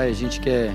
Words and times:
Pai, 0.00 0.08
a 0.08 0.14
gente 0.14 0.40
quer 0.40 0.74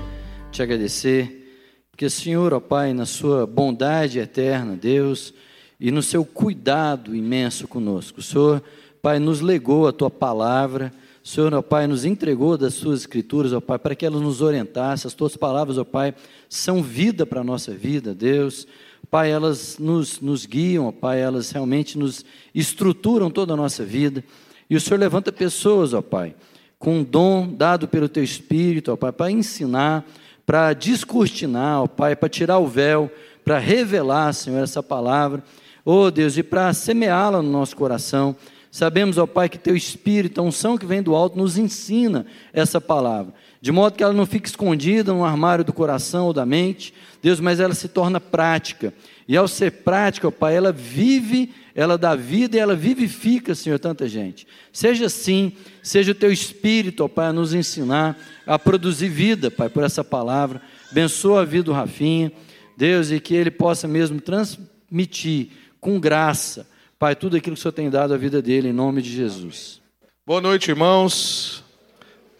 te 0.52 0.62
agradecer, 0.62 1.52
porque, 1.90 2.08
Senhor, 2.08 2.54
ó 2.54 2.60
Pai, 2.60 2.94
na 2.94 3.04
Sua 3.04 3.44
bondade 3.44 4.20
eterna, 4.20 4.76
Deus, 4.76 5.34
e 5.80 5.90
no 5.90 6.00
Seu 6.00 6.24
cuidado 6.24 7.12
imenso 7.12 7.66
conosco, 7.66 8.20
o 8.20 8.22
Senhor, 8.22 8.62
Pai, 9.02 9.18
nos 9.18 9.40
legou 9.40 9.88
a 9.88 9.92
Tua 9.92 10.08
palavra, 10.08 10.92
o 11.24 11.26
Senhor, 11.26 11.52
ó 11.54 11.60
Pai, 11.60 11.88
nos 11.88 12.04
entregou 12.04 12.56
das 12.56 12.74
Suas 12.74 13.00
Escrituras, 13.00 13.52
ó 13.52 13.60
Pai, 13.60 13.80
para 13.80 13.96
que 13.96 14.06
elas 14.06 14.20
nos 14.20 14.40
orientassem, 14.40 15.08
as 15.08 15.14
Tuas 15.14 15.36
palavras, 15.36 15.76
ó 15.76 15.82
Pai, 15.82 16.14
são 16.48 16.80
vida 16.80 17.26
para 17.26 17.40
a 17.40 17.44
nossa 17.44 17.72
vida, 17.72 18.14
Deus, 18.14 18.64
Pai, 19.10 19.32
elas 19.32 19.76
nos, 19.76 20.20
nos 20.20 20.46
guiam, 20.46 20.86
ó 20.86 20.92
Pai, 20.92 21.20
elas 21.20 21.50
realmente 21.50 21.98
nos 21.98 22.24
estruturam 22.54 23.28
toda 23.28 23.54
a 23.54 23.56
nossa 23.56 23.84
vida, 23.84 24.22
e 24.70 24.76
o 24.76 24.80
Senhor 24.80 25.00
levanta 25.00 25.32
pessoas, 25.32 25.92
ó 25.94 26.00
Pai, 26.00 26.32
com 26.78 26.98
um 26.98 27.04
dom 27.04 27.48
dado 27.48 27.88
pelo 27.88 28.08
Teu 28.08 28.22
Espírito, 28.22 28.92
ó 28.92 28.96
Pai, 28.96 29.12
para 29.12 29.30
ensinar, 29.30 30.04
para 30.44 30.72
descortinar, 30.72 31.82
ó 31.82 31.86
Pai, 31.86 32.14
para 32.14 32.28
tirar 32.28 32.58
o 32.58 32.66
véu, 32.66 33.10
para 33.44 33.58
revelar, 33.58 34.32
Senhor, 34.32 34.62
essa 34.62 34.82
palavra, 34.82 35.42
ó 35.84 36.10
Deus, 36.10 36.36
e 36.36 36.42
para 36.42 36.72
semeá-la 36.72 37.42
no 37.42 37.50
nosso 37.50 37.76
coração. 37.76 38.36
Sabemos, 38.70 39.16
ó 39.16 39.26
Pai, 39.26 39.48
que 39.48 39.58
Teu 39.58 39.74
Espírito, 39.74 40.40
a 40.40 40.44
unção 40.44 40.76
que 40.76 40.84
vem 40.84 41.02
do 41.02 41.14
alto, 41.14 41.38
nos 41.38 41.56
ensina 41.56 42.26
essa 42.52 42.80
palavra, 42.80 43.32
de 43.60 43.72
modo 43.72 43.96
que 43.96 44.02
ela 44.02 44.12
não 44.12 44.26
fique 44.26 44.48
escondida 44.48 45.12
no 45.12 45.24
armário 45.24 45.64
do 45.64 45.72
coração 45.72 46.26
ou 46.26 46.32
da 46.32 46.44
mente, 46.44 46.92
Deus, 47.22 47.40
mas 47.40 47.58
ela 47.58 47.74
se 47.74 47.88
torna 47.88 48.20
prática. 48.20 48.92
E 49.26 49.36
ao 49.36 49.48
ser 49.48 49.70
prática, 49.72 50.28
ó 50.28 50.30
Pai, 50.30 50.54
ela 50.54 50.72
vive 50.72 51.52
ela 51.76 51.98
dá 51.98 52.16
vida 52.16 52.56
e 52.56 52.58
ela 52.58 52.74
vivifica, 52.74 53.54
Senhor, 53.54 53.78
tanta 53.78 54.08
gente. 54.08 54.46
Seja 54.72 55.04
assim, 55.06 55.52
seja 55.82 56.12
o 56.12 56.14
teu 56.14 56.32
espírito, 56.32 57.04
ó 57.04 57.08
Pai, 57.08 57.26
a 57.26 57.32
nos 57.34 57.52
ensinar 57.52 58.18
a 58.46 58.58
produzir 58.58 59.10
vida, 59.10 59.50
Pai, 59.50 59.68
por 59.68 59.84
essa 59.84 60.02
palavra. 60.02 60.62
Abençoa 60.90 61.42
a 61.42 61.44
vida 61.44 61.64
do 61.64 61.72
Rafinha, 61.74 62.32
Deus, 62.78 63.10
e 63.10 63.20
que 63.20 63.34
ele 63.34 63.50
possa 63.50 63.86
mesmo 63.86 64.22
transmitir 64.22 65.48
com 65.78 66.00
graça, 66.00 66.66
Pai, 66.98 67.14
tudo 67.14 67.36
aquilo 67.36 67.54
que 67.54 67.60
o 67.60 67.62
Senhor 67.62 67.72
tem 67.72 67.90
dado 67.90 68.14
à 68.14 68.16
vida 68.16 68.40
dele, 68.40 68.70
em 68.70 68.72
nome 68.72 69.02
de 69.02 69.12
Jesus. 69.12 69.82
Boa 70.24 70.40
noite, 70.40 70.70
irmãos. 70.70 71.62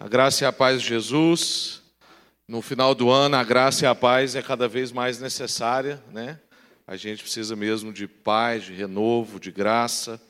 A 0.01 0.09
graça 0.09 0.45
e 0.45 0.47
a 0.47 0.53
paz 0.53 0.81
de 0.81 0.89
Jesus. 0.89 1.83
No 2.49 2.63
final 2.63 2.95
do 2.95 3.11
ano, 3.11 3.37
a 3.37 3.45
graça 3.45 3.85
e 3.85 3.87
a 3.87 3.95
paz 3.95 4.35
é 4.35 4.41
cada 4.41 4.67
vez 4.67 4.93
mais 4.93 5.21
necessária, 5.21 6.03
né? 6.11 6.39
A 6.87 6.97
gente 6.97 7.23
precisa 7.23 7.57
mesmo 7.57 7.93
de 7.93 8.07
paz, 8.07 8.65
de 8.65 8.73
renovo, 8.73 9.41
de 9.41 9.51
graça. 9.51 10.21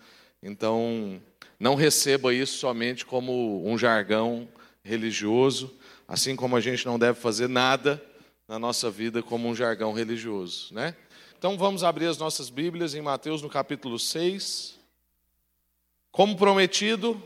Então, 0.43 1.21
não 1.61 1.75
receba 1.75 2.33
isso 2.33 2.59
somente 2.59 3.05
como 3.05 3.67
um 3.69 3.77
jargão 3.77 4.49
religioso, 4.83 5.75
assim 6.07 6.37
como 6.37 6.57
a 6.57 6.61
gente 6.61 6.87
não 6.87 6.99
deve 6.99 7.21
fazer 7.21 7.49
nada 7.49 8.03
na 8.49 8.59
nossa 8.59 8.91
vida 8.91 9.23
como 9.23 9.49
um 9.49 9.55
jargão 9.55 9.93
religioso, 9.93 10.73
né? 10.73 10.95
Então 11.39 11.59
vamos 11.59 11.85
abrir 11.85 12.07
as 12.07 12.17
nossas 12.17 12.49
Bíblias 12.49 12.95
em 12.95 13.03
Mateus 13.03 13.43
no 13.43 13.51
capítulo 13.51 13.99
6. 13.99 14.79
Como 16.11 16.37
prometido, 16.37 17.21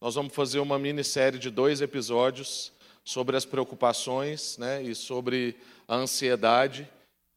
nós 0.00 0.14
vamos 0.14 0.34
fazer 0.34 0.60
uma 0.60 0.78
minissérie 0.78 1.38
de 1.38 1.50
dois 1.50 1.80
episódios 1.80 2.72
sobre 3.04 3.36
as 3.36 3.44
preocupações 3.44 4.56
né, 4.58 4.82
e 4.82 4.94
sobre 4.94 5.56
a 5.88 5.96
ansiedade. 5.96 6.88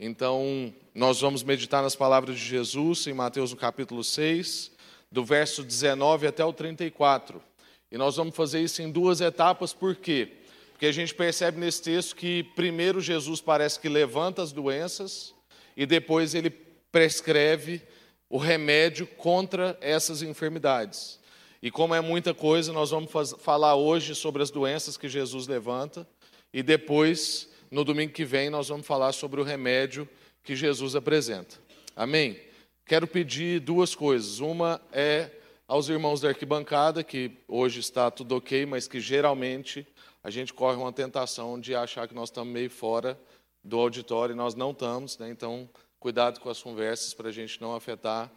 Então, 0.01 0.73
nós 0.95 1.19
vamos 1.19 1.43
meditar 1.43 1.83
nas 1.83 1.93
palavras 1.93 2.37
de 2.37 2.45
Jesus 2.45 3.05
em 3.05 3.13
Mateus 3.13 3.51
no 3.51 3.57
capítulo 3.57 4.01
6, 4.01 4.71
do 5.11 5.25
verso 5.25 5.61
19 5.61 6.25
até 6.25 6.45
o 6.45 6.53
34. 6.53 7.43
E 7.91 7.97
nós 7.97 8.15
vamos 8.15 8.33
fazer 8.33 8.61
isso 8.61 8.81
em 8.81 8.89
duas 8.89 9.19
etapas, 9.19 9.73
por 9.73 9.97
quê? 9.97 10.37
Porque 10.71 10.85
a 10.85 10.91
gente 10.93 11.13
percebe 11.13 11.59
nesse 11.59 11.81
texto 11.81 12.15
que 12.15 12.43
primeiro 12.55 13.01
Jesus 13.01 13.41
parece 13.41 13.77
que 13.77 13.89
levanta 13.89 14.41
as 14.41 14.53
doenças 14.53 15.35
e 15.75 15.85
depois 15.85 16.33
ele 16.33 16.49
prescreve 16.49 17.81
o 18.29 18.37
remédio 18.37 19.05
contra 19.05 19.77
essas 19.81 20.21
enfermidades. 20.21 21.19
E 21.61 21.69
como 21.69 21.93
é 21.93 21.99
muita 21.99 22.33
coisa, 22.33 22.71
nós 22.71 22.91
vamos 22.91 23.11
falar 23.39 23.75
hoje 23.75 24.15
sobre 24.15 24.41
as 24.41 24.49
doenças 24.49 24.95
que 24.95 25.09
Jesus 25.09 25.45
levanta 25.45 26.07
e 26.53 26.63
depois 26.63 27.49
no 27.71 27.83
domingo 27.83 28.13
que 28.13 28.25
vem 28.25 28.49
nós 28.49 28.69
vamos 28.69 28.87
falar 28.87 29.11
sobre 29.11 29.39
o 29.39 29.43
remédio 29.43 30.07
que 30.43 30.55
Jesus 30.55 30.95
apresenta. 30.95 31.57
Amém? 31.95 32.39
Quero 32.85 33.05
pedir 33.07 33.59
duas 33.59 33.93
coisas. 33.93 34.39
Uma 34.39 34.81
é 34.91 35.29
aos 35.67 35.87
irmãos 35.87 36.21
da 36.21 36.29
arquibancada, 36.29 37.03
que 37.03 37.31
hoje 37.47 37.79
está 37.79 38.09
tudo 38.09 38.35
ok, 38.35 38.65
mas 38.65 38.87
que 38.87 38.99
geralmente 38.99 39.85
a 40.23 40.31
gente 40.31 40.51
corre 40.51 40.77
uma 40.77 40.91
tentação 40.91 41.59
de 41.59 41.75
achar 41.75 42.07
que 42.07 42.15
nós 42.15 42.29
estamos 42.29 42.51
meio 42.51 42.71
fora 42.71 43.19
do 43.63 43.77
auditório 43.77 44.33
e 44.33 44.35
nós 44.35 44.55
não 44.55 44.71
estamos, 44.71 45.17
né? 45.19 45.29
então 45.29 45.69
cuidado 45.99 46.39
com 46.39 46.49
as 46.49 46.61
conversas 46.61 47.13
para 47.13 47.29
a 47.29 47.31
gente 47.31 47.61
não 47.61 47.75
afetar 47.75 48.31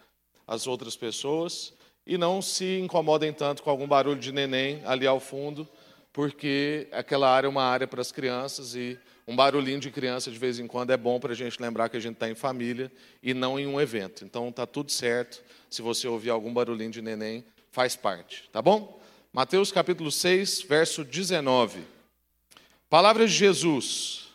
as 0.47 0.67
outras 0.67 0.97
pessoas 0.97 1.73
e 2.07 2.19
não 2.19 2.43
se 2.43 2.81
incomodem 2.81 3.33
tanto 3.33 3.63
com 3.63 3.71
algum 3.71 3.87
barulho 3.87 4.21
de 4.21 4.33
neném 4.33 4.83
ali 4.85 5.07
ao 5.07 5.21
fundo, 5.21 5.67
porque 6.13 6.89
aquela 6.93 7.31
área 7.31 7.47
é 7.47 7.51
uma 7.51 7.63
área 7.63 7.87
para 7.87 8.01
as 8.01 8.13
crianças 8.13 8.75
e 8.75 8.99
um 9.27 9.37
barulhinho 9.37 9.79
de 9.79 9.91
criança 9.91 10.31
de 10.31 10.39
vez 10.39 10.59
em 10.59 10.67
quando 10.67 10.91
é 10.91 10.97
bom 10.97 11.21
para 11.21 11.33
a 11.33 11.37
gente 11.37 11.61
lembrar 11.61 11.89
que 11.89 11.97
a 11.97 12.01
gente 12.01 12.15
está 12.15 12.29
em 12.29 12.35
família 12.35 12.91
e 13.23 13.33
não 13.33 13.59
em 13.59 13.67
um 13.67 13.81
evento. 13.81 14.25
Então 14.25 14.49
está 14.49 14.67
tudo 14.67 14.91
certo. 14.91 15.43
Se 15.71 15.81
você 15.81 16.09
ouvir 16.09 16.31
algum 16.31 16.53
barulhinho 16.53 16.91
de 16.91 17.01
neném, 17.01 17.45
faz 17.71 17.95
parte, 17.97 18.49
tá 18.53 18.61
bom? 18.61 19.01
Mateus 19.33 19.71
capítulo 19.73 20.11
6, 20.11 20.63
verso 20.63 21.05
19. 21.05 21.81
Palavras 22.91 23.31
de 23.31 23.39
Jesus. 23.39 24.29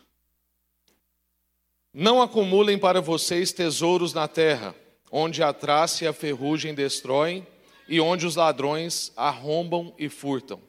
Não 1.92 2.20
acumulem 2.20 2.78
para 2.78 3.00
vocês 3.00 3.52
tesouros 3.52 4.12
na 4.12 4.26
terra, 4.26 4.74
onde 5.10 5.42
a 5.42 5.52
traça 5.52 6.04
e 6.04 6.06
a 6.06 6.12
ferrugem 6.12 6.74
destroem 6.74 7.46
e 7.88 8.00
onde 8.00 8.26
os 8.26 8.36
ladrões 8.36 9.12
arrombam 9.16 9.94
e 9.98 10.08
furtam. 10.08 10.60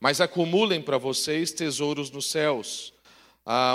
Mas 0.00 0.20
acumulem 0.20 0.82
para 0.82 0.98
vocês 0.98 1.52
tesouros 1.52 2.10
nos 2.10 2.30
céus 2.30 2.92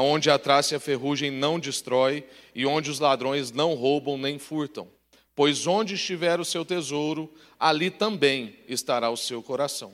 onde 0.01 0.29
a 0.29 0.37
traça 0.37 0.73
e 0.73 0.77
a 0.77 0.79
ferrugem 0.79 1.31
não 1.31 1.59
destrói 1.59 2.25
e 2.53 2.65
onde 2.65 2.91
os 2.91 2.99
ladrões 2.99 3.51
não 3.51 3.73
roubam 3.73 4.17
nem 4.17 4.37
furtam. 4.37 4.87
Pois 5.33 5.65
onde 5.65 5.95
estiver 5.95 6.39
o 6.39 6.45
seu 6.45 6.65
tesouro, 6.65 7.31
ali 7.59 7.89
também 7.89 8.55
estará 8.67 9.09
o 9.09 9.17
seu 9.17 9.41
coração. 9.41 9.93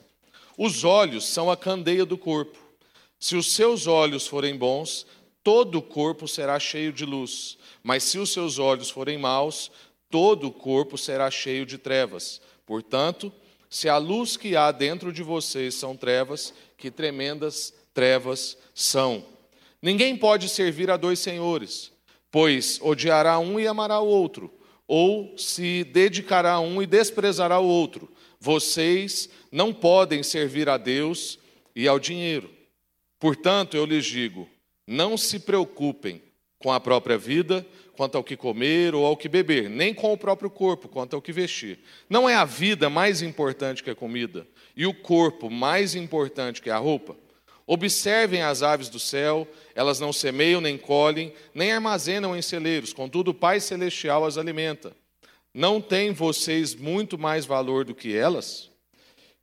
Os 0.56 0.82
olhos 0.82 1.24
são 1.24 1.50
a 1.50 1.56
candeia 1.56 2.04
do 2.04 2.18
corpo. 2.18 2.58
Se 3.20 3.36
os 3.36 3.52
seus 3.52 3.86
olhos 3.86 4.26
forem 4.26 4.56
bons, 4.56 5.06
todo 5.44 5.78
o 5.78 5.82
corpo 5.82 6.26
será 6.26 6.58
cheio 6.58 6.92
de 6.92 7.04
luz. 7.04 7.56
Mas 7.82 8.02
se 8.02 8.18
os 8.18 8.32
seus 8.32 8.58
olhos 8.58 8.90
forem 8.90 9.16
maus, 9.16 9.70
todo 10.10 10.48
o 10.48 10.52
corpo 10.52 10.98
será 10.98 11.30
cheio 11.30 11.64
de 11.64 11.78
trevas. 11.78 12.40
Portanto, 12.66 13.32
se 13.70 13.88
a 13.88 13.96
luz 13.96 14.36
que 14.36 14.56
há 14.56 14.72
dentro 14.72 15.12
de 15.12 15.22
vocês 15.22 15.74
são 15.74 15.96
trevas, 15.96 16.52
que 16.76 16.90
tremendas 16.90 17.72
trevas 17.94 18.56
são. 18.74 19.24
Ninguém 19.80 20.16
pode 20.16 20.48
servir 20.48 20.90
a 20.90 20.96
dois 20.96 21.18
senhores, 21.18 21.92
pois 22.30 22.80
odiará 22.82 23.38
um 23.38 23.60
e 23.60 23.66
amará 23.66 24.00
o 24.00 24.06
outro, 24.06 24.52
ou 24.86 25.36
se 25.36 25.84
dedicará 25.84 26.52
a 26.52 26.60
um 26.60 26.82
e 26.82 26.86
desprezará 26.86 27.58
o 27.58 27.66
outro. 27.66 28.10
Vocês 28.40 29.28
não 29.50 29.72
podem 29.72 30.22
servir 30.22 30.68
a 30.68 30.76
Deus 30.76 31.38
e 31.74 31.86
ao 31.86 31.98
dinheiro. 31.98 32.50
Portanto, 33.18 33.76
eu 33.76 33.84
lhes 33.84 34.04
digo: 34.04 34.48
não 34.86 35.16
se 35.16 35.38
preocupem 35.38 36.22
com 36.58 36.72
a 36.72 36.80
própria 36.80 37.16
vida, 37.16 37.64
quanto 37.96 38.16
ao 38.16 38.24
que 38.24 38.36
comer 38.36 38.94
ou 38.94 39.04
ao 39.04 39.16
que 39.16 39.28
beber, 39.28 39.68
nem 39.68 39.92
com 39.92 40.12
o 40.12 40.18
próprio 40.18 40.50
corpo, 40.50 40.88
quanto 40.88 41.14
ao 41.14 41.22
que 41.22 41.32
vestir. 41.32 41.78
Não 42.08 42.28
é 42.28 42.34
a 42.34 42.44
vida 42.44 42.88
mais 42.88 43.22
importante 43.22 43.82
que 43.82 43.90
a 43.90 43.94
comida, 43.94 44.46
e 44.76 44.86
o 44.86 44.94
corpo 44.94 45.50
mais 45.50 45.94
importante 45.94 46.62
que 46.62 46.70
a 46.70 46.78
roupa? 46.78 47.16
Observem 47.70 48.40
as 48.40 48.62
aves 48.62 48.88
do 48.88 48.98
céu, 48.98 49.46
elas 49.74 50.00
não 50.00 50.10
semeiam 50.10 50.58
nem 50.58 50.78
colhem, 50.78 51.34
nem 51.54 51.70
armazenam 51.70 52.34
em 52.34 52.40
celeiros, 52.40 52.94
contudo 52.94 53.32
o 53.32 53.34
Pai 53.34 53.60
Celestial 53.60 54.24
as 54.24 54.38
alimenta. 54.38 54.96
Não 55.52 55.78
tem 55.78 56.10
vocês 56.10 56.74
muito 56.74 57.18
mais 57.18 57.44
valor 57.44 57.84
do 57.84 57.94
que 57.94 58.16
elas? 58.16 58.70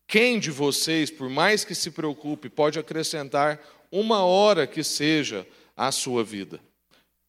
Quem 0.08 0.40
de 0.40 0.50
vocês, 0.50 1.12
por 1.12 1.30
mais 1.30 1.64
que 1.64 1.76
se 1.76 1.92
preocupe, 1.92 2.50
pode 2.50 2.80
acrescentar 2.80 3.62
uma 3.92 4.26
hora 4.26 4.66
que 4.66 4.84
seja 4.84 5.46
à 5.78 5.92
sua 5.92 6.24
vida? 6.24 6.60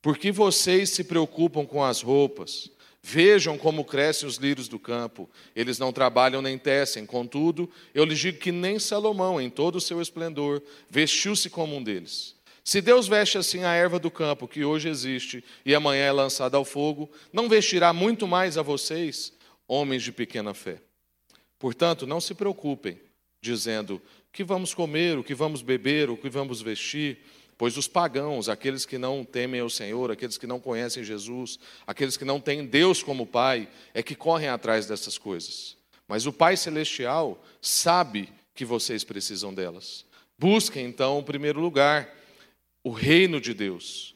Porque 0.00 0.32
vocês 0.32 0.88
se 0.88 1.04
preocupam 1.04 1.66
com 1.66 1.84
as 1.84 2.00
roupas? 2.00 2.70
Vejam 3.08 3.56
como 3.56 3.84
crescem 3.84 4.28
os 4.28 4.34
lírios 4.34 4.66
do 4.66 4.80
campo. 4.80 5.30
Eles 5.54 5.78
não 5.78 5.92
trabalham 5.92 6.42
nem 6.42 6.58
tecem. 6.58 7.06
Contudo, 7.06 7.70
eu 7.94 8.04
lhes 8.04 8.18
digo 8.18 8.38
que 8.38 8.50
nem 8.50 8.80
Salomão, 8.80 9.40
em 9.40 9.48
todo 9.48 9.76
o 9.76 9.80
seu 9.80 10.02
esplendor, 10.02 10.60
vestiu-se 10.90 11.48
como 11.48 11.76
um 11.76 11.82
deles. 11.84 12.34
Se 12.64 12.80
Deus 12.80 13.06
veste 13.06 13.38
assim 13.38 13.62
a 13.62 13.72
erva 13.74 14.00
do 14.00 14.10
campo, 14.10 14.48
que 14.48 14.64
hoje 14.64 14.88
existe 14.88 15.44
e 15.64 15.72
amanhã 15.72 16.02
é 16.02 16.10
lançada 16.10 16.56
ao 16.56 16.64
fogo, 16.64 17.08
não 17.32 17.48
vestirá 17.48 17.92
muito 17.92 18.26
mais 18.26 18.58
a 18.58 18.62
vocês, 18.62 19.32
homens 19.68 20.02
de 20.02 20.10
pequena 20.10 20.52
fé. 20.52 20.78
Portanto, 21.60 22.08
não 22.08 22.20
se 22.20 22.34
preocupem 22.34 23.00
dizendo: 23.40 24.02
que 24.32 24.42
vamos 24.42 24.74
comer, 24.74 25.16
o 25.16 25.22
que 25.22 25.32
vamos 25.32 25.62
beber, 25.62 26.10
o 26.10 26.16
que 26.16 26.28
vamos 26.28 26.60
vestir. 26.60 27.18
Pois 27.58 27.76
os 27.76 27.88
pagãos, 27.88 28.48
aqueles 28.48 28.84
que 28.84 28.98
não 28.98 29.24
temem 29.24 29.60
ao 29.60 29.70
Senhor, 29.70 30.10
aqueles 30.10 30.36
que 30.36 30.46
não 30.46 30.60
conhecem 30.60 31.02
Jesus, 31.02 31.58
aqueles 31.86 32.16
que 32.16 32.24
não 32.24 32.38
têm 32.38 32.66
Deus 32.66 33.02
como 33.02 33.26
Pai, 33.26 33.68
é 33.94 34.02
que 34.02 34.14
correm 34.14 34.48
atrás 34.48 34.86
dessas 34.86 35.16
coisas. 35.16 35.76
Mas 36.06 36.26
o 36.26 36.32
Pai 36.32 36.56
Celestial 36.56 37.42
sabe 37.60 38.28
que 38.54 38.64
vocês 38.64 39.04
precisam 39.04 39.54
delas. 39.54 40.04
Busquem, 40.38 40.84
então, 40.84 41.18
em 41.18 41.24
primeiro 41.24 41.58
lugar, 41.58 42.14
o 42.84 42.90
reino 42.90 43.40
de 43.40 43.54
Deus 43.54 44.14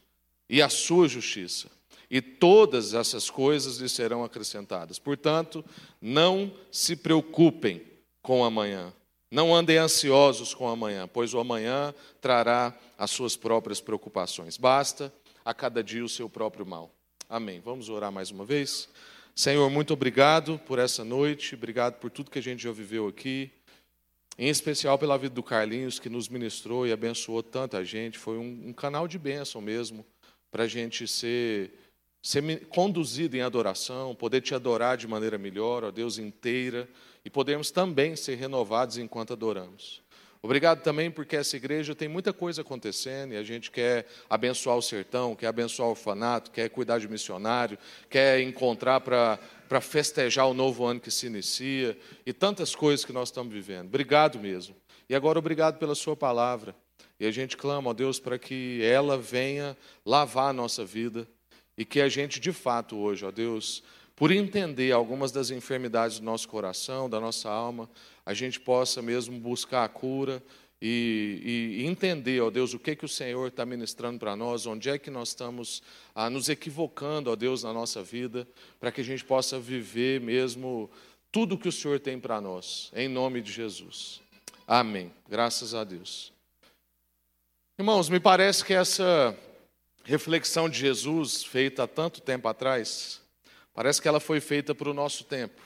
e 0.49 0.61
a 0.61 0.69
sua 0.69 1.09
justiça, 1.09 1.71
e 2.11 2.21
todas 2.21 2.93
essas 2.93 3.31
coisas 3.31 3.79
lhe 3.79 3.89
serão 3.89 4.23
acrescentadas. 4.23 4.99
Portanto, 4.99 5.65
não 6.01 6.53
se 6.71 6.95
preocupem 6.95 7.83
com 8.21 8.45
amanhã. 8.45 8.93
Não 9.31 9.55
andem 9.55 9.77
ansiosos 9.79 10.53
com 10.53 10.69
amanhã, 10.69 11.07
pois 11.07 11.33
o 11.33 11.39
amanhã 11.39 11.95
trará 12.21 12.77
as 12.99 13.13
suas 13.13 13.37
próprias 13.37 13.81
preocupações. 13.81 14.57
Basta 14.57 15.13
a 15.45 15.55
cada 15.55 15.85
dia 15.85 16.05
o 16.05 16.09
seu 16.09 16.29
próprio 16.29 16.67
mal. 16.67 16.91
Amém. 17.29 17.61
Vamos 17.61 17.89
orar 17.89 18.11
mais 18.11 18.33
uma 18.33 18.45
vez? 18.45 18.89
Senhor, 19.37 19.71
muito 19.71 19.93
obrigado 19.93 20.59
por 20.67 20.81
essa 20.81 21.05
noite, 21.05 21.55
obrigado 21.55 21.95
por 22.01 22.11
tudo 22.11 22.31
que 22.31 22.41
a 22.41 22.43
gente 22.43 22.65
já 22.65 22.73
viveu 22.73 23.07
aqui, 23.07 23.53
em 24.37 24.49
especial 24.49 24.99
pela 24.99 25.17
vida 25.17 25.35
do 25.35 25.43
Carlinhos, 25.43 26.01
que 26.01 26.09
nos 26.09 26.29
ministrou 26.29 26.85
e 26.85 26.93
abençoou 26.93 27.41
tanta 27.41 27.85
gente. 27.85 28.19
Foi 28.19 28.37
um, 28.37 28.71
um 28.71 28.73
canal 28.73 29.07
de 29.07 29.17
bênção 29.17 29.61
mesmo, 29.61 30.05
para 30.51 30.65
a 30.65 30.69
gente 30.69 31.07
ser, 31.07 31.73
ser 32.23 32.67
conduzido 32.67 33.37
em 33.37 33.41
adoração, 33.41 34.15
poder 34.15 34.41
te 34.41 34.55
adorar 34.55 34.97
de 34.97 35.07
maneira 35.07 35.39
melhor, 35.39 35.85
ó 35.85 35.91
Deus, 35.91 36.19
inteira 36.19 36.89
e 37.25 37.31
podemos 37.31 37.71
também 37.71 38.17
ser 38.17 38.35
renovados 38.37 38.99
enquanto 38.99 39.33
adoramos. 39.33 40.03
Obrigado 40.43 40.83
também 40.83 41.11
porque 41.11 41.37
essa 41.37 41.57
igreja 41.57 41.95
tem 41.95 42.09
muita 42.09 42.33
coisa 42.33 42.63
acontecendo 42.63 43.35
e 43.35 43.37
a 43.37 43.43
gente 43.43 43.71
quer 43.71 44.07
abençoar 44.29 44.77
o 44.77 44.83
sertão, 44.83 45.37
quer 45.37 45.49
abençoar 45.49 45.89
o 45.89 45.91
orfanato, 45.91 46.51
quer 46.51 46.71
cuidar 46.71 46.99
de 46.99 47.09
missionário, 47.09 47.77
quer 48.09 48.41
encontrar 48.41 49.01
para 49.01 49.39
para 49.71 49.81
festejar 49.81 50.49
o 50.49 50.53
novo 50.53 50.85
ano 50.85 50.99
que 50.99 51.13
se 51.13 51.29
inicia 51.29 51.97
e 52.27 52.33
tantas 52.33 52.75
coisas 52.75 53.05
que 53.05 53.13
nós 53.13 53.29
estamos 53.29 53.55
vivendo. 53.55 53.87
Obrigado 53.87 54.37
mesmo. 54.37 54.75
E 55.09 55.15
agora, 55.15 55.39
obrigado 55.39 55.79
pela 55.79 55.95
Sua 55.95 56.17
palavra. 56.17 56.75
E 57.21 57.25
a 57.25 57.31
gente 57.31 57.57
clama, 57.57 57.91
ó 57.91 57.93
Deus, 57.95 58.19
para 58.19 58.37
que 58.37 58.83
ela 58.83 59.17
venha 59.17 59.77
lavar 60.05 60.51
a 60.51 60.53
nossa 60.53 60.85
vida 60.85 61.25
e 61.81 61.85
que 61.87 61.99
a 61.99 62.11
gente, 62.11 62.39
de 62.39 62.53
fato, 62.53 62.95
hoje, 62.95 63.25
ó 63.25 63.31
Deus, 63.31 63.83
por 64.15 64.31
entender 64.31 64.93
algumas 64.93 65.33
das 65.33 65.51
enfermidades 65.51 66.19
do 66.19 66.27
nosso 66.27 66.47
coração, 66.47 67.09
da 67.09 67.19
nossa 67.19 67.49
alma, 67.49 67.89
a 68.27 68.35
gente 68.35 68.61
possa 68.61 69.01
mesmo 69.01 69.41
buscar 69.41 69.85
a 69.85 69.89
cura 69.89 70.43
e, 70.79 71.79
e 71.79 71.87
entender, 71.87 72.39
ó 72.43 72.51
Deus, 72.51 72.75
o 72.75 72.79
que, 72.79 72.95
que 72.95 73.07
o 73.07 73.09
Senhor 73.09 73.49
está 73.49 73.65
ministrando 73.65 74.19
para 74.19 74.37
nós, 74.37 74.67
onde 74.67 74.91
é 74.91 74.99
que 74.99 75.11
nós 75.11 75.31
estamos 75.31 75.83
ah, 76.15 76.29
nos 76.29 76.51
equivocando, 76.51 77.31
ó 77.31 77.35
Deus, 77.35 77.63
na 77.63 77.73
nossa 77.73 78.03
vida, 78.03 78.47
para 78.79 78.93
que 78.93 79.01
a 79.01 79.05
gente 79.05 79.25
possa 79.25 79.59
viver 79.59 80.21
mesmo 80.21 80.91
tudo 81.33 81.57
que 81.57 81.69
o 81.69 81.73
Senhor 81.73 81.99
tem 81.99 82.21
para 82.21 82.43
nós, 82.43 82.93
em 82.95 83.09
nome 83.09 83.41
de 83.41 83.51
Jesus. 83.51 84.21
Amém. 84.67 85.11
Graças 85.27 85.75
a 85.75 85.83
Deus. 85.83 86.31
Irmãos, 87.79 88.11
me 88.11 88.21
parece 88.21 88.63
que 88.63 88.75
essa 88.75 89.35
reflexão 90.05 90.69
de 90.69 90.79
Jesus, 90.79 91.45
feita 91.45 91.85
há 91.85 91.87
tanto 91.87 92.21
tempo 92.21 92.49
atrás, 92.49 93.21
Parece 93.81 94.03
que 94.03 94.09
ela 94.09 94.21
foi 94.21 94.41
feita 94.41 94.75
para 94.75 94.91
o 94.91 94.95
nosso 94.95 95.25
tempo, 95.25 95.63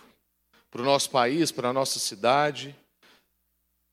para 0.71 0.83
o 0.83 0.85
nosso 0.85 1.11
país, 1.11 1.51
para 1.51 1.71
a 1.71 1.73
nossa 1.73 1.99
cidade, 1.99 2.75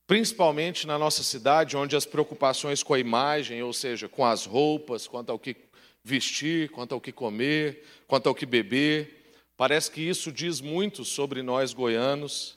principalmente 0.06 0.86
na 0.86 0.98
nossa 0.98 1.22
cidade, 1.22 1.76
onde 1.76 1.96
as 1.96 2.04
preocupações 2.04 2.82
com 2.82 2.94
a 2.94 2.98
imagem, 2.98 3.62
ou 3.62 3.72
seja, 3.72 4.08
com 4.08 4.24
as 4.24 4.44
roupas, 4.44 5.06
quanto 5.06 5.30
ao 5.30 5.38
que 5.38 5.56
vestir, 6.04 6.68
quanto 6.70 6.94
ao 6.94 7.00
que 7.00 7.12
comer, 7.12 7.84
quanto 8.06 8.28
ao 8.28 8.34
que 8.34 8.44
beber, 8.44 9.34
parece 9.56 9.90
que 9.90 10.00
isso 10.00 10.30
diz 10.30 10.60
muito 10.60 11.04
sobre 11.04 11.42
nós 11.42 11.72
goianos, 11.72 12.56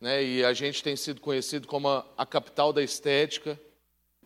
né? 0.00 0.22
e 0.22 0.44
a 0.44 0.52
gente 0.52 0.82
tem 0.82 0.94
sido 0.94 1.20
conhecido 1.20 1.66
como 1.66 1.88
a, 1.88 2.06
a 2.16 2.24
capital 2.24 2.72
da 2.72 2.82
estética 2.82 3.58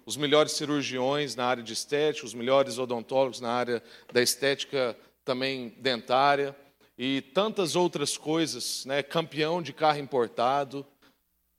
os 0.07 0.17
melhores 0.17 0.53
cirurgiões 0.53 1.35
na 1.35 1.45
área 1.45 1.63
de 1.63 1.73
estética, 1.73 2.25
os 2.25 2.33
melhores 2.33 2.79
odontólogos 2.79 3.41
na 3.41 3.51
área 3.51 3.83
da 4.13 4.23
estética 4.23 4.97
também 5.25 5.75
dentária 5.79 6.55
e 6.97 7.21
tantas 7.35 7.75
outras 7.75 8.17
coisas, 8.17 8.85
né? 8.87 9.03
campeão 9.03 9.61
de 9.61 9.73
carro 9.73 9.99
importado. 9.99 10.87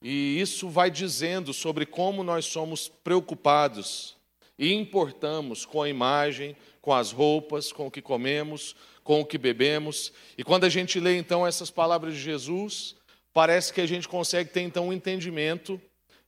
E 0.01 0.39
isso 0.39 0.69
vai 0.69 0.89
dizendo 0.89 1.53
sobre 1.53 1.85
como 1.85 2.23
nós 2.23 2.45
somos 2.45 2.87
preocupados 2.87 4.15
e 4.57 4.73
importamos 4.73 5.65
com 5.65 5.81
a 5.81 5.89
imagem, 5.89 6.55
com 6.81 6.93
as 6.93 7.11
roupas, 7.11 7.71
com 7.71 7.87
o 7.87 7.91
que 7.91 8.01
comemos, 8.01 8.75
com 9.03 9.19
o 9.19 9.25
que 9.25 9.37
bebemos. 9.37 10.13
E 10.37 10.43
quando 10.43 10.63
a 10.63 10.69
gente 10.69 10.99
lê 10.99 11.17
então 11.17 11.45
essas 11.45 11.69
palavras 11.69 12.13
de 12.13 12.21
Jesus, 12.21 12.95
parece 13.33 13.73
que 13.73 13.81
a 13.81 13.85
gente 13.85 14.07
consegue 14.07 14.49
ter 14.49 14.61
então 14.61 14.87
um 14.87 14.93
entendimento 14.93 15.79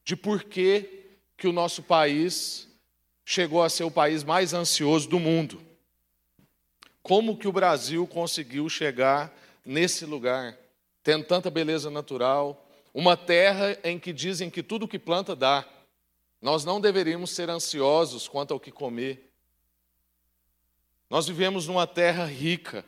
de 0.03 0.15
por 0.15 0.43
que, 0.43 0.98
que 1.39 1.47
o 1.47 1.53
nosso 1.53 1.81
país 1.81 2.67
chegou 3.25 3.63
a 3.63 3.69
ser 3.69 3.83
o 3.83 3.91
país 3.91 4.23
mais 4.23 4.53
ansioso 4.53 5.07
do 5.07 5.19
mundo. 5.19 5.61
Como 7.01 7.37
que 7.37 7.47
o 7.47 7.51
Brasil 7.51 8.05
conseguiu 8.05 8.67
chegar 8.69 9.33
nesse 9.65 10.05
lugar, 10.05 10.57
tendo 11.03 11.25
tanta 11.25 11.49
beleza 11.49 11.89
natural, 11.89 12.67
uma 12.93 13.15
terra 13.15 13.77
em 13.83 13.99
que 13.99 14.11
dizem 14.11 14.49
que 14.49 14.61
tudo 14.61 14.87
que 14.87 14.99
planta 14.99 15.35
dá. 15.35 15.65
Nós 16.41 16.65
não 16.65 16.81
deveríamos 16.81 17.31
ser 17.31 17.49
ansiosos 17.49 18.27
quanto 18.27 18.53
ao 18.53 18.59
que 18.59 18.71
comer. 18.71 19.31
Nós 21.09 21.27
vivemos 21.27 21.67
numa 21.67 21.87
terra 21.87 22.25
rica. 22.25 22.85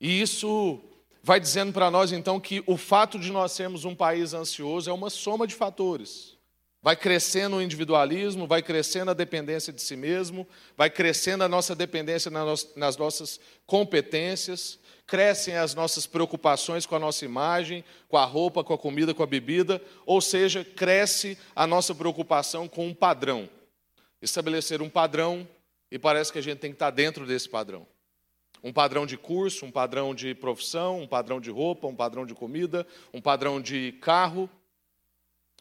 E 0.00 0.20
isso 0.20 0.80
vai 1.22 1.40
dizendo 1.40 1.72
para 1.72 1.90
nós 1.90 2.12
então 2.12 2.38
que 2.38 2.62
o 2.66 2.76
fato 2.76 3.18
de 3.18 3.32
nós 3.32 3.52
sermos 3.52 3.84
um 3.84 3.94
país 3.94 4.32
ansioso 4.32 4.88
é 4.88 4.92
uma 4.92 5.10
soma 5.10 5.46
de 5.46 5.54
fatores. 5.54 6.35
Vai 6.82 6.94
crescendo 6.94 7.56
o 7.56 7.62
individualismo, 7.62 8.46
vai 8.46 8.62
crescendo 8.62 9.10
a 9.10 9.14
dependência 9.14 9.72
de 9.72 9.82
si 9.82 9.96
mesmo, 9.96 10.46
vai 10.76 10.88
crescendo 10.88 11.42
a 11.42 11.48
nossa 11.48 11.74
dependência 11.74 12.30
nas 12.30 12.96
nossas 12.96 13.40
competências, 13.66 14.78
crescem 15.06 15.56
as 15.56 15.74
nossas 15.74 16.06
preocupações 16.06 16.86
com 16.86 16.94
a 16.94 17.00
nossa 17.00 17.24
imagem, 17.24 17.84
com 18.08 18.16
a 18.16 18.24
roupa, 18.24 18.62
com 18.62 18.74
a 18.74 18.78
comida, 18.78 19.14
com 19.14 19.22
a 19.22 19.26
bebida, 19.26 19.82
ou 20.04 20.20
seja, 20.20 20.64
cresce 20.64 21.38
a 21.54 21.66
nossa 21.66 21.94
preocupação 21.94 22.68
com 22.68 22.86
um 22.86 22.94
padrão. 22.94 23.48
Estabelecer 24.20 24.80
um 24.82 24.90
padrão, 24.90 25.46
e 25.90 25.98
parece 25.98 26.32
que 26.32 26.38
a 26.38 26.42
gente 26.42 26.58
tem 26.58 26.70
que 26.70 26.76
estar 26.76 26.90
dentro 26.90 27.26
desse 27.26 27.48
padrão. 27.48 27.86
Um 28.62 28.72
padrão 28.72 29.06
de 29.06 29.16
curso, 29.16 29.64
um 29.64 29.70
padrão 29.70 30.14
de 30.14 30.34
profissão, 30.34 31.00
um 31.00 31.06
padrão 31.06 31.40
de 31.40 31.50
roupa, 31.50 31.86
um 31.86 31.94
padrão 31.94 32.26
de 32.26 32.34
comida, 32.34 32.86
um 33.12 33.20
padrão 33.20 33.60
de 33.60 33.92
carro, 34.00 34.50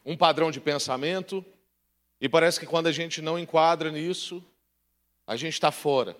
um 0.06 0.16
padrão 0.16 0.52
de 0.52 0.60
pensamento, 0.60 1.44
e 2.22 2.30
parece 2.30 2.60
que 2.60 2.66
quando 2.66 2.88
a 2.88 2.92
gente 2.92 3.22
não 3.22 3.38
enquadra 3.40 3.92
nisso, 3.92 4.44
a 5.26 5.36
gente 5.36 5.54
está 5.54 5.72
fora. 5.72 6.16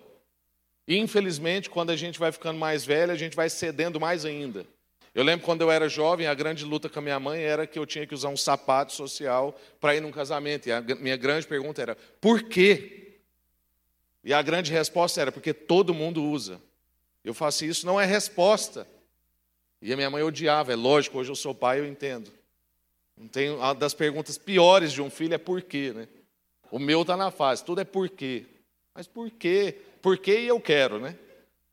E 0.86 0.96
infelizmente, 0.96 1.70
quando 1.70 1.90
a 1.90 1.96
gente 1.96 2.18
vai 2.18 2.30
ficando 2.32 2.58
mais 2.58 2.84
velho, 2.84 3.12
a 3.12 3.16
gente 3.16 3.36
vai 3.36 3.48
cedendo 3.48 4.00
mais 4.00 4.24
ainda. 4.24 4.66
Eu 5.14 5.24
lembro 5.24 5.46
quando 5.46 5.62
eu 5.62 5.70
era 5.70 5.88
jovem, 5.88 6.26
a 6.26 6.34
grande 6.34 6.64
luta 6.64 6.88
com 6.88 6.98
a 6.98 7.02
minha 7.02 7.18
mãe 7.18 7.40
era 7.40 7.66
que 7.66 7.78
eu 7.78 7.86
tinha 7.86 8.06
que 8.06 8.14
usar 8.14 8.28
um 8.28 8.36
sapato 8.36 8.92
social 8.92 9.58
para 9.80 9.96
ir 9.96 10.00
num 10.00 10.10
casamento. 10.10 10.68
E 10.68 10.72
a 10.72 10.80
minha 10.80 11.16
grande 11.16 11.46
pergunta 11.46 11.80
era: 11.80 11.96
por 12.20 12.42
quê? 12.42 13.14
E 14.22 14.34
a 14.34 14.42
grande 14.42 14.70
resposta 14.70 15.20
era: 15.20 15.32
porque 15.32 15.54
todo 15.54 15.94
mundo 15.94 16.22
usa. 16.22 16.60
Eu 17.24 17.32
faço 17.32 17.64
isso, 17.64 17.86
não 17.86 18.00
é 18.00 18.04
resposta. 18.04 18.86
E 19.80 19.92
a 19.92 19.96
minha 19.96 20.10
mãe 20.10 20.22
odiava, 20.22 20.72
é 20.72 20.76
lógico, 20.76 21.18
hoje 21.18 21.30
eu 21.30 21.34
sou 21.34 21.54
pai, 21.54 21.80
eu 21.80 21.86
entendo. 21.86 22.30
Não 23.16 23.28
tem, 23.28 23.50
uma 23.50 23.74
das 23.74 23.94
perguntas 23.94 24.36
piores 24.36 24.92
de 24.92 25.00
um 25.00 25.08
filho 25.08 25.34
é 25.34 25.38
por 25.38 25.62
quê, 25.62 25.92
né? 25.94 26.06
O 26.70 26.78
meu 26.78 27.02
está 27.02 27.16
na 27.16 27.30
fase, 27.30 27.64
tudo 27.64 27.80
é 27.80 27.84
por 27.84 28.08
quê. 28.08 28.44
Mas 28.94 29.06
por 29.06 29.30
quê? 29.30 29.78
Por 30.02 30.18
quê 30.18 30.40
e 30.40 30.48
eu 30.48 30.60
quero, 30.60 31.00
né? 31.00 31.18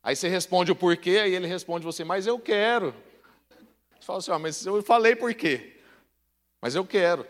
Aí 0.01 0.15
você 0.15 0.27
responde 0.27 0.71
o 0.71 0.75
porquê, 0.75 1.19
aí 1.19 1.33
ele 1.33 1.47
responde 1.47 1.85
você, 1.85 2.03
mas 2.03 2.27
eu 2.27 2.39
quero. 2.39 2.93
Você 3.99 4.05
fala 4.05 4.19
assim, 4.19 4.31
ah, 4.31 4.39
mas 4.39 4.65
eu 4.65 4.81
falei 4.83 5.15
por 5.15 5.33
quê. 5.33 5.77
Mas 6.61 6.75
eu 6.75 6.85
quero. 6.85 7.25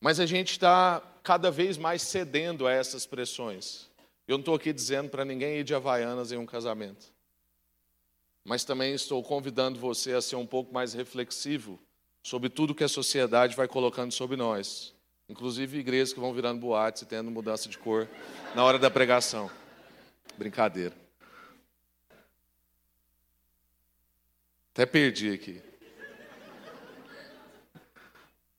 Mas 0.00 0.20
a 0.20 0.26
gente 0.26 0.52
está 0.52 1.02
cada 1.22 1.50
vez 1.50 1.76
mais 1.76 2.02
cedendo 2.02 2.66
a 2.66 2.72
essas 2.72 3.06
pressões. 3.06 3.88
Eu 4.26 4.36
não 4.36 4.40
estou 4.40 4.54
aqui 4.54 4.72
dizendo 4.72 5.08
para 5.08 5.24
ninguém 5.24 5.58
ir 5.58 5.64
de 5.64 5.74
Havaianas 5.74 6.32
em 6.32 6.36
um 6.36 6.46
casamento. 6.46 7.12
Mas 8.44 8.64
também 8.64 8.94
estou 8.94 9.22
convidando 9.22 9.78
você 9.78 10.12
a 10.12 10.22
ser 10.22 10.36
um 10.36 10.46
pouco 10.46 10.72
mais 10.72 10.94
reflexivo 10.94 11.78
sobre 12.28 12.50
tudo 12.50 12.74
que 12.74 12.84
a 12.84 12.88
sociedade 12.88 13.56
vai 13.56 13.66
colocando 13.66 14.12
sobre 14.12 14.36
nós. 14.36 14.94
Inclusive 15.30 15.78
igrejas 15.78 16.12
que 16.12 16.20
vão 16.20 16.34
virando 16.34 16.60
boates 16.60 17.00
e 17.00 17.06
tendo 17.06 17.30
mudança 17.30 17.70
de 17.70 17.78
cor 17.78 18.06
na 18.54 18.62
hora 18.62 18.78
da 18.78 18.90
pregação. 18.90 19.50
Brincadeira. 20.36 20.94
Até 24.72 24.84
perdi 24.84 25.30
aqui. 25.32 25.62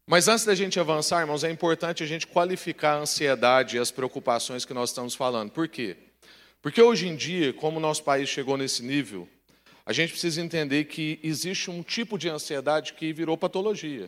Mas 0.04 0.28
antes 0.28 0.46
da 0.46 0.56
gente 0.56 0.80
avançar, 0.80 1.22
irmãos, 1.22 1.44
é 1.44 1.52
importante 1.52 2.02
a 2.02 2.08
gente 2.08 2.26
qualificar 2.26 2.94
a 2.94 3.02
ansiedade 3.02 3.78
e 3.78 3.80
as 3.80 3.92
preocupações 3.92 4.66
que 4.66 4.74
nós 4.74 4.90
estamos 4.90 5.14
falando. 5.14 5.52
Por 5.52 5.68
quê? 5.68 5.96
Porque 6.60 6.82
hoje 6.82 7.08
em 7.08 7.16
dia, 7.16 7.54
como 7.54 7.78
o 7.78 7.80
nosso 7.80 8.04
país 8.04 8.28
chegou 8.28 8.58
nesse 8.58 8.84
nível, 8.84 9.30
a 9.89 9.91
gente 9.91 10.12
precisa 10.12 10.39
entender 10.39 10.84
que 10.84 11.19
existe 11.24 11.72
um 11.72 11.81
tipo 11.81 12.15
de 12.15 12.29
ansiedade 12.29 12.93
que 12.93 13.12
virou 13.12 13.36
patologia, 13.36 14.08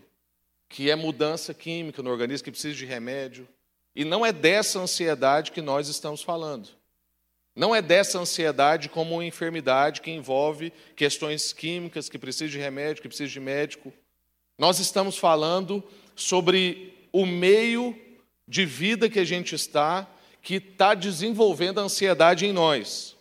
que 0.70 0.92
é 0.92 0.96
mudança 0.96 1.56
química 1.56 2.04
no 2.04 2.12
organismo, 2.12 2.44
que 2.44 2.52
precisa 2.52 2.76
de 2.76 2.86
remédio. 2.86 3.48
E 3.96 4.06
não 4.06 4.24
é 4.24 4.32
dessa 4.32 4.78
ansiedade 4.78 5.52
que 5.52 5.60
nós 5.60 5.88
estamos 5.88 6.22
falando. 6.22 6.70
Não 7.56 7.74
é 7.74 7.82
dessa 7.82 8.20
ansiedade 8.20 8.90
como 8.90 9.16
uma 9.16 9.26
enfermidade 9.26 10.02
que 10.02 10.12
envolve 10.12 10.72
questões 10.96 11.52
químicas, 11.52 12.08
que 12.08 12.20
precisa 12.20 12.52
de 12.52 12.60
remédio, 12.60 13.02
que 13.02 13.08
precisa 13.08 13.32
de 13.32 13.40
médico. 13.40 13.92
Nós 14.60 14.78
estamos 14.78 15.18
falando 15.18 15.84
sobre 16.16 16.94
o 17.12 17.26
meio 17.26 18.00
de 18.48 18.68
vida 18.68 19.10
que 19.10 19.18
a 19.18 19.26
gente 19.26 19.56
está, 19.56 20.08
que 20.44 20.58
está 20.58 20.94
desenvolvendo 20.94 21.80
a 21.80 21.84
ansiedade 21.86 22.46
em 22.46 22.54
nós. 22.54 23.18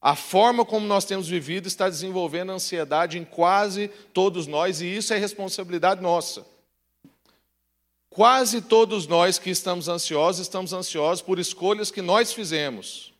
A 0.00 0.14
forma 0.14 0.64
como 0.64 0.86
nós 0.86 1.04
temos 1.04 1.28
vivido 1.28 1.66
está 1.66 1.88
desenvolvendo 1.88 2.52
ansiedade 2.52 3.18
em 3.18 3.24
quase 3.24 3.88
todos 4.12 4.46
nós, 4.46 4.80
e 4.80 4.86
isso 4.86 5.12
é 5.12 5.18
responsabilidade 5.18 6.00
nossa. 6.00 6.46
Quase 8.08 8.62
todos 8.62 9.06
nós 9.06 9.38
que 9.38 9.50
estamos 9.50 9.88
ansiosos, 9.88 10.42
estamos 10.42 10.72
ansiosos 10.72 11.22
por 11.22 11.38
escolhas 11.38 11.90
que 11.90 12.02
nós 12.02 12.32
fizemos 12.32 13.12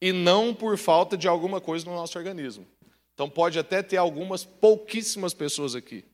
e 0.00 0.12
não 0.12 0.54
por 0.54 0.76
falta 0.78 1.16
de 1.16 1.28
alguma 1.28 1.60
coisa 1.60 1.84
no 1.86 1.94
nosso 1.94 2.18
organismo. 2.18 2.66
Então 3.12 3.28
pode 3.28 3.58
até 3.58 3.82
ter 3.82 3.96
algumas 3.96 4.44
pouquíssimas 4.44 5.32
pessoas 5.32 5.74
aqui 5.74 6.04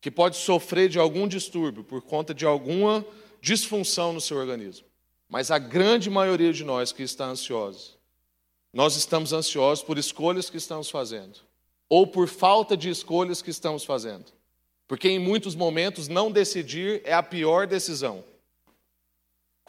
que 0.00 0.10
pode 0.10 0.36
sofrer 0.36 0.88
de 0.88 0.98
algum 0.98 1.28
distúrbio 1.28 1.84
por 1.84 2.02
conta 2.02 2.32
de 2.32 2.46
alguma 2.46 3.04
disfunção 3.40 4.12
no 4.12 4.20
seu 4.20 4.38
organismo. 4.38 4.86
Mas 5.28 5.50
a 5.50 5.58
grande 5.58 6.08
maioria 6.08 6.52
de 6.52 6.64
nós 6.64 6.90
que 6.90 7.02
está 7.02 7.26
ansiosa, 7.26 7.99
nós 8.72 8.96
estamos 8.96 9.32
ansiosos 9.32 9.84
por 9.84 9.98
escolhas 9.98 10.48
que 10.48 10.56
estamos 10.56 10.90
fazendo 10.90 11.40
ou 11.88 12.06
por 12.06 12.28
falta 12.28 12.76
de 12.76 12.88
escolhas 12.88 13.42
que 13.42 13.50
estamos 13.50 13.84
fazendo. 13.84 14.26
Porque 14.86 15.08
em 15.08 15.18
muitos 15.18 15.54
momentos 15.54 16.06
não 16.06 16.30
decidir 16.30 17.00
é 17.04 17.12
a 17.12 17.22
pior 17.22 17.66
decisão 17.66 18.24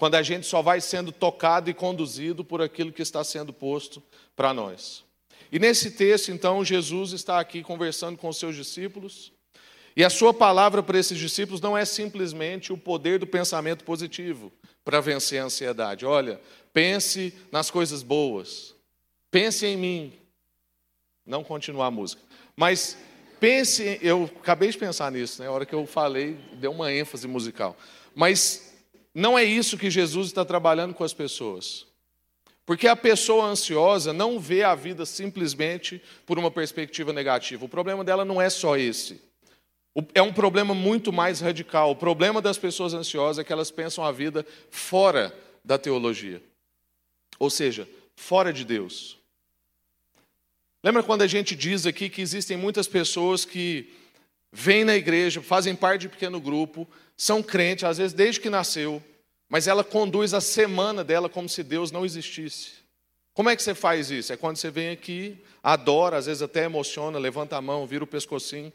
quando 0.01 0.15
a 0.15 0.23
gente 0.23 0.47
só 0.47 0.63
vai 0.63 0.81
sendo 0.81 1.11
tocado 1.11 1.69
e 1.69 1.75
conduzido 1.75 2.43
por 2.43 2.59
aquilo 2.59 2.91
que 2.91 3.03
está 3.03 3.23
sendo 3.23 3.53
posto 3.53 4.01
para 4.35 4.51
nós. 4.51 5.03
E 5.51 5.59
nesse 5.59 5.91
texto, 5.91 6.31
então, 6.31 6.65
Jesus 6.65 7.11
está 7.11 7.39
aqui 7.39 7.61
conversando 7.61 8.17
com 8.17 8.27
os 8.27 8.37
seus 8.37 8.55
discípulos, 8.55 9.31
e 9.95 10.03
a 10.03 10.09
sua 10.09 10.33
palavra 10.33 10.81
para 10.81 10.97
esses 10.97 11.19
discípulos 11.19 11.61
não 11.61 11.77
é 11.77 11.85
simplesmente 11.85 12.73
o 12.73 12.77
poder 12.77 13.19
do 13.19 13.27
pensamento 13.27 13.83
positivo 13.83 14.51
para 14.83 15.01
vencer 15.01 15.39
a 15.39 15.45
ansiedade. 15.45 16.03
Olha, 16.03 16.41
pense 16.73 17.31
nas 17.51 17.69
coisas 17.69 18.01
boas, 18.01 18.73
pense 19.31 19.65
em 19.65 19.77
mim. 19.77 20.13
Não 21.25 21.43
continuar 21.43 21.87
a 21.87 21.91
música, 21.91 22.21
mas 22.55 22.97
pense, 23.39 23.99
eu 24.01 24.29
acabei 24.39 24.69
de 24.69 24.77
pensar 24.77 25.11
nisso, 25.11 25.41
né? 25.41 25.49
Hora 25.49 25.65
que 25.65 25.73
eu 25.73 25.85
falei, 25.87 26.37
deu 26.53 26.71
uma 26.71 26.91
ênfase 26.91 27.27
musical. 27.27 27.75
Mas 28.13 28.73
não 29.13 29.37
é 29.37 29.43
isso 29.43 29.77
que 29.77 29.89
Jesus 29.89 30.27
está 30.27 30.43
trabalhando 30.45 30.93
com 30.93 31.03
as 31.03 31.13
pessoas. 31.13 31.87
Porque 32.65 32.87
a 32.87 32.95
pessoa 32.95 33.45
ansiosa 33.45 34.13
não 34.13 34.39
vê 34.39 34.63
a 34.63 34.75
vida 34.75 35.05
simplesmente 35.05 36.01
por 36.25 36.39
uma 36.39 36.51
perspectiva 36.51 37.11
negativa. 37.11 37.65
O 37.65 37.69
problema 37.69 38.03
dela 38.03 38.23
não 38.23 38.41
é 38.41 38.49
só 38.49 38.77
esse. 38.77 39.21
É 40.13 40.21
um 40.21 40.31
problema 40.31 40.73
muito 40.73 41.11
mais 41.11 41.41
radical. 41.41 41.91
O 41.91 41.95
problema 41.95 42.41
das 42.41 42.57
pessoas 42.57 42.93
ansiosas 42.93 43.39
é 43.39 43.43
que 43.43 43.51
elas 43.51 43.71
pensam 43.71 44.05
a 44.05 44.11
vida 44.11 44.45
fora 44.69 45.35
da 45.65 45.77
teologia. 45.77 46.41
Ou 47.37 47.49
seja, 47.49 47.87
fora 48.15 48.53
de 48.53 48.63
Deus. 48.63 49.17
Lembra 50.83 51.03
quando 51.03 51.21
a 51.21 51.27
gente 51.27 51.55
diz 51.55 51.85
aqui 51.85 52.09
que 52.09 52.21
existem 52.21 52.57
muitas 52.57 52.87
pessoas 52.87 53.45
que 53.45 53.93
vêm 54.51 54.83
na 54.83 54.95
igreja, 54.95 55.41
fazem 55.41 55.75
parte 55.75 56.01
de 56.01 56.09
pequeno 56.09 56.39
grupo, 56.39 56.87
são 57.15 57.43
crentes, 57.43 57.83
às 57.83 57.97
vezes 57.97 58.13
desde 58.13 58.41
que 58.41 58.49
nasceu, 58.49 59.01
mas 59.47 59.67
ela 59.67 59.83
conduz 59.83 60.33
a 60.33 60.41
semana 60.41 61.03
dela 61.03 61.29
como 61.29 61.47
se 61.47 61.61
Deus 61.63 61.91
não 61.91 62.05
existisse. 62.05 62.81
Como 63.33 63.49
é 63.49 63.55
que 63.55 63.61
você 63.63 63.75
faz 63.75 64.09
isso? 64.11 64.33
É 64.33 64.37
quando 64.37 64.57
você 64.57 64.69
vem 64.69 64.89
aqui, 64.89 65.37
adora, 65.63 66.17
às 66.17 66.25
vezes 66.25 66.41
até 66.41 66.65
emociona, 66.65 67.17
levanta 67.19 67.55
a 67.55 67.61
mão, 67.61 67.85
vira 67.85 68.03
o 68.03 68.07
pescocinho. 68.07 68.73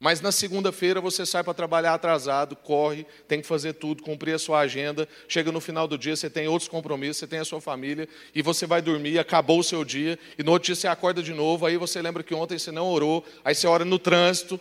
Mas 0.00 0.20
na 0.20 0.30
segunda-feira 0.30 1.00
você 1.00 1.26
sai 1.26 1.42
para 1.42 1.52
trabalhar 1.52 1.92
atrasado, 1.92 2.54
corre, 2.54 3.04
tem 3.26 3.40
que 3.40 3.46
fazer 3.46 3.72
tudo, 3.72 4.02
cumprir 4.02 4.32
a 4.32 4.38
sua 4.38 4.60
agenda. 4.60 5.08
Chega 5.26 5.50
no 5.50 5.60
final 5.60 5.88
do 5.88 5.98
dia, 5.98 6.14
você 6.14 6.30
tem 6.30 6.46
outros 6.46 6.68
compromissos, 6.68 7.16
você 7.16 7.26
tem 7.26 7.40
a 7.40 7.44
sua 7.44 7.60
família, 7.60 8.08
e 8.32 8.40
você 8.40 8.64
vai 8.64 8.80
dormir, 8.80 9.18
acabou 9.18 9.58
o 9.58 9.64
seu 9.64 9.84
dia, 9.84 10.16
e 10.38 10.42
no 10.44 10.52
outro 10.52 10.66
dia 10.66 10.76
você 10.76 10.86
acorda 10.86 11.20
de 11.20 11.34
novo, 11.34 11.66
aí 11.66 11.76
você 11.76 12.00
lembra 12.00 12.22
que 12.22 12.32
ontem 12.32 12.56
você 12.58 12.70
não 12.70 12.86
orou, 12.86 13.24
aí 13.44 13.54
você 13.54 13.66
ora 13.66 13.84
no 13.84 13.98
trânsito, 13.98 14.60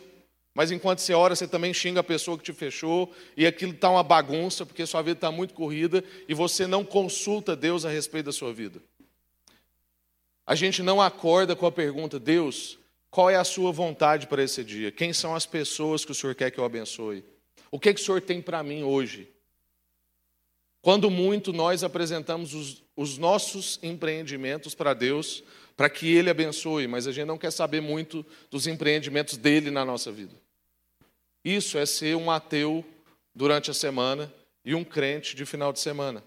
mas 0.55 0.71
enquanto 0.71 0.99
você 0.99 1.13
ora, 1.13 1.35
você 1.35 1.47
também 1.47 1.71
xinga 1.71 1.99
a 1.99 2.03
pessoa 2.03 2.35
que 2.35 2.43
te 2.43 2.51
fechou, 2.51 3.13
e 3.35 3.45
aquilo 3.45 3.73
está 3.73 3.91
uma 3.91 4.01
bagunça, 4.01 4.65
porque 4.65 4.87
sua 4.87 5.03
vida 5.03 5.19
está 5.19 5.31
muito 5.31 5.53
corrida, 5.53 6.03
e 6.27 6.33
você 6.33 6.65
não 6.65 6.83
consulta 6.83 7.55
Deus 7.55 7.85
a 7.85 7.89
respeito 7.91 8.25
da 8.25 8.31
sua 8.31 8.51
vida. 8.51 8.81
A 10.47 10.55
gente 10.55 10.81
não 10.81 10.99
acorda 10.99 11.55
com 11.55 11.67
a 11.67 11.71
pergunta: 11.71 12.17
Deus, 12.17 12.79
qual 13.17 13.31
é 13.31 13.35
a 13.35 13.43
sua 13.43 13.71
vontade 13.71 14.27
para 14.27 14.43
esse 14.43 14.63
dia? 14.63 14.91
Quem 14.91 15.11
são 15.11 15.33
as 15.33 15.43
pessoas 15.43 16.05
que 16.05 16.11
o 16.11 16.13
Senhor 16.13 16.35
quer 16.35 16.51
que 16.51 16.59
eu 16.59 16.63
abençoe? 16.63 17.25
O 17.71 17.79
que, 17.79 17.91
que 17.91 17.99
o 17.99 18.03
Senhor 18.03 18.21
tem 18.21 18.39
para 18.39 18.61
mim 18.61 18.83
hoje? 18.83 19.27
Quando 20.83 21.09
muito 21.09 21.51
nós 21.51 21.83
apresentamos 21.83 22.53
os, 22.53 22.83
os 22.95 23.17
nossos 23.17 23.79
empreendimentos 23.81 24.75
para 24.75 24.93
Deus, 24.93 25.43
para 25.75 25.89
que 25.89 26.13
Ele 26.13 26.29
abençoe, 26.29 26.85
mas 26.85 27.07
a 27.07 27.11
gente 27.11 27.25
não 27.25 27.39
quer 27.39 27.49
saber 27.49 27.81
muito 27.81 28.23
dos 28.51 28.67
empreendimentos 28.67 29.35
dele 29.35 29.71
na 29.71 29.83
nossa 29.83 30.11
vida. 30.11 30.35
Isso 31.43 31.79
é 31.79 31.87
ser 31.87 32.15
um 32.15 32.29
ateu 32.29 32.85
durante 33.33 33.71
a 33.71 33.73
semana 33.73 34.31
e 34.63 34.75
um 34.75 34.83
crente 34.83 35.35
de 35.35 35.43
final 35.43 35.73
de 35.73 35.79
semana. 35.79 36.23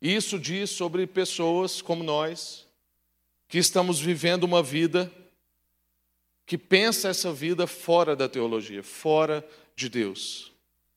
Isso 0.00 0.38
diz 0.38 0.70
sobre 0.70 1.06
pessoas 1.06 1.82
como 1.82 2.02
nós, 2.02 2.66
que 3.46 3.58
estamos 3.58 4.00
vivendo 4.00 4.44
uma 4.44 4.62
vida 4.62 5.12
que 6.48 6.56
pensa 6.56 7.10
essa 7.10 7.30
vida 7.30 7.66
fora 7.66 8.16
da 8.16 8.26
teologia, 8.26 8.82
fora 8.82 9.46
de 9.76 9.86
Deus. 9.90 10.50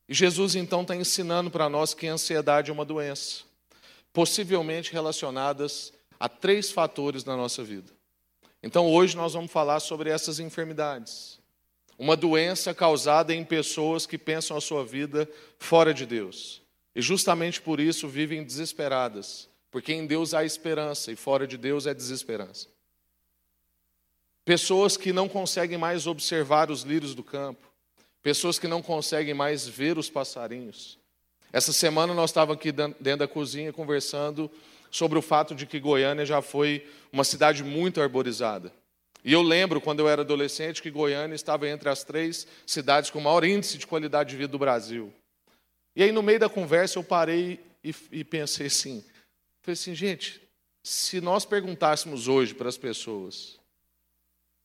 E 0.07 0.13
Jesus 0.13 0.55
então 0.55 0.81
está 0.81 0.95
ensinando 0.95 1.51
para 1.51 1.67
nós 1.67 1.93
que 1.93 2.07
a 2.07 2.13
ansiedade 2.13 2.71
é 2.71 2.73
uma 2.73 2.85
doença, 2.85 3.43
possivelmente 4.13 4.93
relacionadas 4.93 5.91
a 6.17 6.29
três 6.29 6.71
fatores 6.71 7.25
na 7.25 7.35
nossa 7.35 7.65
vida. 7.65 7.91
Então 8.63 8.89
hoje 8.89 9.17
nós 9.17 9.33
vamos 9.33 9.51
falar 9.51 9.81
sobre 9.81 10.09
essas 10.09 10.39
enfermidades 10.39 11.37
uma 11.99 12.15
doença 12.15 12.73
causada 12.73 13.31
em 13.31 13.43
pessoas 13.43 14.07
que 14.07 14.17
pensam 14.17 14.55
a 14.55 14.61
sua 14.61 14.83
vida 14.85 15.29
fora 15.59 15.93
de 15.93 16.05
Deus. 16.05 16.61
E 16.95 17.01
justamente 17.01 17.61
por 17.61 17.79
isso 17.79 18.07
vivem 18.07 18.43
desesperadas, 18.43 19.49
porque 19.69 19.93
em 19.93 20.07
Deus 20.07 20.33
há 20.33 20.45
esperança 20.45 21.11
e 21.11 21.15
fora 21.15 21.45
de 21.45 21.57
Deus 21.57 21.85
é 21.85 21.93
desesperança. 21.93 22.69
Pessoas 24.43 24.97
que 24.97 25.13
não 25.13 25.29
conseguem 25.29 25.77
mais 25.77 26.07
observar 26.07 26.71
os 26.71 26.81
lírios 26.81 27.13
do 27.13 27.23
campo, 27.23 27.71
pessoas 28.23 28.57
que 28.57 28.67
não 28.67 28.81
conseguem 28.81 29.33
mais 29.33 29.67
ver 29.67 29.97
os 29.97 30.09
passarinhos. 30.09 30.97
Essa 31.53 31.71
semana 31.71 32.13
nós 32.13 32.31
estávamos 32.31 32.59
aqui 32.59 32.71
dentro 32.71 33.17
da 33.17 33.27
cozinha 33.27 33.71
conversando 33.71 34.49
sobre 34.89 35.17
o 35.19 35.21
fato 35.21 35.53
de 35.53 35.65
que 35.65 35.79
Goiânia 35.79 36.25
já 36.25 36.41
foi 36.41 36.87
uma 37.11 37.23
cidade 37.23 37.63
muito 37.63 38.01
arborizada. 38.01 38.73
E 39.23 39.31
eu 39.31 39.43
lembro, 39.43 39.79
quando 39.79 39.99
eu 39.99 40.09
era 40.09 40.23
adolescente, 40.23 40.81
que 40.81 40.89
Goiânia 40.89 41.35
estava 41.35 41.69
entre 41.69 41.89
as 41.89 42.03
três 42.03 42.47
cidades 42.65 43.11
com 43.11 43.21
maior 43.21 43.43
índice 43.43 43.77
de 43.77 43.85
qualidade 43.85 44.31
de 44.31 44.37
vida 44.37 44.51
do 44.51 44.57
Brasil. 44.57 45.13
E 45.95 46.01
aí, 46.01 46.11
no 46.11 46.23
meio 46.23 46.39
da 46.39 46.49
conversa, 46.49 46.97
eu 46.97 47.03
parei 47.03 47.59
e, 47.83 47.93
e 48.11 48.23
pensei 48.23 48.67
assim: 48.67 49.03
falei 49.61 49.73
assim, 49.73 49.93
gente, 49.93 50.41
se 50.83 51.21
nós 51.21 51.45
perguntássemos 51.45 52.27
hoje 52.27 52.55
para 52.55 52.69
as 52.69 52.77
pessoas 52.77 53.60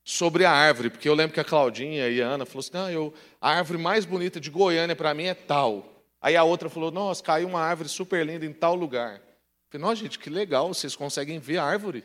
sobre 0.08 0.44
a 0.44 0.52
árvore, 0.52 0.88
porque 0.88 1.08
eu 1.08 1.14
lembro 1.14 1.34
que 1.34 1.40
a 1.40 1.44
Claudinha 1.44 2.08
e 2.08 2.22
a 2.22 2.28
Ana 2.28 2.46
falaram 2.46 2.84
assim: 2.84 2.94
eu, 2.94 3.12
a 3.40 3.50
árvore 3.50 3.76
mais 3.76 4.04
bonita 4.04 4.38
de 4.38 4.48
Goiânia 4.48 4.94
para 4.94 5.12
mim 5.12 5.24
é 5.24 5.34
tal. 5.34 6.00
Aí 6.22 6.36
a 6.36 6.44
outra 6.44 6.70
falou: 6.70 6.92
nossa, 6.92 7.20
caiu 7.20 7.48
uma 7.48 7.60
árvore 7.60 7.88
super 7.88 8.24
linda 8.24 8.46
em 8.46 8.52
tal 8.52 8.76
lugar. 8.76 9.16
Eu 9.16 9.22
falei: 9.68 9.84
nossa, 9.84 9.96
gente, 9.96 10.16
que 10.20 10.30
legal, 10.30 10.72
vocês 10.72 10.94
conseguem 10.94 11.40
ver 11.40 11.58
a 11.58 11.64
árvore. 11.64 12.04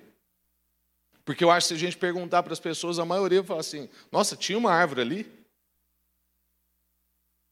Porque 1.23 1.43
eu 1.43 1.51
acho 1.51 1.67
que 1.67 1.67
se 1.67 1.73
a 1.75 1.77
gente 1.77 1.95
perguntar 1.95 2.41
para 2.41 2.51
as 2.51 2.59
pessoas, 2.59 2.97
a 2.97 3.05
maioria 3.05 3.41
vai 3.41 3.47
falar 3.49 3.59
assim: 3.59 3.87
nossa, 4.11 4.35
tinha 4.35 4.57
uma 4.57 4.73
árvore 4.73 5.01
ali? 5.01 5.31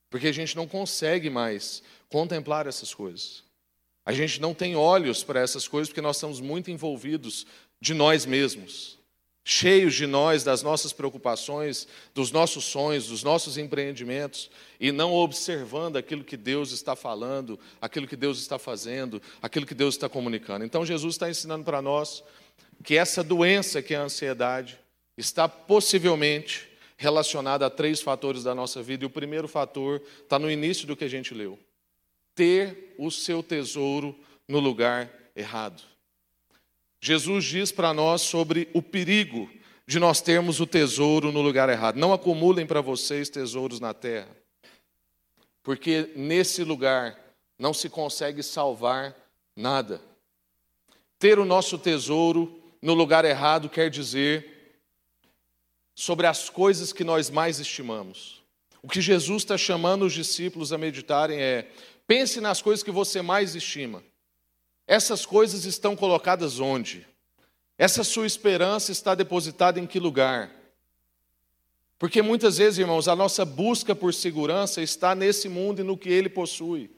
Porque 0.10 0.28
a 0.28 0.34
gente 0.34 0.56
não 0.56 0.68
consegue 0.68 1.30
mais 1.30 1.84
contemplar 2.10 2.66
essas 2.66 2.92
coisas. 2.92 3.44
A 4.04 4.14
gente 4.14 4.42
não 4.42 4.56
tem 4.56 4.76
olhos 4.76 5.24
para 5.24 5.40
essas 5.40 5.68
coisas 5.68 5.90
porque 5.90 6.02
nós 6.02 6.16
estamos 6.16 6.42
muito 6.42 6.72
envolvidos 6.72 7.46
de 7.80 7.94
nós 7.94 8.26
mesmos. 8.26 8.99
Cheios 9.52 9.96
de 9.96 10.06
nós, 10.06 10.44
das 10.44 10.62
nossas 10.62 10.94
preocupações, 10.94 11.88
dos 12.14 12.32
nossos 12.32 12.66
sonhos, 12.66 13.08
dos 13.08 13.24
nossos 13.24 13.58
empreendimentos, 13.58 14.52
e 14.80 14.92
não 14.92 15.12
observando 15.12 15.98
aquilo 15.98 16.24
que 16.24 16.38
Deus 16.38 16.72
está 16.72 16.96
falando, 16.96 17.60
aquilo 17.82 18.08
que 18.08 18.16
Deus 18.16 18.38
está 18.38 18.60
fazendo, 18.60 19.20
aquilo 19.42 19.66
que 19.66 19.74
Deus 19.74 19.96
está 19.96 20.08
comunicando. 20.08 20.64
Então, 20.64 20.86
Jesus 20.86 21.16
está 21.16 21.28
ensinando 21.28 21.64
para 21.66 21.82
nós 21.82 22.24
que 22.84 22.96
essa 22.96 23.24
doença 23.24 23.82
que 23.82 23.96
é 23.96 23.98
a 23.98 24.04
ansiedade 24.04 24.80
está 25.18 25.50
possivelmente 25.50 26.70
relacionada 26.96 27.66
a 27.66 27.72
três 27.72 28.02
fatores 28.02 28.44
da 28.44 28.54
nossa 28.54 28.84
vida, 28.84 29.04
e 29.04 29.08
o 29.08 29.10
primeiro 29.10 29.48
fator 29.48 30.00
está 30.22 30.38
no 30.38 30.52
início 30.52 30.86
do 30.86 30.96
que 30.96 31.06
a 31.06 31.10
gente 31.10 31.34
leu: 31.34 31.58
ter 32.36 32.94
o 33.00 33.10
seu 33.10 33.42
tesouro 33.42 34.16
no 34.48 34.60
lugar 34.60 35.12
errado. 35.36 35.82
Jesus 37.02 37.46
diz 37.46 37.72
para 37.72 37.94
nós 37.94 38.22
sobre 38.22 38.70
o 38.74 38.82
perigo 38.82 39.50
de 39.88 40.00
nós 40.00 40.22
termos 40.22 40.60
o 40.60 40.68
tesouro 40.68 41.32
no 41.32 41.42
lugar 41.42 41.70
errado. 41.70 41.98
Não 41.98 42.14
acumulem 42.14 42.66
para 42.66 42.82
vocês 42.82 43.30
tesouros 43.30 43.80
na 43.80 43.94
terra, 43.94 44.30
porque 45.64 46.12
nesse 46.16 46.64
lugar 46.64 47.18
não 47.58 47.74
se 47.74 47.90
consegue 47.90 48.44
salvar 48.44 49.16
nada. 49.56 50.02
Ter 51.18 51.40
o 51.40 51.46
nosso 51.46 51.78
tesouro 51.78 52.62
no 52.82 52.94
lugar 52.94 53.26
errado 53.26 53.70
quer 53.70 53.90
dizer 53.90 54.60
sobre 55.96 56.28
as 56.28 56.50
coisas 56.50 56.94
que 56.94 57.04
nós 57.04 57.30
mais 57.30 57.60
estimamos. 57.60 58.42
O 58.82 58.88
que 58.88 59.02
Jesus 59.02 59.44
está 59.44 59.58
chamando 59.58 60.06
os 60.06 60.14
discípulos 60.14 60.72
a 60.72 60.78
meditarem 60.78 61.42
é: 61.42 61.70
pense 62.08 62.40
nas 62.40 62.62
coisas 62.62 62.84
que 62.84 62.92
você 62.92 63.22
mais 63.22 63.56
estima. 63.56 64.04
Essas 64.90 65.24
coisas 65.24 65.66
estão 65.66 65.96
colocadas 65.96 66.60
onde? 66.60 67.06
Essa 67.78 68.04
sua 68.04 68.26
esperança 68.26 68.92
está 68.92 69.14
depositada 69.14 69.80
em 69.80 69.86
que 69.86 70.00
lugar? 70.00 70.50
Porque 72.00 72.24
muitas 72.24 72.58
vezes, 72.58 72.80
irmãos, 72.80 73.08
a 73.08 73.16
nossa 73.16 73.46
busca 73.46 73.94
por 73.94 74.16
segurança 74.16 74.82
está 74.82 75.14
nesse 75.14 75.48
mundo 75.48 75.82
e 75.82 75.84
no 75.84 75.96
que 75.96 76.10
ele 76.10 76.28
possui. 76.28 76.90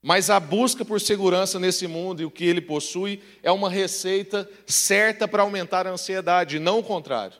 Mas 0.00 0.30
a 0.30 0.38
busca 0.38 0.84
por 0.84 1.00
segurança 1.00 1.58
nesse 1.58 1.88
mundo 1.88 2.22
e 2.22 2.24
o 2.24 2.30
que 2.30 2.44
ele 2.44 2.60
possui 2.60 3.20
é 3.42 3.50
uma 3.50 3.68
receita 3.68 4.48
certa 4.64 5.26
para 5.26 5.42
aumentar 5.42 5.88
a 5.88 5.90
ansiedade, 5.90 6.60
não 6.60 6.78
o 6.78 6.84
contrário. 6.84 7.36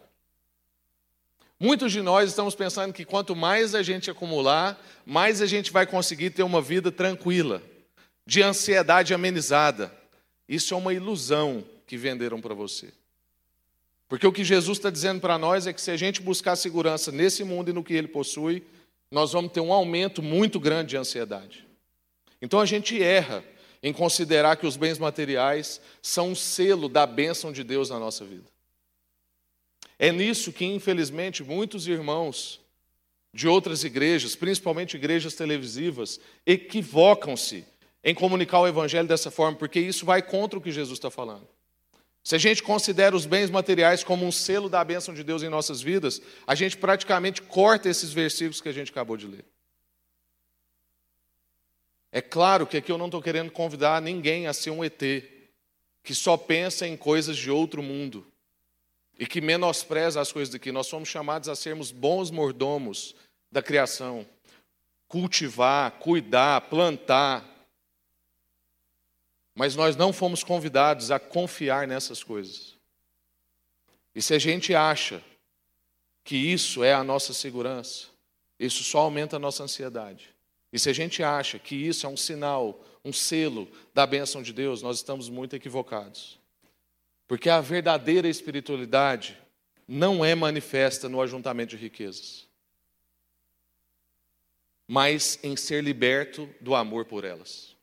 Muitos 1.61 1.92
de 1.92 2.02
nós 2.02 2.30
estamos 2.30 2.56
pensando 2.56 2.92
que 2.92 3.04
quanto 3.04 3.37
mais 3.37 3.76
a 3.76 3.82
gente 3.85 4.11
acumular, 4.11 4.76
mais 5.06 5.40
a 5.40 5.47
gente 5.47 5.70
vai 5.70 5.87
conseguir 5.87 6.30
ter 6.30 6.42
uma 6.42 6.61
vida 6.61 6.90
tranquila 6.90 7.62
de 8.28 8.42
ansiedade 8.42 9.14
amenizada. 9.14 9.90
Isso 10.47 10.75
é 10.75 10.76
uma 10.76 10.92
ilusão 10.92 11.64
que 11.87 11.97
venderam 11.97 12.42
para 12.42 12.52
você. 12.52 12.92
Porque 14.06 14.26
o 14.26 14.32
que 14.32 14.44
Jesus 14.44 14.76
está 14.76 14.90
dizendo 14.90 15.18
para 15.18 15.38
nós 15.38 15.66
é 15.66 15.73
que 15.73 15.80
se 15.80 15.90
a 15.90 15.97
gente 15.97 16.20
buscar 16.20 16.54
segurança 16.54 17.11
nesse 17.11 17.42
mundo 17.42 17.70
e 17.70 17.73
no 17.73 17.82
que 17.82 17.94
ele 17.94 18.06
possui, 18.06 18.62
nós 19.11 19.32
vamos 19.32 19.50
ter 19.50 19.61
um 19.61 19.73
aumento 19.73 20.23
muito 20.23 20.61
grande 20.61 20.90
de 20.90 20.99
ansiedade. 20.99 21.66
Então 22.42 22.61
a 22.61 22.66
gente 22.66 23.02
erra 23.02 23.42
em 23.82 23.94
considerar 23.94 24.56
que 24.56 24.66
os 24.66 24.76
bens 24.76 24.99
materiais 24.99 25.80
são 26.02 26.32
um 26.32 26.35
selo 26.35 26.87
da 26.87 27.06
bênção 27.06 27.50
de 27.50 27.64
Deus 27.64 27.88
na 27.88 27.99
nossa 27.99 28.26
vida. 28.26 28.44
É 29.99 30.12
nisso 30.12 30.52
que, 30.52 30.66
infelizmente, 30.66 31.42
muitos 31.42 31.88
irmãos 31.88 32.61
de 33.32 33.49
outras 33.49 33.85
igrejas, 33.85 34.37
principalmente 34.37 34.99
igrejas 34.99 35.32
televisivas, 35.32 36.20
equivocam-se 36.44 37.64
em 38.09 38.15
comunicar 38.15 38.61
o 38.61 38.67
evangelho 38.67 39.07
dessa 39.07 39.31
forma, 39.31 39.59
porque 39.59 39.79
isso 39.79 40.07
vai 40.07 40.23
contra 40.23 40.59
o 40.59 40.62
que 40.62 40.73
Jesus 40.73 40.97
está 40.97 41.11
falando. 41.11 41.47
Se 42.25 42.35
a 42.35 42.38
gente 42.38 42.62
considera 42.62 43.15
os 43.15 43.27
bens 43.27 43.50
materiais 43.50 44.03
como 44.03 44.25
um 44.25 44.33
selo 44.33 44.67
da 44.67 44.83
bênção 44.83 45.12
de 45.12 45.23
Deus 45.23 45.43
em 45.43 45.50
nossas 45.50 45.83
vidas, 45.83 46.23
a 46.47 46.55
gente 46.55 46.79
praticamente 46.79 47.43
corta 47.43 47.87
esses 47.87 48.11
versículos 48.11 48.62
que 48.62 48.69
a 48.71 48.73
gente 48.73 48.91
acabou 48.91 49.19
de 49.19 49.27
ler. 49.27 49.45
É 52.11 52.23
claro 52.23 52.67
que 52.67 52.78
aqui 52.78 52.91
eu 52.91 52.97
não 52.97 53.09
estou 53.09 53.21
querendo 53.21 53.50
convidar 53.50 54.00
ninguém 54.00 54.47
a 54.47 54.54
ser 54.54 54.71
um 54.71 54.82
ET, 54.82 55.02
que 56.02 56.15
só 56.15 56.39
pensa 56.39 56.87
em 56.87 56.97
coisas 56.97 57.37
de 57.37 57.50
outro 57.50 57.82
mundo 57.82 58.26
e 59.19 59.26
que 59.26 59.43
menospreza 59.43 60.19
as 60.19 60.32
coisas 60.32 60.50
daqui. 60.50 60.73
Nós 60.73 60.87
somos 60.87 61.11
chamados 61.11 61.47
a 61.47 61.54
sermos 61.54 61.91
bons 61.91 62.30
mordomos 62.30 63.15
da 63.52 63.61
criação, 63.61 64.25
cultivar, 65.06 65.91
cuidar, 65.99 66.63
plantar, 66.63 67.57
mas 69.58 69.75
nós 69.75 69.97
não 69.97 70.12
fomos 70.12 70.44
convidados 70.44 71.10
a 71.10 71.18
confiar 71.18 71.88
nessas 71.88 72.23
coisas. 72.23 72.76
E 74.14 74.23
se 74.23 74.32
a 74.32 74.38
gente 74.38 74.73
acha 74.73 75.21
que 76.23 76.36
isso 76.36 76.84
é 76.84 76.94
a 76.94 77.02
nossa 77.02 77.34
segurança, 77.34 78.06
isso 78.56 78.84
só 78.84 79.00
aumenta 79.00 79.34
a 79.34 79.38
nossa 79.40 79.64
ansiedade. 79.64 80.32
E 80.73 80.78
se 80.78 80.88
a 80.88 80.92
gente 80.92 81.25
acha 81.25 81.58
que 81.58 81.75
isso 81.75 82.06
é 82.06 82.08
um 82.08 82.16
sinal, 82.16 82.84
um 83.04 83.12
selo 83.12 83.66
da 83.92 84.06
bênção 84.06 84.44
de 84.44 84.52
Deus, 84.52 84.80
nós 84.80 84.99
estamos 84.99 85.28
muito 85.28 85.56
equivocados. 85.56 86.38
Porque 87.26 87.50
a 87.50 87.60
verdadeira 87.60 88.28
espiritualidade 88.28 89.36
não 89.88 90.25
é 90.25 90.36
manifesta 90.36 91.08
no 91.08 91.21
ajuntamento 91.21 91.76
de 91.76 91.82
riquezas, 91.82 92.47
mas 94.86 95.36
em 95.42 95.56
ser 95.56 95.82
liberto 95.82 96.49
do 96.60 96.76
amor 96.76 97.06
por 97.06 97.25
elas. 97.25 97.76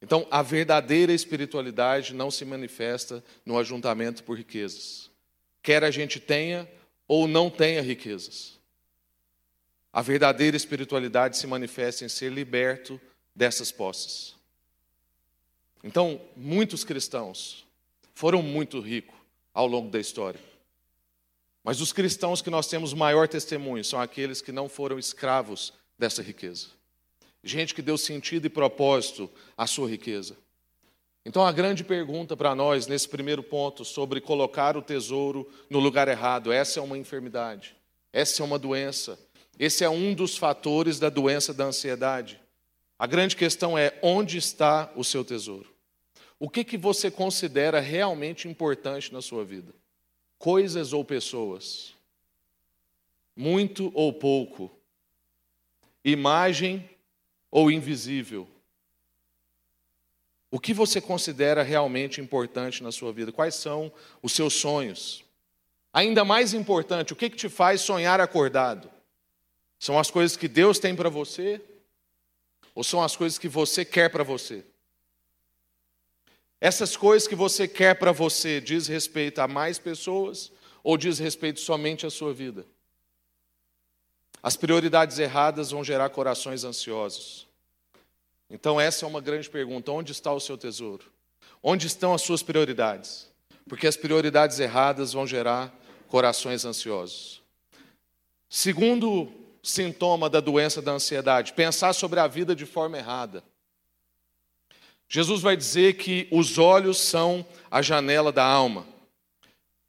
Então, 0.00 0.26
a 0.30 0.42
verdadeira 0.42 1.12
espiritualidade 1.12 2.14
não 2.14 2.30
se 2.30 2.44
manifesta 2.44 3.22
no 3.44 3.58
ajuntamento 3.58 4.22
por 4.22 4.36
riquezas. 4.38 5.10
Quer 5.62 5.82
a 5.82 5.90
gente 5.90 6.20
tenha 6.20 6.70
ou 7.06 7.26
não 7.26 7.50
tenha 7.50 7.82
riquezas. 7.82 8.58
A 9.92 10.00
verdadeira 10.00 10.56
espiritualidade 10.56 11.36
se 11.36 11.46
manifesta 11.46 12.04
em 12.04 12.08
ser 12.08 12.30
liberto 12.30 13.00
dessas 13.34 13.72
posses. 13.72 14.36
Então, 15.82 16.20
muitos 16.36 16.84
cristãos 16.84 17.66
foram 18.14 18.42
muito 18.42 18.80
ricos 18.80 19.16
ao 19.52 19.66
longo 19.66 19.90
da 19.90 19.98
história. 19.98 20.40
Mas 21.64 21.80
os 21.80 21.92
cristãos 21.92 22.40
que 22.40 22.50
nós 22.50 22.68
temos 22.68 22.94
maior 22.94 23.26
testemunho 23.26 23.84
são 23.84 24.00
aqueles 24.00 24.40
que 24.40 24.52
não 24.52 24.68
foram 24.68 24.98
escravos 24.98 25.72
dessa 25.98 26.22
riqueza 26.22 26.77
gente 27.42 27.74
que 27.74 27.82
deu 27.82 27.96
sentido 27.96 28.46
e 28.46 28.50
propósito 28.50 29.30
à 29.56 29.66
sua 29.66 29.88
riqueza. 29.88 30.36
Então, 31.24 31.44
a 31.44 31.52
grande 31.52 31.84
pergunta 31.84 32.36
para 32.36 32.54
nós, 32.54 32.86
nesse 32.86 33.08
primeiro 33.08 33.42
ponto, 33.42 33.84
sobre 33.84 34.20
colocar 34.20 34.76
o 34.76 34.82
tesouro 34.82 35.48
no 35.68 35.78
lugar 35.78 36.08
errado: 36.08 36.50
essa 36.50 36.80
é 36.80 36.82
uma 36.82 36.96
enfermidade, 36.96 37.76
essa 38.12 38.42
é 38.42 38.44
uma 38.44 38.58
doença, 38.58 39.18
esse 39.58 39.84
é 39.84 39.90
um 39.90 40.14
dos 40.14 40.36
fatores 40.36 40.98
da 40.98 41.10
doença 41.10 41.52
da 41.52 41.64
ansiedade. 41.64 42.40
A 42.98 43.06
grande 43.06 43.36
questão 43.36 43.76
é: 43.76 43.98
onde 44.02 44.38
está 44.38 44.90
o 44.96 45.04
seu 45.04 45.24
tesouro? 45.24 45.70
O 46.40 46.48
que, 46.48 46.64
que 46.64 46.78
você 46.78 47.10
considera 47.10 47.80
realmente 47.80 48.48
importante 48.48 49.12
na 49.12 49.20
sua 49.20 49.44
vida? 49.44 49.74
Coisas 50.38 50.92
ou 50.92 51.04
pessoas? 51.04 51.94
Muito 53.36 53.90
ou 53.94 54.12
pouco? 54.12 54.70
Imagem 56.04 56.88
ou 57.50 57.70
invisível? 57.70 58.48
O 60.50 60.58
que 60.58 60.72
você 60.72 61.00
considera 61.00 61.62
realmente 61.62 62.20
importante 62.20 62.82
na 62.82 62.90
sua 62.90 63.12
vida? 63.12 63.30
Quais 63.30 63.54
são 63.54 63.92
os 64.22 64.32
seus 64.32 64.54
sonhos? 64.54 65.24
Ainda 65.92 66.24
mais 66.24 66.54
importante, 66.54 67.12
o 67.12 67.16
que, 67.16 67.28
que 67.28 67.36
te 67.36 67.48
faz 67.48 67.80
sonhar 67.80 68.20
acordado? 68.20 68.90
São 69.78 69.98
as 69.98 70.10
coisas 70.10 70.36
que 70.36 70.48
Deus 70.48 70.78
tem 70.78 70.94
para 70.94 71.08
você? 71.08 71.60
Ou 72.74 72.82
são 72.82 73.02
as 73.02 73.16
coisas 73.16 73.38
que 73.38 73.48
você 73.48 73.84
quer 73.84 74.08
para 74.08 74.24
você? 74.24 74.64
Essas 76.60 76.96
coisas 76.96 77.28
que 77.28 77.34
você 77.34 77.68
quer 77.68 77.94
para 77.94 78.12
você 78.12 78.60
diz 78.60 78.88
respeito 78.88 79.40
a 79.40 79.46
mais 79.46 79.78
pessoas 79.78 80.50
ou 80.82 80.96
diz 80.96 81.18
respeito 81.18 81.60
somente 81.60 82.06
à 82.06 82.10
sua 82.10 82.32
vida? 82.32 82.66
As 84.42 84.56
prioridades 84.56 85.18
erradas 85.18 85.70
vão 85.70 85.82
gerar 85.82 86.10
corações 86.10 86.64
ansiosos. 86.64 87.46
Então, 88.50 88.80
essa 88.80 89.04
é 89.04 89.08
uma 89.08 89.20
grande 89.20 89.48
pergunta: 89.48 89.92
onde 89.92 90.12
está 90.12 90.32
o 90.32 90.40
seu 90.40 90.56
tesouro? 90.56 91.04
Onde 91.62 91.86
estão 91.86 92.14
as 92.14 92.22
suas 92.22 92.42
prioridades? 92.42 93.28
Porque 93.68 93.86
as 93.86 93.96
prioridades 93.96 94.58
erradas 94.60 95.12
vão 95.12 95.26
gerar 95.26 95.74
corações 96.08 96.64
ansiosos. 96.64 97.42
Segundo 98.48 99.30
sintoma 99.62 100.30
da 100.30 100.40
doença 100.40 100.80
da 100.80 100.92
ansiedade, 100.92 101.52
pensar 101.52 101.92
sobre 101.92 102.20
a 102.20 102.26
vida 102.26 102.56
de 102.56 102.64
forma 102.64 102.96
errada. 102.96 103.44
Jesus 105.08 105.40
vai 105.40 105.56
dizer 105.56 105.94
que 105.94 106.28
os 106.30 106.58
olhos 106.58 106.98
são 106.98 107.44
a 107.70 107.82
janela 107.82 108.30
da 108.30 108.44
alma. 108.44 108.86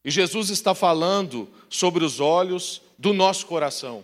E 0.04 0.10
Jesus 0.10 0.50
está 0.50 0.74
falando 0.74 1.50
sobre 1.70 2.04
os 2.04 2.20
olhos 2.20 2.82
do 2.98 3.14
nosso 3.14 3.46
coração. 3.46 4.04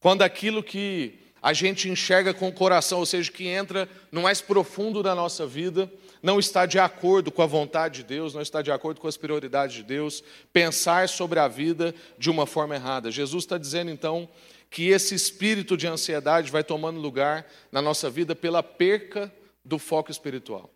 Quando 0.00 0.22
aquilo 0.22 0.62
que 0.62 1.18
a 1.42 1.52
gente 1.52 1.88
enxerga 1.88 2.34
com 2.34 2.48
o 2.48 2.52
coração, 2.52 2.98
ou 2.98 3.06
seja, 3.06 3.30
que 3.30 3.46
entra 3.46 3.88
no 4.10 4.22
mais 4.22 4.40
profundo 4.40 5.02
da 5.02 5.14
nossa 5.14 5.46
vida, 5.46 5.90
não 6.22 6.38
está 6.38 6.66
de 6.66 6.78
acordo 6.78 7.30
com 7.30 7.42
a 7.42 7.46
vontade 7.46 7.98
de 7.98 8.04
Deus, 8.04 8.34
não 8.34 8.42
está 8.42 8.60
de 8.60 8.70
acordo 8.70 9.00
com 9.00 9.08
as 9.08 9.16
prioridades 9.16 9.76
de 9.76 9.82
Deus, 9.82 10.22
pensar 10.52 11.08
sobre 11.08 11.38
a 11.38 11.48
vida 11.48 11.94
de 12.18 12.30
uma 12.30 12.46
forma 12.46 12.74
errada. 12.74 13.10
Jesus 13.10 13.44
está 13.44 13.56
dizendo 13.56 13.90
então 13.90 14.28
que 14.70 14.88
esse 14.88 15.14
espírito 15.14 15.76
de 15.76 15.86
ansiedade 15.86 16.50
vai 16.50 16.62
tomando 16.62 17.00
lugar 17.00 17.46
na 17.72 17.80
nossa 17.80 18.10
vida 18.10 18.36
pela 18.36 18.62
perca 18.62 19.32
do 19.64 19.78
foco 19.78 20.10
espiritual. 20.10 20.70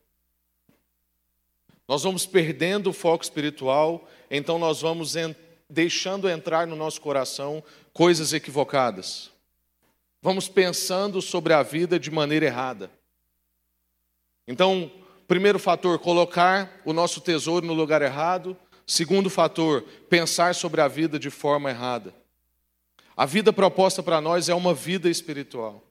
Nós 1.87 2.03
vamos 2.03 2.25
perdendo 2.25 2.89
o 2.89 2.95
foco 2.95 3.23
espiritual, 3.23 4.09
então 4.31 4.59
nós 4.59 4.81
vamos 4.81 5.15
deixando 5.69 6.29
entrar 6.29 6.67
no 6.67 6.75
nosso 6.75 7.01
coração 7.01 7.63
coisas 7.95 8.33
equivocadas. 8.33 9.31
Vamos 10.21 10.49
pensando 10.49 11.23
sobre 11.23 11.53
a 11.53 11.63
vida 11.63 11.99
de 11.99 12.11
maneira 12.11 12.45
errada. 12.45 12.91
Então, 14.49 14.91
primeiro 15.29 15.59
fator, 15.59 15.99
colocar 15.99 16.83
o 16.85 16.93
nosso 16.93 17.21
tesouro 17.21 17.65
no 17.65 17.73
lugar 17.73 18.03
errado. 18.03 18.57
Segundo 18.87 19.31
fator, 19.31 19.83
pensar 20.11 20.55
sobre 20.55 20.81
a 20.81 20.89
vida 20.89 21.19
de 21.19 21.31
forma 21.31 21.71
errada. 21.71 22.13
A 23.17 23.25
vida 23.25 23.53
proposta 23.53 24.03
para 24.03 24.21
nós 24.21 24.49
é 24.49 24.55
uma 24.55 24.75
vida 24.75 25.09
espiritual. 25.09 25.83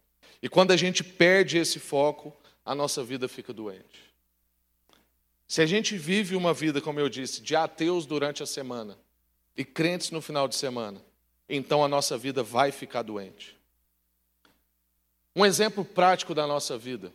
E 0.41 0.49
quando 0.49 0.71
a 0.71 0.77
gente 0.77 1.03
perde 1.03 1.57
esse 1.57 1.79
foco, 1.79 2.35
a 2.65 2.75
nossa 2.75 3.01
vida 3.01 3.29
fica 3.29 3.53
doente. 3.53 4.11
Se 5.47 5.61
a 5.61 5.65
gente 5.65 5.97
vive 5.97 6.35
uma 6.35 6.53
vida, 6.53 6.81
como 6.81 6.99
eu 6.99 7.07
disse, 7.07 7.41
de 7.41 7.55
ateus 7.55 8.05
durante 8.05 8.43
a 8.43 8.45
semana 8.45 8.97
e 9.55 9.63
crentes 9.63 10.11
no 10.11 10.21
final 10.21 10.47
de 10.47 10.55
semana, 10.55 11.01
então 11.47 11.83
a 11.83 11.87
nossa 11.87 12.17
vida 12.17 12.41
vai 12.43 12.71
ficar 12.71 13.01
doente. 13.01 13.57
Um 15.35 15.45
exemplo 15.45 15.83
prático 15.83 16.33
da 16.35 16.45
nossa 16.45 16.77
vida 16.77 17.11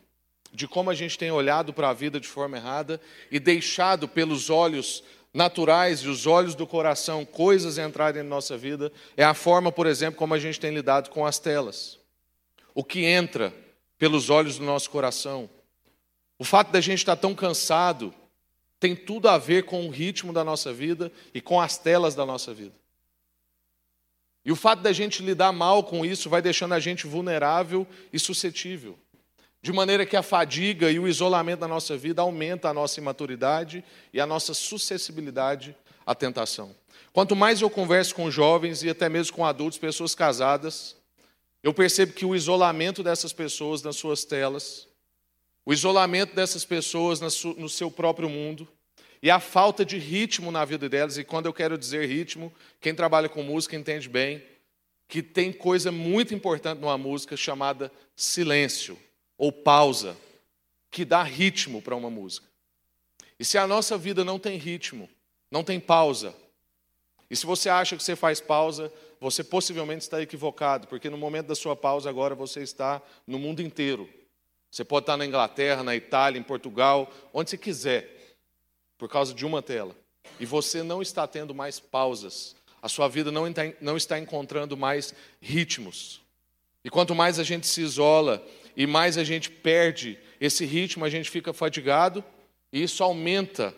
de 0.52 0.66
como 0.66 0.90
a 0.90 0.94
gente 0.94 1.18
tem 1.18 1.30
olhado 1.30 1.72
para 1.72 1.90
a 1.90 1.92
vida 1.92 2.18
de 2.18 2.26
forma 2.26 2.56
errada 2.56 3.00
e 3.30 3.38
deixado 3.38 4.08
pelos 4.08 4.50
olhos 4.50 5.04
naturais 5.32 6.00
e 6.00 6.08
os 6.08 6.26
olhos 6.26 6.54
do 6.54 6.66
coração 6.66 7.24
coisas 7.24 7.78
entrarem 7.78 8.22
na 8.22 8.28
nossa 8.28 8.56
vida, 8.56 8.90
é 9.16 9.24
a 9.24 9.34
forma, 9.34 9.70
por 9.70 9.86
exemplo, 9.86 10.18
como 10.18 10.34
a 10.34 10.38
gente 10.38 10.58
tem 10.58 10.72
lidado 10.72 11.10
com 11.10 11.26
as 11.26 11.38
telas. 11.38 11.98
O 12.74 12.82
que 12.82 13.04
entra 13.04 13.52
pelos 13.98 14.30
olhos 14.30 14.58
do 14.58 14.64
nosso 14.64 14.88
coração. 14.90 15.50
O 16.38 16.44
fato 16.44 16.70
da 16.70 16.80
gente 16.80 16.98
estar 16.98 17.16
tão 17.16 17.34
cansado 17.34 18.14
tem 18.78 18.94
tudo 18.94 19.28
a 19.28 19.36
ver 19.36 19.64
com 19.64 19.86
o 19.86 19.90
ritmo 19.90 20.32
da 20.32 20.44
nossa 20.44 20.72
vida 20.72 21.10
e 21.34 21.40
com 21.40 21.60
as 21.60 21.76
telas 21.76 22.14
da 22.14 22.24
nossa 22.24 22.54
vida. 22.54 22.74
E 24.48 24.50
o 24.50 24.56
fato 24.56 24.80
da 24.80 24.94
gente 24.94 25.22
lidar 25.22 25.52
mal 25.52 25.84
com 25.84 26.06
isso 26.06 26.30
vai 26.30 26.40
deixando 26.40 26.72
a 26.72 26.80
gente 26.80 27.06
vulnerável 27.06 27.86
e 28.10 28.18
suscetível. 28.18 28.98
De 29.60 29.70
maneira 29.74 30.06
que 30.06 30.16
a 30.16 30.22
fadiga 30.22 30.90
e 30.90 30.98
o 30.98 31.06
isolamento 31.06 31.60
da 31.60 31.68
nossa 31.68 31.98
vida 31.98 32.22
aumenta 32.22 32.70
a 32.70 32.72
nossa 32.72 32.98
imaturidade 32.98 33.84
e 34.10 34.18
a 34.18 34.24
nossa 34.24 34.54
suscessibilidade 34.54 35.76
à 36.06 36.14
tentação. 36.14 36.74
Quanto 37.12 37.36
mais 37.36 37.60
eu 37.60 37.68
converso 37.68 38.14
com 38.14 38.30
jovens 38.30 38.82
e 38.82 38.88
até 38.88 39.06
mesmo 39.06 39.36
com 39.36 39.44
adultos, 39.44 39.78
pessoas 39.78 40.14
casadas, 40.14 40.96
eu 41.62 41.74
percebo 41.74 42.14
que 42.14 42.24
o 42.24 42.34
isolamento 42.34 43.02
dessas 43.02 43.34
pessoas 43.34 43.82
nas 43.82 43.96
suas 43.96 44.24
telas, 44.24 44.88
o 45.66 45.74
isolamento 45.74 46.34
dessas 46.34 46.64
pessoas 46.64 47.20
no 47.20 47.68
seu 47.68 47.90
próprio 47.90 48.30
mundo 48.30 48.66
e 49.22 49.30
a 49.30 49.40
falta 49.40 49.84
de 49.84 49.98
ritmo 49.98 50.50
na 50.50 50.64
vida 50.64 50.88
delas, 50.88 51.18
e 51.18 51.24
quando 51.24 51.46
eu 51.46 51.52
quero 51.52 51.76
dizer 51.76 52.06
ritmo, 52.06 52.52
quem 52.80 52.94
trabalha 52.94 53.28
com 53.28 53.42
música 53.42 53.76
entende 53.76 54.08
bem 54.08 54.42
que 55.08 55.22
tem 55.22 55.52
coisa 55.52 55.90
muito 55.90 56.34
importante 56.34 56.80
numa 56.80 56.98
música 56.98 57.36
chamada 57.36 57.90
silêncio 58.14 58.98
ou 59.38 59.50
pausa, 59.50 60.16
que 60.90 61.04
dá 61.04 61.22
ritmo 61.22 61.80
para 61.80 61.96
uma 61.96 62.10
música. 62.10 62.46
E 63.38 63.44
se 63.44 63.56
a 63.56 63.66
nossa 63.66 63.96
vida 63.96 64.24
não 64.24 64.38
tem 64.38 64.58
ritmo, 64.58 65.08
não 65.50 65.64
tem 65.64 65.80
pausa, 65.80 66.34
e 67.30 67.36
se 67.36 67.44
você 67.44 67.68
acha 67.68 67.96
que 67.96 68.02
você 68.02 68.16
faz 68.16 68.40
pausa, 68.40 68.92
você 69.20 69.44
possivelmente 69.44 70.02
está 70.02 70.20
equivocado, 70.22 70.86
porque 70.86 71.10
no 71.10 71.18
momento 71.18 71.46
da 71.46 71.54
sua 71.54 71.76
pausa 71.76 72.08
agora 72.08 72.34
você 72.34 72.60
está 72.60 73.02
no 73.26 73.38
mundo 73.38 73.60
inteiro. 73.60 74.08
Você 74.70 74.84
pode 74.84 75.04
estar 75.04 75.16
na 75.16 75.26
Inglaterra, 75.26 75.82
na 75.82 75.96
Itália, 75.96 76.38
em 76.38 76.42
Portugal, 76.42 77.10
onde 77.32 77.50
você 77.50 77.58
quiser, 77.58 78.17
por 78.98 79.08
causa 79.08 79.32
de 79.32 79.46
uma 79.46 79.62
tela. 79.62 79.96
E 80.38 80.44
você 80.44 80.82
não 80.82 81.00
está 81.00 81.26
tendo 81.26 81.54
mais 81.54 81.80
pausas. 81.80 82.54
A 82.82 82.88
sua 82.88 83.08
vida 83.08 83.32
não 83.32 83.46
está, 83.48 83.62
não 83.80 83.96
está 83.96 84.18
encontrando 84.18 84.76
mais 84.76 85.14
ritmos. 85.40 86.20
E 86.84 86.90
quanto 86.90 87.14
mais 87.14 87.38
a 87.38 87.44
gente 87.44 87.66
se 87.66 87.80
isola 87.80 88.46
e 88.76 88.86
mais 88.86 89.16
a 89.16 89.24
gente 89.24 89.50
perde 89.50 90.18
esse 90.40 90.64
ritmo, 90.64 91.04
a 91.04 91.10
gente 91.10 91.30
fica 91.30 91.52
fadigado 91.52 92.24
e 92.72 92.82
isso 92.82 93.02
aumenta 93.02 93.74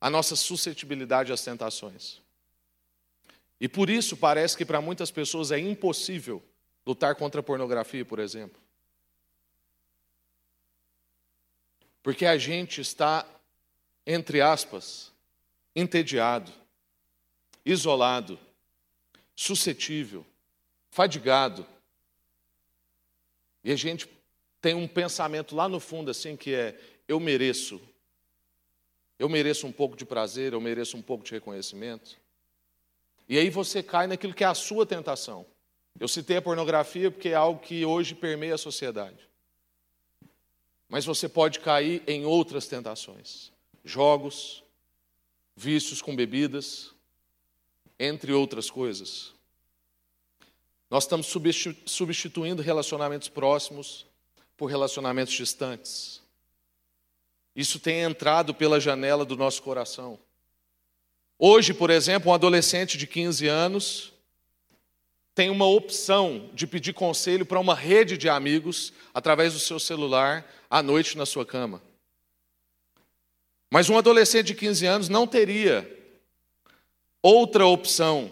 a 0.00 0.10
nossa 0.10 0.36
suscetibilidade 0.36 1.32
às 1.32 1.42
tentações. 1.42 2.20
E 3.60 3.68
por 3.68 3.88
isso 3.88 4.16
parece 4.16 4.56
que 4.56 4.64
para 4.64 4.80
muitas 4.80 5.10
pessoas 5.10 5.50
é 5.50 5.58
impossível 5.58 6.42
lutar 6.86 7.14
contra 7.14 7.40
a 7.40 7.42
pornografia, 7.42 8.04
por 8.04 8.18
exemplo. 8.18 8.60
Porque 12.02 12.26
a 12.26 12.36
gente 12.36 12.82
está, 12.82 13.26
entre 14.06 14.40
aspas, 14.40 15.12
entediado, 15.74 16.52
isolado, 17.64 18.38
suscetível, 19.34 20.24
fadigado. 20.90 21.66
E 23.62 23.72
a 23.72 23.76
gente 23.76 24.08
tem 24.60 24.74
um 24.74 24.86
pensamento 24.86 25.54
lá 25.54 25.68
no 25.68 25.80
fundo 25.80 26.10
assim 26.10 26.36
que 26.36 26.54
é: 26.54 26.78
eu 27.08 27.18
mereço. 27.18 27.80
Eu 29.18 29.28
mereço 29.28 29.66
um 29.66 29.72
pouco 29.72 29.96
de 29.96 30.04
prazer, 30.04 30.52
eu 30.52 30.60
mereço 30.60 30.96
um 30.96 31.02
pouco 31.02 31.24
de 31.24 31.32
reconhecimento. 31.32 32.18
E 33.28 33.38
aí 33.38 33.48
você 33.48 33.82
cai 33.82 34.06
naquilo 34.06 34.34
que 34.34 34.44
é 34.44 34.46
a 34.46 34.54
sua 34.54 34.84
tentação. 34.84 35.46
Eu 35.98 36.08
citei 36.08 36.36
a 36.36 36.42
pornografia 36.42 37.10
porque 37.10 37.28
é 37.28 37.34
algo 37.34 37.60
que 37.60 37.84
hoje 37.84 38.14
permeia 38.14 38.56
a 38.56 38.58
sociedade. 38.58 39.28
Mas 40.88 41.04
você 41.04 41.28
pode 41.28 41.60
cair 41.60 42.02
em 42.06 42.24
outras 42.24 42.66
tentações: 42.66 43.52
jogos, 43.84 44.64
vícios 45.54 46.00
com 46.00 46.16
bebidas, 46.16 46.92
entre 47.98 48.32
outras 48.32 48.70
coisas. 48.70 49.32
Nós 50.90 51.04
estamos 51.04 51.32
substituindo 51.86 52.62
relacionamentos 52.62 53.28
próximos 53.28 54.06
por 54.56 54.66
relacionamentos 54.66 55.34
distantes. 55.34 56.22
Isso 57.54 57.78
tem 57.78 58.00
entrado 58.00 58.54
pela 58.54 58.80
janela 58.80 59.24
do 59.24 59.36
nosso 59.36 59.62
coração. 59.62 60.18
Hoje, 61.38 61.74
por 61.74 61.90
exemplo, 61.90 62.30
um 62.30 62.34
adolescente 62.34 62.96
de 62.96 63.06
15 63.06 63.46
anos 63.48 64.12
tem 65.34 65.50
uma 65.50 65.66
opção 65.66 66.48
de 66.54 66.66
pedir 66.66 66.92
conselho 66.92 67.44
para 67.44 67.58
uma 67.58 67.74
rede 67.74 68.16
de 68.16 68.28
amigos 68.28 68.92
através 69.12 69.52
do 69.52 69.58
seu 69.58 69.80
celular 69.80 70.48
à 70.70 70.80
noite 70.80 71.18
na 71.18 71.26
sua 71.26 71.44
cama. 71.44 71.82
Mas 73.70 73.88
um 73.90 73.98
adolescente 73.98 74.46
de 74.46 74.54
15 74.54 74.86
anos 74.86 75.08
não 75.08 75.26
teria 75.26 75.90
outra 77.22 77.66
opção 77.66 78.30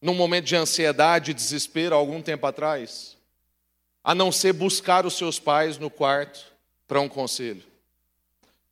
num 0.00 0.14
momento 0.14 0.44
de 0.44 0.56
ansiedade 0.56 1.30
e 1.30 1.34
desespero 1.34 1.94
algum 1.94 2.20
tempo 2.20 2.46
atrás 2.46 3.16
a 4.04 4.14
não 4.14 4.30
ser 4.30 4.52
buscar 4.52 5.06
os 5.06 5.14
seus 5.14 5.40
pais 5.40 5.78
no 5.78 5.88
quarto 5.88 6.44
para 6.86 7.00
um 7.00 7.08
conselho. 7.08 7.62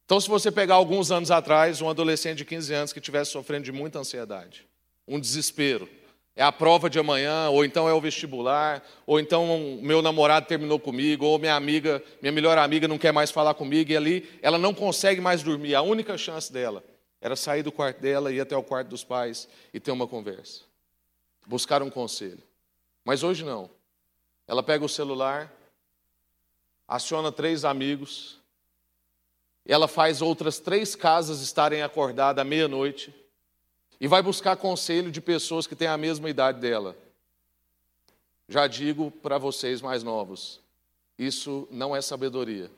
Então, 0.05 0.21
se 0.21 0.29
você 0.29 0.53
pegar 0.53 0.75
alguns 0.75 1.11
anos 1.11 1.31
atrás, 1.31 1.81
um 1.81 1.89
adolescente 1.89 2.37
de 2.37 2.45
15 2.45 2.75
anos 2.75 2.93
que 2.93 2.99
estivesse 2.99 3.31
sofrendo 3.31 3.65
de 3.65 3.73
muita 3.73 3.99
ansiedade, 3.99 4.67
um 5.09 5.19
desespero, 5.19 5.89
é 6.35 6.42
a 6.42 6.51
prova 6.51 6.88
de 6.88 6.99
amanhã, 6.99 7.51
ou 7.51 7.64
então 7.64 7.88
é 7.88 7.92
o 7.92 8.01
vestibular, 8.01 8.83
ou 9.07 9.21
então 9.21 9.79
meu 9.83 10.01
namorado 10.01 10.47
terminou 10.47 10.81
comigo, 10.81 11.27
ou 11.27 11.38
minha 11.38 11.55
amiga, 11.55 12.03
minha 12.23 12.33
melhor 12.33 12.57
amiga 12.57 12.88
não 12.88 12.99
quer 12.99 13.12
mais 13.12 13.31
falar 13.31 13.55
comigo, 13.55 13.92
e 13.92 13.97
ali 13.97 14.38
ela 14.40 14.57
não 14.57 14.73
consegue 14.73 15.21
mais 15.21 15.42
dormir. 15.42 15.75
A 15.75 15.83
única 15.83 16.16
chance 16.16 16.51
dela 16.51 16.83
era 17.21 17.37
sair 17.37 17.62
do 17.62 17.71
quarto 17.71 18.01
dela, 18.01 18.33
ir 18.33 18.40
até 18.40 18.57
o 18.57 18.62
quarto 18.62 18.88
dos 18.88 19.05
pais 19.05 19.47
e 19.75 19.79
ter 19.79 19.90
uma 19.90 20.07
conversa, 20.07 20.62
buscar 21.47 21.83
um 21.83 21.90
conselho. 21.90 22.42
Mas 23.05 23.23
hoje 23.23 23.45
não. 23.45 23.68
Ela 24.49 24.62
pega 24.62 24.85
o 24.85 24.88
celular, 24.88 25.53
aciona 26.88 27.31
três 27.31 27.64
amigos, 27.64 28.40
e 29.66 29.73
ela 29.73 29.87
faz 29.87 30.23
outras 30.23 30.59
três 30.59 30.97
casas 30.97 31.40
estarem 31.40 31.83
acordadas 31.83 32.40
à 32.40 32.45
meia-noite 32.45 33.14
e 34.03 34.09
vai 34.09 34.21
buscar 34.21 34.57
conselho 34.57 35.12
de 35.12 35.21
pessoas 35.21 35.65
que 35.65 35.77
têm 35.77 35.87
a 35.87 35.97
mesma 35.97 36.29
idade 36.29 36.59
dela. 36.59 36.97
Já 38.49 38.67
digo 38.67 39.12
para 39.12 39.38
vocês 39.38 39.81
mais 39.81 40.03
novos, 40.03 40.61
isso 41.17 41.69
não 41.71 41.95
é 41.95 42.03
sabedoria. 42.03 42.69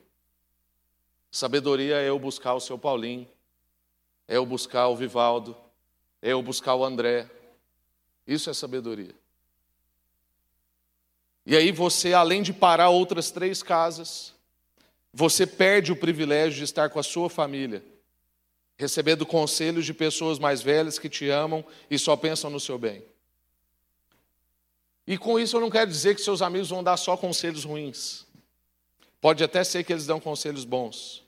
Sabedoria 1.31 1.97
é 1.97 2.11
eu 2.11 2.19
buscar 2.19 2.53
o 2.53 2.61
seu 2.61 2.79
Paulinho, 2.79 3.27
é 4.29 4.37
eu 4.37 4.45
buscar 4.45 4.89
o 4.89 4.97
Vivaldo, 4.97 5.57
é 6.21 6.33
eu 6.33 6.43
buscar 6.43 6.75
o 6.75 6.85
André. 6.85 7.27
Isso 8.27 8.51
é 8.51 8.53
sabedoria. 8.53 9.15
E 11.47 11.57
aí 11.57 11.73
você, 11.73 12.13
além 12.13 12.43
de 12.43 12.53
parar 12.53 12.91
outras 12.91 13.31
três 13.31 13.63
casas, 13.63 14.35
você 15.11 15.47
perde 15.47 15.91
o 15.91 15.97
privilégio 15.97 16.59
de 16.59 16.65
estar 16.65 16.91
com 16.91 16.99
a 16.99 17.03
sua 17.03 17.31
família, 17.31 17.83
recebendo 18.77 19.25
conselhos 19.25 19.85
de 19.85 19.95
pessoas 19.95 20.39
mais 20.39 20.63
velhas 20.63 20.99
que 20.99 21.09
te 21.09 21.29
amam 21.29 21.65
e 21.91 21.99
só 21.99 22.17
pensam 22.17 22.51
no 22.51 22.61
seu 22.61 22.79
bem. 22.79 23.05
E 25.07 25.19
com 25.19 25.39
isso 25.39 25.57
eu 25.57 25.61
não 25.61 25.71
quero 25.71 25.91
dizer 25.91 26.15
que 26.15 26.21
seus 26.21 26.43
amigos 26.43 26.71
vão 26.71 26.83
dar 26.83 26.97
só 26.97 27.17
conselhos 27.17 27.65
ruins. 27.65 28.27
Pode 29.21 29.45
até 29.45 29.63
ser 29.63 29.85
que 29.85 29.93
eles 29.93 30.07
dão 30.07 30.19
conselhos 30.19 30.65
bons. 30.65 31.23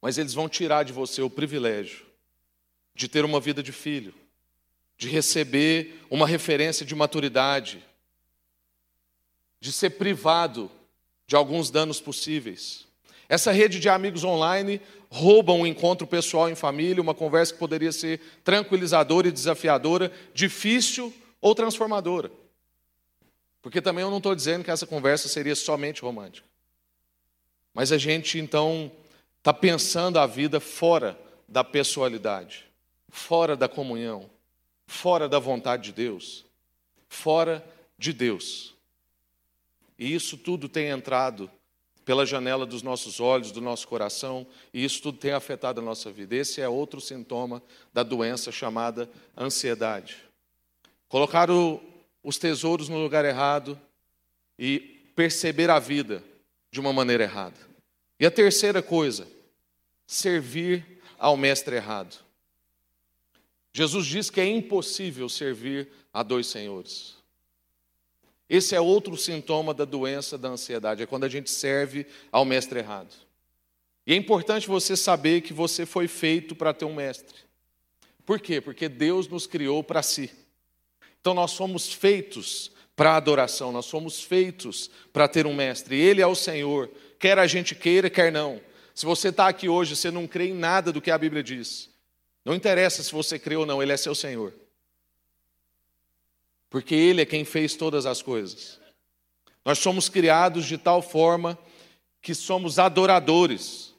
Mas 0.00 0.18
eles 0.18 0.34
vão 0.34 0.48
tirar 0.48 0.84
de 0.84 0.92
você 0.92 1.22
o 1.22 1.30
privilégio 1.30 2.06
de 2.94 3.08
ter 3.08 3.24
uma 3.24 3.40
vida 3.40 3.62
de 3.62 3.72
filho, 3.72 4.14
de 4.96 5.08
receber 5.08 6.00
uma 6.10 6.26
referência 6.26 6.84
de 6.84 6.94
maturidade, 6.94 7.82
de 9.60 9.72
ser 9.72 9.90
privado 9.90 10.70
de 11.26 11.34
alguns 11.34 11.70
danos 11.70 12.00
possíveis. 12.00 12.86
Essa 13.28 13.50
rede 13.50 13.80
de 13.80 13.88
amigos 13.88 14.24
online 14.24 14.80
rouba 15.12 15.52
um 15.52 15.66
encontro 15.66 16.06
pessoal 16.06 16.48
em 16.48 16.54
família, 16.54 17.02
uma 17.02 17.12
conversa 17.12 17.52
que 17.52 17.58
poderia 17.58 17.92
ser 17.92 18.18
tranquilizadora 18.42 19.28
e 19.28 19.30
desafiadora, 19.30 20.10
difícil 20.32 21.12
ou 21.38 21.54
transformadora. 21.54 22.32
Porque 23.60 23.82
também 23.82 24.02
eu 24.02 24.10
não 24.10 24.16
estou 24.16 24.34
dizendo 24.34 24.64
que 24.64 24.70
essa 24.70 24.86
conversa 24.86 25.28
seria 25.28 25.54
somente 25.54 26.00
romântica. 26.00 26.48
Mas 27.74 27.92
a 27.92 27.98
gente 27.98 28.38
então 28.38 28.90
está 29.36 29.52
pensando 29.52 30.18
a 30.18 30.26
vida 30.26 30.58
fora 30.58 31.18
da 31.46 31.62
pessoalidade, 31.62 32.64
fora 33.10 33.54
da 33.54 33.68
comunhão, 33.68 34.30
fora 34.86 35.28
da 35.28 35.38
vontade 35.38 35.82
de 35.84 35.92
Deus, 35.92 36.46
fora 37.06 37.62
de 37.98 38.14
Deus. 38.14 38.74
E 39.98 40.14
isso 40.14 40.38
tudo 40.38 40.70
tem 40.70 40.88
entrado 40.88 41.50
pela 42.04 42.26
janela 42.26 42.66
dos 42.66 42.82
nossos 42.82 43.20
olhos, 43.20 43.52
do 43.52 43.60
nosso 43.60 43.86
coração, 43.86 44.46
e 44.72 44.84
isso 44.84 45.00
tudo 45.02 45.18
tem 45.18 45.32
afetado 45.32 45.80
a 45.80 45.84
nossa 45.84 46.10
vida. 46.10 46.34
Esse 46.34 46.60
é 46.60 46.68
outro 46.68 47.00
sintoma 47.00 47.62
da 47.92 48.02
doença 48.02 48.50
chamada 48.50 49.08
ansiedade. 49.36 50.16
Colocar 51.08 51.50
o, 51.50 51.80
os 52.22 52.38
tesouros 52.38 52.88
no 52.88 53.02
lugar 53.02 53.24
errado 53.24 53.78
e 54.58 54.78
perceber 55.14 55.70
a 55.70 55.78
vida 55.78 56.22
de 56.70 56.80
uma 56.80 56.92
maneira 56.92 57.24
errada. 57.24 57.56
E 58.18 58.26
a 58.26 58.30
terceira 58.30 58.82
coisa, 58.82 59.26
servir 60.06 61.00
ao 61.18 61.36
mestre 61.36 61.76
errado. 61.76 62.18
Jesus 63.72 64.06
diz 64.06 64.28
que 64.28 64.40
é 64.40 64.46
impossível 64.46 65.28
servir 65.28 65.88
a 66.12 66.22
dois 66.22 66.46
senhores. 66.46 67.21
Esse 68.52 68.74
é 68.74 68.80
outro 68.82 69.16
sintoma 69.16 69.72
da 69.72 69.86
doença 69.86 70.36
da 70.36 70.50
ansiedade, 70.50 71.02
é 71.02 71.06
quando 71.06 71.24
a 71.24 71.28
gente 71.28 71.50
serve 71.50 72.06
ao 72.30 72.44
mestre 72.44 72.80
errado. 72.80 73.08
E 74.06 74.12
é 74.12 74.16
importante 74.16 74.68
você 74.68 74.94
saber 74.94 75.40
que 75.40 75.54
você 75.54 75.86
foi 75.86 76.06
feito 76.06 76.54
para 76.54 76.74
ter 76.74 76.84
um 76.84 76.94
mestre. 76.94 77.34
Por 78.26 78.38
quê? 78.38 78.60
Porque 78.60 78.90
Deus 78.90 79.26
nos 79.26 79.46
criou 79.46 79.82
para 79.82 80.02
si. 80.02 80.30
Então 81.18 81.32
nós 81.32 81.52
somos 81.52 81.94
feitos 81.94 82.70
para 82.94 83.16
adoração, 83.16 83.72
nós 83.72 83.86
somos 83.86 84.22
feitos 84.22 84.90
para 85.14 85.26
ter 85.26 85.46
um 85.46 85.54
mestre. 85.54 85.98
Ele 85.98 86.20
é 86.20 86.26
o 86.26 86.34
Senhor, 86.34 86.90
quer 87.18 87.38
a 87.38 87.46
gente 87.46 87.74
queira, 87.74 88.10
quer 88.10 88.30
não. 88.30 88.60
Se 88.94 89.06
você 89.06 89.28
está 89.28 89.48
aqui 89.48 89.66
hoje, 89.66 89.96
você 89.96 90.10
não 90.10 90.26
crê 90.26 90.48
em 90.48 90.54
nada 90.54 90.92
do 90.92 91.00
que 91.00 91.10
a 91.10 91.16
Bíblia 91.16 91.42
diz. 91.42 91.88
Não 92.44 92.54
interessa 92.54 93.02
se 93.02 93.12
você 93.12 93.38
crê 93.38 93.56
ou 93.56 93.64
não, 93.64 93.82
Ele 93.82 93.92
é 93.92 93.96
seu 93.96 94.14
Senhor. 94.14 94.52
Porque 96.72 96.94
Ele 96.94 97.20
é 97.20 97.26
quem 97.26 97.44
fez 97.44 97.74
todas 97.74 98.06
as 98.06 98.22
coisas. 98.22 98.80
Nós 99.62 99.78
somos 99.78 100.08
criados 100.08 100.64
de 100.64 100.78
tal 100.78 101.02
forma 101.02 101.58
que 102.22 102.34
somos 102.34 102.78
adoradores. 102.78 103.94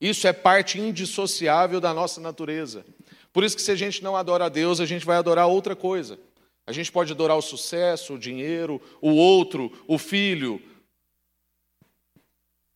Isso 0.00 0.26
é 0.26 0.32
parte 0.32 0.80
indissociável 0.80 1.80
da 1.80 1.94
nossa 1.94 2.20
natureza. 2.20 2.84
Por 3.32 3.44
isso 3.44 3.54
que 3.54 3.62
se 3.62 3.70
a 3.70 3.76
gente 3.76 4.02
não 4.02 4.16
adora 4.16 4.46
a 4.46 4.48
Deus, 4.48 4.80
a 4.80 4.86
gente 4.86 5.06
vai 5.06 5.16
adorar 5.16 5.46
outra 5.46 5.76
coisa. 5.76 6.18
A 6.66 6.72
gente 6.72 6.90
pode 6.90 7.12
adorar 7.12 7.36
o 7.36 7.42
sucesso, 7.42 8.14
o 8.14 8.18
dinheiro, 8.18 8.82
o 9.00 9.10
outro, 9.12 9.72
o 9.86 9.96
filho. 9.96 10.60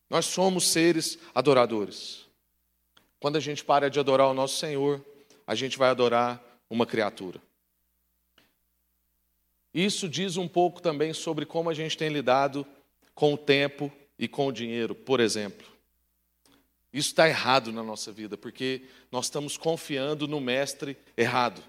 Nós 0.09 0.27
somos 0.27 0.69
seres 0.69 1.19
adoradores. 1.35 2.25
Quando 3.19 3.35
a 3.35 3.41
gente 3.41 3.65
para 3.65 3.89
de 3.89 3.99
adorar 3.99 4.29
o 4.29 4.33
nosso 4.33 4.57
Senhor, 4.57 5.05
a 5.45 5.55
gente 5.55 5.77
vai 5.77 5.89
adorar 5.89 6.41
uma 6.69 6.85
criatura. 6.85 7.41
Isso 9.73 10.09
diz 10.09 10.37
um 10.37 10.47
pouco 10.47 10.81
também 10.81 11.13
sobre 11.13 11.45
como 11.45 11.69
a 11.69 11.73
gente 11.73 11.97
tem 11.97 12.09
lidado 12.09 12.65
com 13.13 13.33
o 13.33 13.37
tempo 13.37 13.91
e 14.17 14.27
com 14.27 14.47
o 14.47 14.51
dinheiro, 14.51 14.93
por 14.93 15.19
exemplo. 15.19 15.65
Isso 16.93 17.09
está 17.09 17.27
errado 17.27 17.71
na 17.71 17.81
nossa 17.81 18.11
vida, 18.11 18.37
porque 18.37 18.81
nós 19.11 19.25
estamos 19.25 19.57
confiando 19.57 20.27
no 20.27 20.41
mestre 20.41 20.97
errado. 21.15 21.63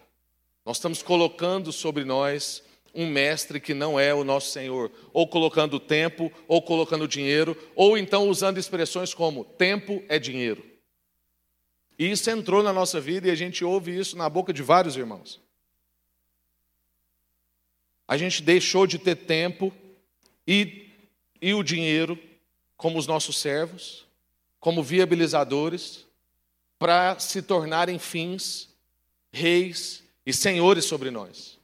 Nós 0.64 0.78
estamos 0.78 1.02
colocando 1.02 1.72
sobre 1.72 2.04
nós 2.04 2.62
um 2.94 3.06
mestre 3.06 3.60
que 3.60 3.72
não 3.72 3.98
é 3.98 4.12
o 4.12 4.24
nosso 4.24 4.50
Senhor, 4.50 4.90
ou 5.12 5.26
colocando 5.26 5.80
tempo, 5.80 6.30
ou 6.46 6.60
colocando 6.60 7.08
dinheiro, 7.08 7.56
ou 7.74 7.96
então 7.96 8.28
usando 8.28 8.58
expressões 8.58 9.14
como 9.14 9.44
tempo 9.44 10.02
é 10.08 10.18
dinheiro. 10.18 10.64
E 11.98 12.10
isso 12.10 12.28
entrou 12.30 12.62
na 12.62 12.72
nossa 12.72 13.00
vida 13.00 13.28
e 13.28 13.30
a 13.30 13.34
gente 13.34 13.64
ouve 13.64 13.96
isso 13.96 14.16
na 14.16 14.28
boca 14.28 14.52
de 14.52 14.62
vários 14.62 14.96
irmãos. 14.96 15.40
A 18.06 18.16
gente 18.16 18.42
deixou 18.42 18.86
de 18.86 18.98
ter 18.98 19.16
tempo 19.16 19.72
e, 20.46 20.90
e 21.40 21.54
o 21.54 21.62
dinheiro 21.62 22.18
como 22.76 22.98
os 22.98 23.06
nossos 23.06 23.38
servos, 23.38 24.06
como 24.58 24.82
viabilizadores, 24.82 26.06
para 26.78 27.18
se 27.18 27.40
tornarem 27.42 27.98
fins, 27.98 28.68
reis 29.32 30.02
e 30.26 30.32
senhores 30.32 30.84
sobre 30.84 31.10
nós. 31.10 31.58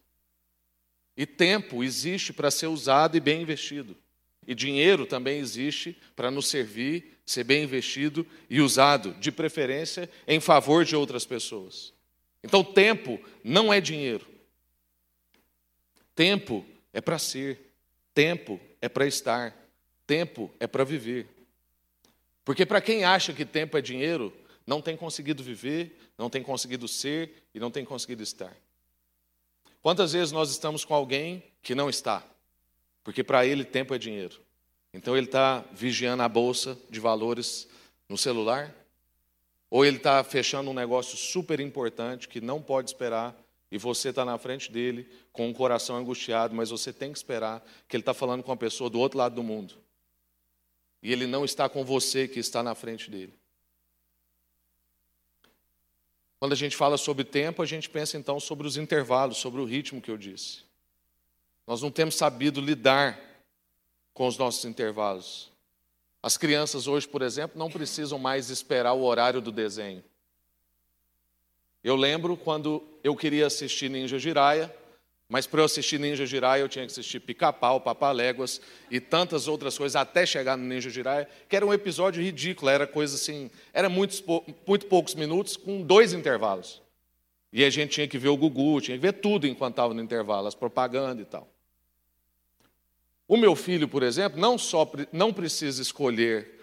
E 1.17 1.27
tempo 1.27 1.83
existe 1.83 2.33
para 2.33 2.51
ser 2.51 2.69
usado 2.69 3.17
e 3.17 3.21
bem 3.21 3.43
investido. 3.43 3.97
E 4.47 4.55
dinheiro 4.55 5.05
também 5.05 5.41
existe 5.41 5.99
para 6.15 6.31
nos 6.31 6.47
servir, 6.47 7.19
ser 7.27 7.45
bem 7.45 7.65
investido 7.65 8.25
e 8.49 8.61
usado, 8.61 9.13
de 9.15 9.33
preferência 9.33 10.09
em 10.27 10.41
favor 10.41 10.85
de 10.85 10.95
outras 10.95 11.27
pessoas. 11.27 11.93
Então, 12.43 12.63
tempo 12.63 13.21
não 13.43 13.73
é 13.73 13.81
dinheiro. 13.81 14.27
Tempo 16.19 16.67
é 16.93 17.01
para 17.01 17.17
ser, 17.17 17.61
tempo 18.13 18.59
é 18.81 18.89
para 18.89 19.07
estar, 19.07 19.57
tempo 20.05 20.53
é 20.59 20.67
para 20.67 20.83
viver. 20.83 21.29
Porque 22.45 22.67
para 22.67 22.81
quem 22.81 23.05
acha 23.05 23.33
que 23.33 23.45
tempo 23.45 23.79
é 23.79 23.81
dinheiro, 23.81 24.37
não 24.67 24.83
tem 24.83 24.97
conseguido 24.97 25.45
viver, 25.45 25.97
não 26.19 26.29
tem 26.29 26.43
conseguido 26.43 26.89
ser 26.89 27.45
e 27.55 27.61
não 27.61 27.71
tem 27.71 27.85
conseguido 27.85 28.21
estar. 28.21 28.53
Quantas 29.81 30.13
vezes 30.13 30.33
nós 30.33 30.51
estamos 30.51 30.85
com 30.85 30.93
alguém 30.93 31.41
que 31.63 31.73
não 31.73 31.89
está? 31.89 32.27
Porque 33.05 33.23
para 33.23 33.47
ele 33.47 33.65
tempo 33.65 33.95
é 33.95 33.99
dinheiro. 33.99 34.41
Então 34.93 35.17
ele 35.17 35.27
está 35.27 35.65
vigiando 35.71 36.25
a 36.25 36.29
bolsa 36.29 36.77
de 36.91 36.99
valores 36.99 37.69
no 38.09 38.19
celular, 38.19 38.75
ou 39.71 39.85
ele 39.85 39.99
está 39.99 40.25
fechando 40.25 40.69
um 40.69 40.75
negócio 40.75 41.17
super 41.17 41.61
importante 41.61 42.27
que 42.27 42.41
não 42.41 42.61
pode 42.61 42.91
esperar, 42.91 43.41
e 43.71 43.77
você 43.77 44.09
está 44.09 44.25
na 44.25 44.39
frente 44.39 44.73
dele 44.73 45.09
com 45.33 45.49
um 45.49 45.53
coração 45.53 45.97
angustiado, 45.97 46.55
mas 46.55 46.71
você 46.71 46.93
tem 46.93 47.13
que 47.13 47.19
esperar 47.19 47.65
que 47.87 47.97
ele 47.97 48.03
está 48.03 48.15
falando 48.15 48.43
com 48.43 48.51
uma 48.51 48.57
pessoa 48.57 48.89
do 48.89 48.99
outro 48.99 49.19
lado 49.19 49.35
do 49.35 49.43
mundo. 49.43 49.75
E 51.03 51.13
ele 51.13 51.27
não 51.27 51.45
está 51.45 51.69
com 51.69 51.85
você 51.85 52.27
que 52.27 52.41
está 52.41 52.63
na 52.63 52.75
frente 52.75 53.11
dele. 53.11 53.35
Quando 56.39 56.53
a 56.53 56.57
gente 56.57 56.77
fala 56.77 56.97
sobre 56.97 57.25
tempo, 57.25 57.63
a 57.63 57.67
gente 57.67 57.91
pensa 57.91 58.17
então 58.17 58.39
sobre 58.41 58.67
os 58.67 58.77
intervalos, 58.77 59.39
sobre 59.39 59.61
o 59.61 59.65
ritmo 59.65 60.01
que 60.01 60.11
eu 60.11 60.17
disse. 60.17 60.63
Nós 61.67 61.83
não 61.83 61.91
temos 61.91 62.15
sabido 62.15 62.61
lidar 62.61 63.21
com 64.15 64.27
os 64.27 64.39
nossos 64.39 64.65
intervalos. 64.65 65.53
As 66.23 66.37
crianças 66.37 66.87
hoje, 66.87 67.07
por 67.07 67.23
exemplo, 67.23 67.59
não 67.59 67.71
precisam 67.71 68.19
mais 68.19 68.51
esperar 68.51 68.93
o 68.95 69.05
horário 69.05 69.41
do 69.41 69.53
desenho. 69.53 70.03
Eu 71.89 71.97
lembro 71.97 72.37
quando 72.37 72.83
eu 73.03 73.17
queria 73.17 73.47
assistir 73.47 73.89
Ninja 73.89 74.19
Jiraya, 74.19 74.71
mas 75.27 75.47
para 75.47 75.63
eu 75.63 75.65
assistir 75.65 75.99
Ninja 75.99 76.27
Jiraiya, 76.27 76.63
eu 76.63 76.69
tinha 76.69 76.85
que 76.85 76.93
assistir 76.93 77.19
Pica-Pau, 77.19 77.81
Papaléguas 77.81 78.61
e 78.91 79.01
tantas 79.01 79.49
outras 79.49 79.79
coisas 79.79 79.97
até 79.97 80.27
chegar 80.27 80.55
no 80.59 80.65
Ninja 80.65 80.91
Jiraiya, 80.91 81.27
que 81.49 81.57
era 81.57 81.65
um 81.65 81.73
episódio 81.73 82.23
ridículo, 82.23 82.71
era 82.71 82.87
coisa 82.87 83.15
assim, 83.15 83.51
era 83.73 83.89
muitos, 83.89 84.23
muito 84.67 84.85
poucos 84.85 85.15
minutos 85.15 85.57
com 85.57 85.81
dois 85.81 86.13
intervalos. 86.13 86.83
E 87.51 87.65
a 87.65 87.71
gente 87.71 87.93
tinha 87.93 88.07
que 88.07 88.19
ver 88.19 88.29
o 88.29 88.37
Gugu, 88.37 88.83
tinha 88.83 88.99
que 88.99 89.01
ver 89.01 89.15
tudo 89.15 89.47
enquanto 89.47 89.73
estava 89.73 89.95
no 89.95 90.03
intervalo, 90.03 90.47
as 90.47 90.55
propagandas 90.55 91.27
e 91.27 91.31
tal. 91.31 91.49
O 93.27 93.39
meu 93.39 93.57
filho, 93.57 93.89
por 93.89 94.03
exemplo, 94.03 94.39
não 94.39 94.59
só 94.59 94.87
não 95.11 95.33
precisa 95.33 95.81
escolher 95.81 96.61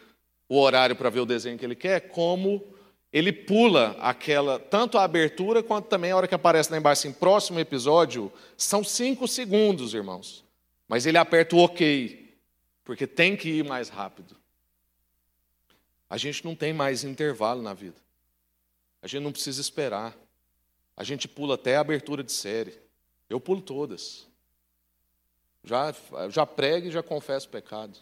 o 0.48 0.60
horário 0.60 0.96
para 0.96 1.10
ver 1.10 1.22
o 1.22 1.26
desenho 1.26 1.58
que 1.58 1.66
ele 1.66 1.76
quer, 1.76 2.10
como 2.10 2.75
ele 3.16 3.32
pula 3.32 3.96
aquela, 4.02 4.60
tanto 4.60 4.98
a 4.98 5.04
abertura 5.06 5.64
quanto 5.64 5.88
também 5.88 6.12
a 6.12 6.18
hora 6.18 6.28
que 6.28 6.36
aparece 6.36 6.70
lá 6.70 6.78
embaixo, 6.78 7.08
assim, 7.08 7.18
próximo 7.18 7.58
episódio, 7.58 8.30
são 8.58 8.84
cinco 8.84 9.26
segundos, 9.26 9.94
irmãos. 9.94 10.44
Mas 10.86 11.06
ele 11.06 11.18
aperta 11.18 11.56
o 11.56 11.60
OK, 11.60 12.38
porque 12.84 13.08
tem 13.08 13.38
que 13.38 13.48
ir 13.48 13.64
mais 13.64 13.88
rápido. 13.88 14.36
A 16.10 16.18
gente 16.18 16.44
não 16.44 16.54
tem 16.54 16.74
mais 16.74 17.06
intervalo 17.06 17.62
na 17.62 17.74
vida. 17.74 17.96
A 19.02 19.08
gente 19.08 19.24
não 19.24 19.32
precisa 19.32 19.62
esperar. 19.62 20.14
A 20.98 21.06
gente 21.06 21.26
pula 21.26 21.56
até 21.56 21.78
a 21.78 21.80
abertura 21.80 22.22
de 22.22 22.34
série. 22.34 22.78
Eu 23.30 23.40
pulo 23.40 23.62
todas. 23.62 24.28
Já, 25.64 25.96
já 26.30 26.46
prego 26.46 26.88
e 26.88 26.92
já 26.92 27.02
confesso 27.02 27.48
pecado. 27.48 27.98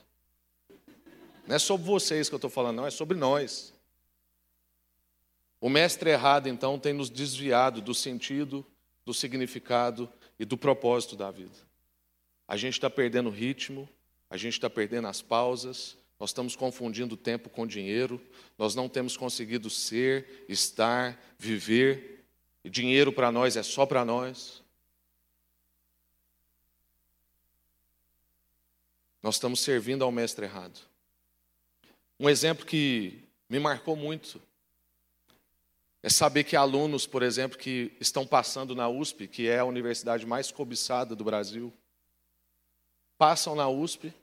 Não 1.45 1.55
é 1.55 1.59
sobre 1.59 1.85
vocês 1.85 2.29
que 2.29 2.33
eu 2.33 2.37
estou 2.37 2.49
falando, 2.49 2.77
não, 2.77 2.87
é 2.87 2.91
sobre 2.91 3.15
nós. 3.15 3.73
O 5.63 5.69
mestre 5.69 6.09
errado, 6.09 6.49
então, 6.49 6.77
tem 6.77 6.91
nos 6.91 7.09
desviado 7.09 7.79
do 7.79 7.95
sentido, 7.95 8.65
do 9.05 9.13
significado 9.13 10.11
e 10.37 10.43
do 10.43 10.57
propósito 10.57 11.15
da 11.15 11.31
vida. 11.31 11.55
A 12.45 12.57
gente 12.57 12.73
está 12.73 12.89
perdendo 12.89 13.29
o 13.29 13.31
ritmo, 13.31 13.87
a 14.29 14.35
gente 14.35 14.55
está 14.55 14.69
perdendo 14.69 15.07
as 15.07 15.21
pausas, 15.21 15.95
nós 16.19 16.31
estamos 16.31 16.53
confundindo 16.53 17.15
tempo 17.15 17.49
com 17.49 17.65
dinheiro, 17.65 18.21
nós 18.57 18.75
não 18.75 18.89
temos 18.89 19.15
conseguido 19.15 19.69
ser, 19.69 20.43
estar, 20.49 21.17
viver, 21.39 22.25
e 22.61 22.69
dinheiro 22.69 23.13
para 23.13 23.31
nós 23.31 23.55
é 23.55 23.63
só 23.63 23.85
para 23.85 24.03
nós. 24.03 24.61
Nós 29.21 29.35
estamos 29.35 29.61
servindo 29.61 30.03
ao 30.03 30.11
mestre 30.11 30.45
errado. 30.45 30.77
Um 32.19 32.29
exemplo 32.29 32.65
que 32.65 33.23
me 33.47 33.59
marcou 33.59 33.95
muito 33.95 34.41
é 36.03 36.09
saber 36.09 36.43
que 36.43 36.57
alunos, 36.57 37.07
por 37.07 37.23
exemplo, 37.23 37.57
que 37.57 37.95
estão 37.97 38.27
passando 38.27 38.75
na 38.75 38.89
USP, 38.89 39.25
que 39.25 39.47
é 39.47 39.59
a 39.59 39.65
universidade 39.65 40.25
mais 40.25 40.51
cobiçada 40.51 41.15
do 41.15 41.23
Brasil, 41.23 41.73
passam 43.17 43.55
na 43.55 43.69
USP 43.69 44.13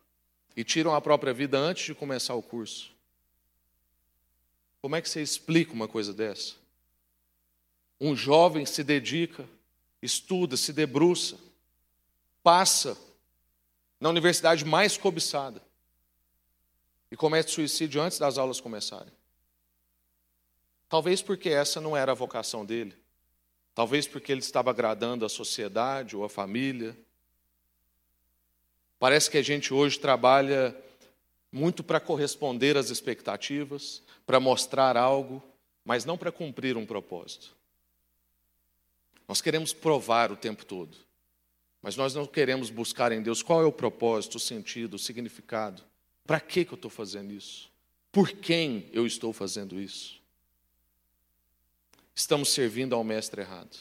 e 0.55 0.63
tiram 0.63 0.95
a 0.95 1.01
própria 1.01 1.33
vida 1.33 1.59
antes 1.59 1.87
de 1.87 1.95
começar 1.95 2.35
o 2.35 2.43
curso. 2.43 2.93
Como 4.83 4.95
é 4.95 5.01
que 5.01 5.09
você 5.09 5.23
explica 5.23 5.73
uma 5.73 5.89
coisa 5.89 6.13
dessa? 6.13 6.55
Um 7.99 8.15
jovem 8.15 8.67
se 8.67 8.85
dedica, 8.85 9.49
estuda, 10.03 10.59
se 10.59 10.75
debruça, 10.75 11.39
passa 12.43 12.97
na 13.99 14.11
universidade 14.11 14.67
mais 14.67 14.99
cobiçada 14.99 15.63
e 17.11 17.17
comete 17.17 17.51
suicídio 17.51 18.03
antes 18.03 18.19
das 18.19 18.37
aulas 18.37 18.61
começarem. 18.61 19.20
Talvez 20.91 21.23
porque 21.23 21.49
essa 21.49 21.81
não 21.81 21.97
era 21.97 22.11
a 22.11 22.17
vocação 22.17 22.67
dele. 22.67 22.97
Talvez 23.77 24.09
porque 24.09 24.33
ele 24.33 24.41
estava 24.41 24.71
agradando 24.71 25.25
a 25.25 25.29
sociedade 25.29 26.17
ou 26.17 26.25
a 26.25 26.29
família. 26.29 26.99
Parece 28.99 29.31
que 29.31 29.39
a 29.39 29.43
gente 29.43 29.73
hoje 29.73 30.01
trabalha 30.01 30.77
muito 31.53 31.85
para 31.85 32.01
corresponder 32.01 32.77
às 32.77 32.91
expectativas, 32.91 34.03
para 34.27 34.41
mostrar 34.41 34.97
algo, 34.97 35.41
mas 35.85 36.05
não 36.05 36.19
para 36.19 36.33
cumprir 36.33 36.77
um 36.77 36.85
propósito. 36.85 37.57
Nós 39.29 39.41
queremos 39.41 39.73
provar 39.73 40.33
o 40.33 40.37
tempo 40.37 40.65
todo, 40.65 40.97
mas 41.81 41.95
nós 41.95 42.17
não 42.17 42.27
queremos 42.27 42.69
buscar 42.69 43.13
em 43.13 43.23
Deus 43.23 43.45
qual 43.45 43.63
é 43.63 43.65
o 43.65 43.73
propósito, 43.73 44.39
o 44.39 44.41
sentido, 44.41 44.95
o 44.95 44.99
significado. 44.99 45.85
Para 46.27 46.41
que, 46.41 46.65
que 46.65 46.73
eu 46.73 46.77
estou 46.77 46.91
fazendo 46.91 47.33
isso? 47.33 47.71
Por 48.11 48.33
quem 48.33 48.89
eu 48.93 49.07
estou 49.07 49.33
fazendo 49.33 49.81
isso? 49.81 50.20
Estamos 52.15 52.51
servindo 52.51 52.95
ao 52.95 53.05
mestre 53.05 53.41
errado. 53.41 53.77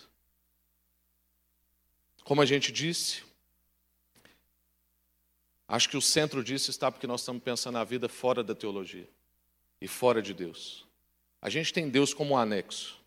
Como 2.24 2.42
a 2.42 2.46
gente 2.46 2.72
disse, 2.72 3.24
Acho 5.70 5.88
que 5.88 5.96
o 5.96 6.02
centro 6.02 6.44
disso 6.44 6.72
está 6.72 6.92
porque 6.92 7.06
nós 7.06 7.22
estamos 7.22 7.44
pensando 7.44 7.76
na 7.76 7.84
vida 7.84 8.10
fora 8.10 8.44
da 8.44 8.56
teologia 8.56 9.08
e 9.80 9.88
fora 9.88 10.20
de 10.20 10.34
Deus. 10.34 10.84
A 11.39 11.48
gente 11.48 11.72
tem 11.72 11.88
Deus 11.88 12.12
como 12.12 12.34
um 12.34 12.38
anexo. 12.38 12.98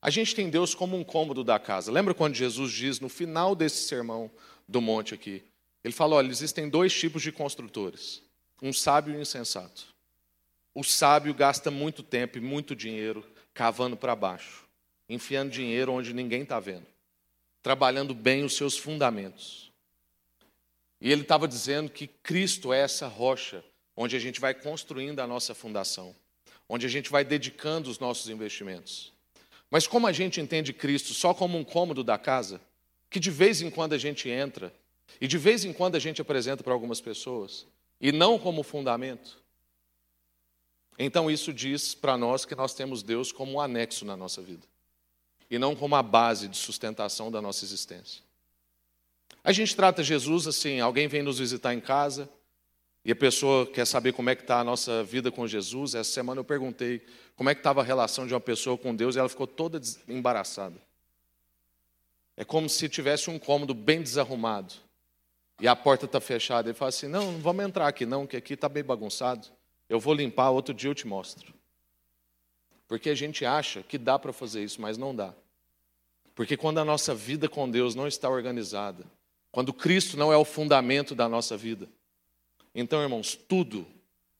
A 0.00 0.08
gente 0.08 0.34
tem 0.34 0.48
Deus 0.48 0.74
como 0.74 0.96
um 0.96 1.04
cômodo 1.04 1.44
da 1.44 1.58
casa. 1.58 1.92
Lembra 1.92 2.14
quando 2.14 2.34
Jesus 2.34 2.72
diz 2.72 2.98
no 2.98 3.10
final 3.10 3.54
desse 3.54 3.86
sermão 3.86 4.30
do 4.66 4.80
monte 4.80 5.12
aqui? 5.12 5.44
Ele 5.84 5.92
fala: 5.92 6.16
olha, 6.16 6.28
existem 6.28 6.66
dois 6.66 6.98
tipos 6.98 7.20
de 7.20 7.30
construtores: 7.30 8.22
um 8.62 8.72
sábio 8.72 9.12
e 9.12 9.18
um 9.18 9.20
insensato. 9.20 9.94
O 10.74 10.82
sábio 10.82 11.34
gasta 11.34 11.70
muito 11.70 12.02
tempo 12.02 12.38
e 12.38 12.40
muito 12.40 12.74
dinheiro 12.74 13.22
cavando 13.54 13.96
para 13.96 14.16
baixo, 14.16 14.64
enfiando 15.08 15.50
dinheiro 15.50 15.92
onde 15.92 16.12
ninguém 16.12 16.42
está 16.42 16.58
vendo, 16.58 16.86
trabalhando 17.62 18.14
bem 18.14 18.44
os 18.44 18.56
seus 18.56 18.76
fundamentos. 18.76 19.70
E 21.00 21.10
ele 21.10 21.22
estava 21.22 21.48
dizendo 21.48 21.90
que 21.90 22.06
Cristo 22.06 22.72
é 22.72 22.80
essa 22.80 23.08
rocha 23.08 23.64
onde 23.96 24.16
a 24.16 24.18
gente 24.18 24.40
vai 24.40 24.54
construindo 24.54 25.20
a 25.20 25.26
nossa 25.26 25.54
fundação, 25.54 26.14
onde 26.68 26.86
a 26.86 26.88
gente 26.88 27.10
vai 27.10 27.24
dedicando 27.24 27.90
os 27.90 27.98
nossos 27.98 28.30
investimentos. 28.30 29.12
Mas 29.70 29.86
como 29.86 30.06
a 30.06 30.12
gente 30.12 30.40
entende 30.40 30.72
Cristo 30.72 31.12
só 31.12 31.34
como 31.34 31.58
um 31.58 31.64
cômodo 31.64 32.04
da 32.04 32.16
casa, 32.16 32.60
que 33.10 33.18
de 33.18 33.30
vez 33.30 33.60
em 33.60 33.70
quando 33.70 33.94
a 33.94 33.98
gente 33.98 34.28
entra 34.28 34.72
e 35.20 35.26
de 35.26 35.36
vez 35.36 35.64
em 35.64 35.72
quando 35.72 35.96
a 35.96 35.98
gente 35.98 36.20
apresenta 36.22 36.62
para 36.62 36.72
algumas 36.72 37.00
pessoas, 37.00 37.66
e 38.00 38.12
não 38.12 38.38
como 38.38 38.62
fundamento, 38.62 39.41
então 41.04 41.30
isso 41.30 41.52
diz 41.52 41.94
para 41.94 42.16
nós 42.16 42.44
que 42.44 42.54
nós 42.54 42.74
temos 42.74 43.02
Deus 43.02 43.32
como 43.32 43.52
um 43.52 43.60
anexo 43.60 44.04
na 44.04 44.16
nossa 44.16 44.42
vida, 44.42 44.66
e 45.50 45.58
não 45.58 45.74
como 45.74 45.96
a 45.96 46.02
base 46.02 46.48
de 46.48 46.56
sustentação 46.56 47.30
da 47.30 47.40
nossa 47.40 47.64
existência. 47.64 48.22
A 49.44 49.52
gente 49.52 49.74
trata 49.74 50.02
Jesus 50.02 50.46
assim: 50.46 50.80
alguém 50.80 51.08
vem 51.08 51.22
nos 51.22 51.38
visitar 51.38 51.74
em 51.74 51.80
casa 51.80 52.28
e 53.04 53.10
a 53.10 53.16
pessoa 53.16 53.66
quer 53.66 53.84
saber 53.86 54.12
como 54.12 54.30
é 54.30 54.36
que 54.36 54.42
está 54.42 54.60
a 54.60 54.64
nossa 54.64 55.02
vida 55.02 55.30
com 55.30 55.46
Jesus. 55.46 55.94
Essa 55.94 56.10
semana 56.12 56.40
eu 56.40 56.44
perguntei 56.44 57.04
como 57.34 57.50
é 57.50 57.54
que 57.54 57.60
estava 57.60 57.80
a 57.80 57.84
relação 57.84 58.26
de 58.26 58.34
uma 58.34 58.40
pessoa 58.40 58.78
com 58.78 58.94
Deus 58.94 59.16
e 59.16 59.18
ela 59.18 59.28
ficou 59.28 59.46
toda 59.46 59.80
embaraçada. 60.08 60.76
É 62.36 62.44
como 62.44 62.68
se 62.68 62.88
tivesse 62.88 63.28
um 63.28 63.38
cômodo 63.38 63.74
bem 63.74 64.00
desarrumado 64.00 64.74
e 65.60 65.66
a 65.66 65.74
porta 65.74 66.06
está 66.06 66.20
fechada. 66.20 66.68
Ele 66.68 66.78
fala 66.78 66.90
assim: 66.90 67.08
Não, 67.08 67.32
não 67.32 67.40
vamos 67.40 67.64
entrar 67.64 67.88
aqui 67.88 68.06
não, 68.06 68.26
que 68.26 68.36
aqui 68.36 68.54
está 68.54 68.68
bem 68.68 68.84
bagunçado. 68.84 69.48
Eu 69.88 70.00
vou 70.00 70.14
limpar, 70.14 70.50
outro 70.50 70.74
dia 70.74 70.90
eu 70.90 70.94
te 70.94 71.06
mostro. 71.06 71.52
Porque 72.88 73.10
a 73.10 73.14
gente 73.14 73.44
acha 73.44 73.82
que 73.82 73.96
dá 73.96 74.18
para 74.18 74.32
fazer 74.32 74.62
isso, 74.62 74.80
mas 74.80 74.98
não 74.98 75.14
dá. 75.14 75.34
Porque 76.34 76.56
quando 76.56 76.78
a 76.78 76.84
nossa 76.84 77.14
vida 77.14 77.48
com 77.48 77.70
Deus 77.70 77.94
não 77.94 78.06
está 78.06 78.28
organizada, 78.28 79.04
quando 79.50 79.72
Cristo 79.72 80.16
não 80.16 80.32
é 80.32 80.36
o 80.36 80.44
fundamento 80.44 81.14
da 81.14 81.28
nossa 81.28 81.56
vida. 81.56 81.88
Então, 82.74 83.02
irmãos, 83.02 83.36
tudo 83.36 83.86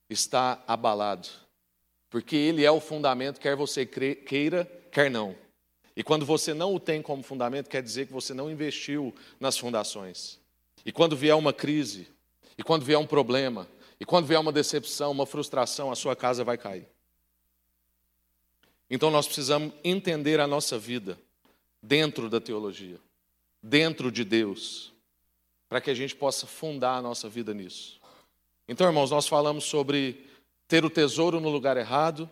está 0.09 0.63
abalado. 0.67 1.29
Porque 2.09 2.35
Ele 2.37 2.65
é 2.65 2.71
o 2.71 2.81
fundamento, 2.81 3.41
quer 3.41 3.55
você 3.57 3.85
queira, 3.85 4.65
quer 4.91 5.11
não. 5.11 5.37
E 5.95 6.03
quando 6.03 6.25
você 6.25 6.55
não 6.55 6.75
o 6.75 6.81
tem 6.81 7.03
como 7.03 7.23
fundamento, 7.23 7.69
quer 7.69 7.83
dizer 7.83 8.07
que 8.07 8.13
você 8.13 8.33
não 8.33 8.51
investiu 8.51 9.15
nas 9.39 9.59
fundações. 9.59 10.39
E 10.85 10.91
quando 10.91 11.17
vier 11.17 11.37
uma 11.37 11.53
crise, 11.53 12.09
e 12.57 12.63
quando 12.63 12.85
vier 12.85 12.99
um 12.99 13.07
problema, 13.07 13.69
e 14.03 14.05
quando 14.05 14.27
vier 14.27 14.41
uma 14.41 14.51
decepção, 14.51 15.13
uma 15.13 15.25
frustração, 15.25 15.93
a 15.93 15.95
sua 15.95 16.17
casa 16.17 16.43
vai 16.43 16.59
cair. 16.59 16.89
Então 18.91 19.13
nós 19.13 19.27
precisamos 19.27 19.73
entender 19.85 20.41
a 20.41 20.47
nossa 20.49 20.77
vida 20.77 21.17
dentro 21.81 22.29
da 22.29 22.41
teologia, 22.41 22.99
dentro 23.63 24.11
de 24.11 24.25
Deus 24.25 24.93
para 25.69 25.81
que 25.81 25.89
a 25.89 25.95
gente 25.95 26.17
possa 26.17 26.49
fundar 26.49 26.97
a 26.97 27.01
nossa 27.01 27.29
vida 27.29 27.55
nisso. 27.55 28.01
Então, 28.67 28.89
irmãos, 28.89 29.13
nós 29.13 29.29
falamos 29.29 29.63
sobre 29.63 30.27
ter 30.67 30.85
o 30.85 30.91
tesouro 30.91 31.39
no 31.39 31.49
lugar 31.49 31.77
errado, 31.77 32.29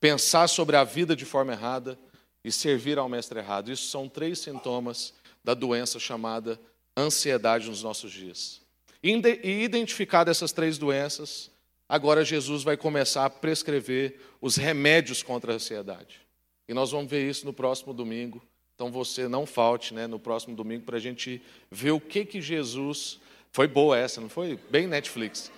pensar 0.00 0.48
sobre 0.48 0.76
a 0.76 0.82
vida 0.82 1.14
de 1.14 1.26
forma 1.26 1.52
errada 1.52 1.98
e 2.42 2.50
servir 2.50 2.96
ao 2.96 3.06
mestre 3.06 3.38
errado. 3.38 3.70
Isso 3.70 3.86
são 3.90 4.08
três 4.08 4.38
sintomas 4.38 5.12
da 5.44 5.52
doença 5.52 5.98
chamada 5.98 6.58
ansiedade 6.96 7.68
nos 7.68 7.82
nossos 7.82 8.10
dias. 8.10 8.61
E 9.02 9.64
identificado 9.64 10.30
essas 10.30 10.52
três 10.52 10.78
doenças, 10.78 11.50
agora 11.88 12.24
Jesus 12.24 12.62
vai 12.62 12.76
começar 12.76 13.24
a 13.24 13.30
prescrever 13.30 14.20
os 14.40 14.56
remédios 14.56 15.22
contra 15.22 15.52
a 15.52 15.56
ansiedade. 15.56 16.20
E 16.68 16.74
nós 16.74 16.92
vamos 16.92 17.10
ver 17.10 17.28
isso 17.28 17.44
no 17.44 17.52
próximo 17.52 17.92
domingo, 17.92 18.40
então 18.74 18.90
você 18.90 19.26
não 19.26 19.44
falte 19.44 19.92
né, 19.92 20.06
no 20.06 20.18
próximo 20.18 20.54
domingo 20.54 20.84
para 20.84 20.96
a 20.96 21.00
gente 21.00 21.42
ver 21.70 21.90
o 21.90 22.00
que, 22.00 22.24
que 22.24 22.40
Jesus. 22.40 23.20
Foi 23.50 23.66
boa 23.66 23.98
essa, 23.98 24.20
não 24.20 24.28
foi? 24.28 24.58
Bem 24.70 24.86
Netflix. 24.86 25.50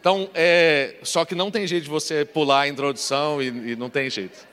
Então, 0.00 0.30
é, 0.34 0.96
só 1.02 1.24
que 1.24 1.34
não 1.34 1.50
tem 1.50 1.66
jeito 1.66 1.84
de 1.84 1.90
você 1.90 2.24
pular 2.24 2.62
a 2.62 2.68
introdução 2.68 3.42
e, 3.42 3.72
e 3.72 3.76
não 3.76 3.90
tem 3.90 4.08
jeito. 4.08 4.46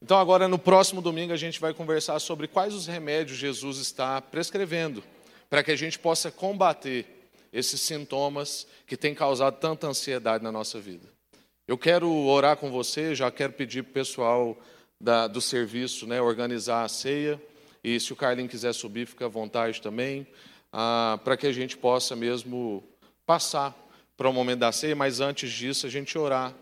Então, 0.00 0.18
agora 0.18 0.48
no 0.48 0.58
próximo 0.58 1.00
domingo 1.00 1.32
a 1.32 1.36
gente 1.36 1.60
vai 1.60 1.72
conversar 1.74 2.18
sobre 2.18 2.48
quais 2.48 2.74
os 2.74 2.86
remédios 2.86 3.38
Jesus 3.38 3.78
está 3.78 4.20
prescrevendo 4.20 5.02
para 5.48 5.62
que 5.62 5.70
a 5.70 5.76
gente 5.76 5.98
possa 5.98 6.30
combater 6.30 7.21
esses 7.52 7.80
sintomas 7.80 8.66
que 8.86 8.96
têm 8.96 9.14
causado 9.14 9.58
tanta 9.58 9.86
ansiedade 9.86 10.42
na 10.42 10.50
nossa 10.50 10.80
vida. 10.80 11.06
Eu 11.68 11.76
quero 11.76 12.10
orar 12.10 12.56
com 12.56 12.70
você, 12.70 13.14
já 13.14 13.30
quero 13.30 13.52
pedir 13.52 13.82
para 13.82 13.90
o 13.90 13.94
pessoal 13.94 14.58
da, 15.00 15.26
do 15.26 15.40
serviço, 15.40 16.06
né, 16.06 16.20
organizar 16.20 16.84
a 16.84 16.88
ceia. 16.88 17.40
E 17.84 17.98
se 18.00 18.12
o 18.12 18.16
Carlinho 18.16 18.48
quiser 18.48 18.72
subir, 18.72 19.06
fica 19.06 19.26
à 19.26 19.28
vontade 19.28 19.80
também, 19.82 20.26
ah, 20.72 21.18
para 21.24 21.36
que 21.36 21.46
a 21.46 21.52
gente 21.52 21.76
possa 21.76 22.16
mesmo 22.16 22.82
passar 23.26 23.76
para 24.16 24.28
o 24.28 24.32
momento 24.32 24.60
da 24.60 24.72
ceia, 24.72 24.94
mas 24.94 25.20
antes 25.20 25.50
disso 25.50 25.86
a 25.86 25.90
gente 25.90 26.16
orar 26.16 26.54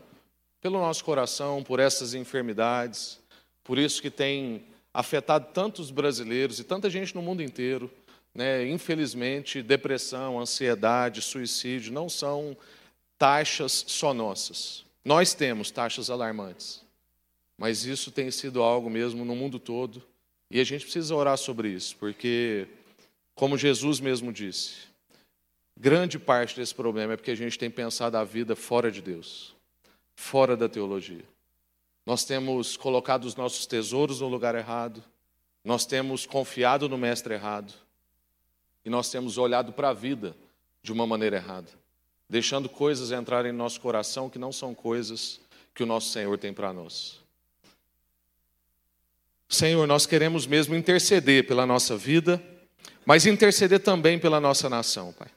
pelo 0.60 0.78
nosso 0.78 1.04
coração, 1.04 1.62
por 1.62 1.80
essas 1.80 2.14
enfermidades, 2.14 3.18
por 3.62 3.78
isso 3.78 4.00
que 4.00 4.10
tem 4.10 4.64
afetado 4.92 5.48
tantos 5.52 5.90
brasileiros 5.90 6.58
e 6.58 6.64
tanta 6.64 6.90
gente 6.90 7.14
no 7.14 7.22
mundo 7.22 7.42
inteiro. 7.42 7.90
Né? 8.34 8.68
Infelizmente, 8.68 9.62
depressão, 9.62 10.38
ansiedade, 10.38 11.22
suicídio 11.22 11.92
não 11.92 12.08
são 12.08 12.56
taxas 13.18 13.84
só 13.86 14.14
nossas. 14.14 14.84
Nós 15.04 15.34
temos 15.34 15.70
taxas 15.70 16.10
alarmantes, 16.10 16.82
mas 17.56 17.84
isso 17.84 18.10
tem 18.10 18.30
sido 18.30 18.62
algo 18.62 18.88
mesmo 18.88 19.24
no 19.24 19.34
mundo 19.34 19.58
todo 19.58 20.02
e 20.50 20.60
a 20.60 20.64
gente 20.64 20.84
precisa 20.84 21.14
orar 21.14 21.36
sobre 21.38 21.68
isso, 21.68 21.96
porque, 21.96 22.66
como 23.34 23.56
Jesus 23.56 24.00
mesmo 24.00 24.32
disse, 24.32 24.88
grande 25.78 26.18
parte 26.18 26.56
desse 26.56 26.74
problema 26.74 27.12
é 27.12 27.16
porque 27.16 27.30
a 27.30 27.36
gente 27.36 27.58
tem 27.58 27.70
pensado 27.70 28.16
a 28.16 28.24
vida 28.24 28.56
fora 28.56 28.90
de 28.90 29.00
Deus 29.00 29.54
fora 30.20 30.54
da 30.54 30.68
teologia. 30.68 31.24
Nós 32.04 32.24
temos 32.24 32.76
colocado 32.76 33.24
os 33.24 33.34
nossos 33.34 33.66
tesouros 33.66 34.20
no 34.20 34.28
lugar 34.28 34.54
errado, 34.54 35.02
nós 35.64 35.86
temos 35.86 36.26
confiado 36.26 36.88
no 36.88 36.98
mestre 36.98 37.34
errado, 37.34 37.72
e 38.84 38.90
nós 38.90 39.10
temos 39.10 39.38
olhado 39.38 39.72
para 39.72 39.90
a 39.90 39.94
vida 39.94 40.36
de 40.82 40.92
uma 40.92 41.06
maneira 41.06 41.36
errada, 41.36 41.70
deixando 42.28 42.68
coisas 42.68 43.12
entrarem 43.12 43.52
em 43.52 43.56
nosso 43.56 43.80
coração 43.80 44.30
que 44.30 44.38
não 44.38 44.52
são 44.52 44.74
coisas 44.74 45.40
que 45.74 45.82
o 45.82 45.86
nosso 45.86 46.10
Senhor 46.10 46.36
tem 46.38 46.52
para 46.52 46.72
nós. 46.72 47.18
Senhor, 49.48 49.86
nós 49.86 50.06
queremos 50.06 50.46
mesmo 50.46 50.76
interceder 50.76 51.46
pela 51.46 51.66
nossa 51.66 51.96
vida, 51.96 52.40
mas 53.04 53.26
interceder 53.26 53.80
também 53.80 54.18
pela 54.18 54.40
nossa 54.40 54.68
nação, 54.68 55.12
Pai. 55.12 55.28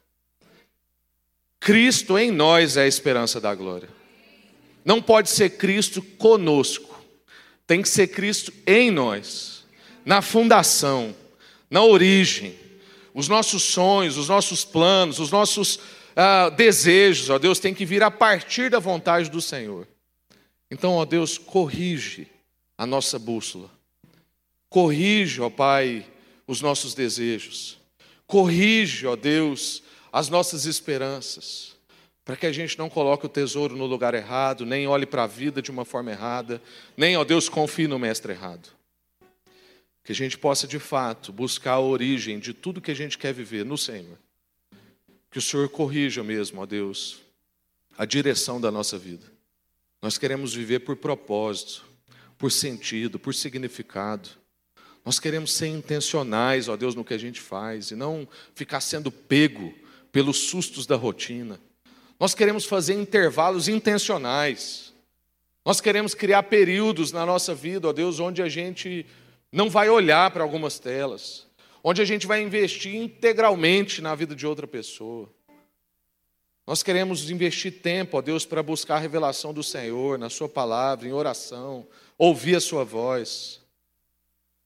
Cristo 1.59 2.17
em 2.19 2.29
nós 2.29 2.77
é 2.77 2.83
a 2.83 2.87
esperança 2.87 3.39
da 3.41 3.55
glória. 3.55 3.89
Não 4.83 5.01
pode 5.01 5.29
ser 5.29 5.51
Cristo 5.51 6.01
conosco, 6.01 7.01
tem 7.65 7.81
que 7.81 7.89
ser 7.89 8.07
Cristo 8.07 8.53
em 8.67 8.91
nós, 8.91 9.65
na 10.05 10.21
fundação, 10.21 11.15
na 11.69 11.81
origem. 11.81 12.62
Os 13.13 13.27
nossos 13.27 13.63
sonhos, 13.63 14.17
os 14.17 14.29
nossos 14.29 14.65
planos, 14.65 15.19
os 15.19 15.31
nossos 15.31 15.79
ah, 16.15 16.49
desejos, 16.49 17.29
ó 17.29 17.37
Deus, 17.37 17.59
tem 17.59 17.73
que 17.73 17.85
vir 17.85 18.03
a 18.03 18.11
partir 18.11 18.69
da 18.69 18.79
vontade 18.79 19.29
do 19.29 19.41
Senhor. 19.41 19.87
Então, 20.69 20.93
ó 20.93 21.05
Deus, 21.05 21.37
corrige 21.37 22.27
a 22.77 22.85
nossa 22.85 23.19
bússola, 23.19 23.69
corrige, 24.69 25.41
ó 25.41 25.49
Pai, 25.49 26.05
os 26.47 26.61
nossos 26.61 26.93
desejos, 26.93 27.77
corrige, 28.25 29.05
ó 29.05 29.15
Deus, 29.15 29.83
as 30.11 30.29
nossas 30.29 30.65
esperanças 30.65 31.73
para 32.25 32.37
que 32.37 32.45
a 32.45 32.51
gente 32.51 32.77
não 32.77 32.89
coloque 32.89 33.25
o 33.25 33.29
tesouro 33.29 33.75
no 33.75 33.85
lugar 33.85 34.13
errado, 34.13 34.65
nem 34.65 34.87
olhe 34.87 35.05
para 35.05 35.23
a 35.23 35.27
vida 35.27 35.61
de 35.61 35.69
uma 35.69 35.83
forma 35.83 36.11
errada, 36.11 36.61
nem, 36.95 37.17
ó 37.17 37.23
Deus, 37.23 37.49
confie 37.49 37.87
no 37.87 37.99
mestre 37.99 38.31
errado. 38.31 38.69
Que 40.03 40.11
a 40.11 40.15
gente 40.15 40.37
possa, 40.37 40.67
de 40.67 40.79
fato, 40.79 41.31
buscar 41.31 41.73
a 41.73 41.79
origem 41.79 42.39
de 42.39 42.53
tudo 42.53 42.81
que 42.81 42.91
a 42.91 42.95
gente 42.95 43.17
quer 43.17 43.33
viver 43.33 43.63
no 43.63 43.77
Senhor. 43.77 44.17
Que 45.31 45.39
o 45.39 45.41
Senhor 45.41 45.69
corrija 45.69 46.23
mesmo, 46.23 46.61
ó 46.61 46.65
Deus, 46.65 47.21
a 47.97 48.05
direção 48.05 48.59
da 48.59 48.69
nossa 48.69 48.97
vida. 48.97 49.25
Nós 50.01 50.17
queremos 50.17 50.53
viver 50.53 50.79
por 50.79 50.97
propósito, 50.97 51.85
por 52.37 52.51
sentido, 52.51 53.17
por 53.17 53.33
significado. 53.33 54.29
Nós 55.05 55.19
queremos 55.19 55.53
ser 55.53 55.67
intencionais, 55.67 56.67
ó 56.67 56.75
Deus, 56.75 56.93
no 56.93 57.05
que 57.05 57.13
a 57.13 57.17
gente 57.17 57.39
faz 57.39 57.91
e 57.91 57.95
não 57.95 58.27
ficar 58.53 58.81
sendo 58.81 59.11
pego 59.11 59.73
pelos 60.11 60.37
sustos 60.49 60.85
da 60.85 60.95
rotina. 60.95 61.59
Nós 62.19 62.35
queremos 62.35 62.65
fazer 62.65 62.93
intervalos 62.93 63.67
intencionais. 63.67 64.93
Nós 65.65 65.81
queremos 65.81 66.13
criar 66.13 66.43
períodos 66.43 67.11
na 67.11 67.25
nossa 67.25 67.55
vida, 67.55 67.87
ó 67.87 67.93
Deus, 67.93 68.19
onde 68.19 68.41
a 68.41 68.49
gente 68.49 69.05
não 69.53 69.69
vai 69.69 69.87
olhar 69.87 70.31
para 70.31 70.41
algumas 70.41 70.79
telas, 70.79 71.45
onde 71.83 72.01
a 72.01 72.05
gente 72.05 72.25
vai 72.25 72.41
investir 72.41 72.95
integralmente 72.95 74.01
na 74.01 74.15
vida 74.15 74.35
de 74.35 74.47
outra 74.47 74.65
pessoa. 74.65 75.29
Nós 76.65 76.81
queremos 76.81 77.29
investir 77.29 77.81
tempo, 77.81 78.17
ó 78.17 78.21
Deus, 78.21 78.45
para 78.45 78.63
buscar 78.63 78.95
a 78.95 78.99
revelação 78.99 79.53
do 79.53 79.61
Senhor, 79.61 80.17
na 80.17 80.27
Sua 80.27 80.49
palavra, 80.49 81.07
em 81.07 81.13
oração, 81.13 81.85
ouvir 82.17 82.55
a 82.55 82.61
Sua 82.61 82.83
voz. 82.83 83.61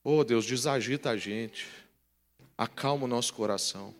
Oh 0.05 0.23
Deus, 0.23 0.45
desagita 0.45 1.09
a 1.09 1.17
gente, 1.17 1.67
acalma 2.57 3.03
o 3.03 3.09
nosso 3.09 3.33
coração. 3.33 3.93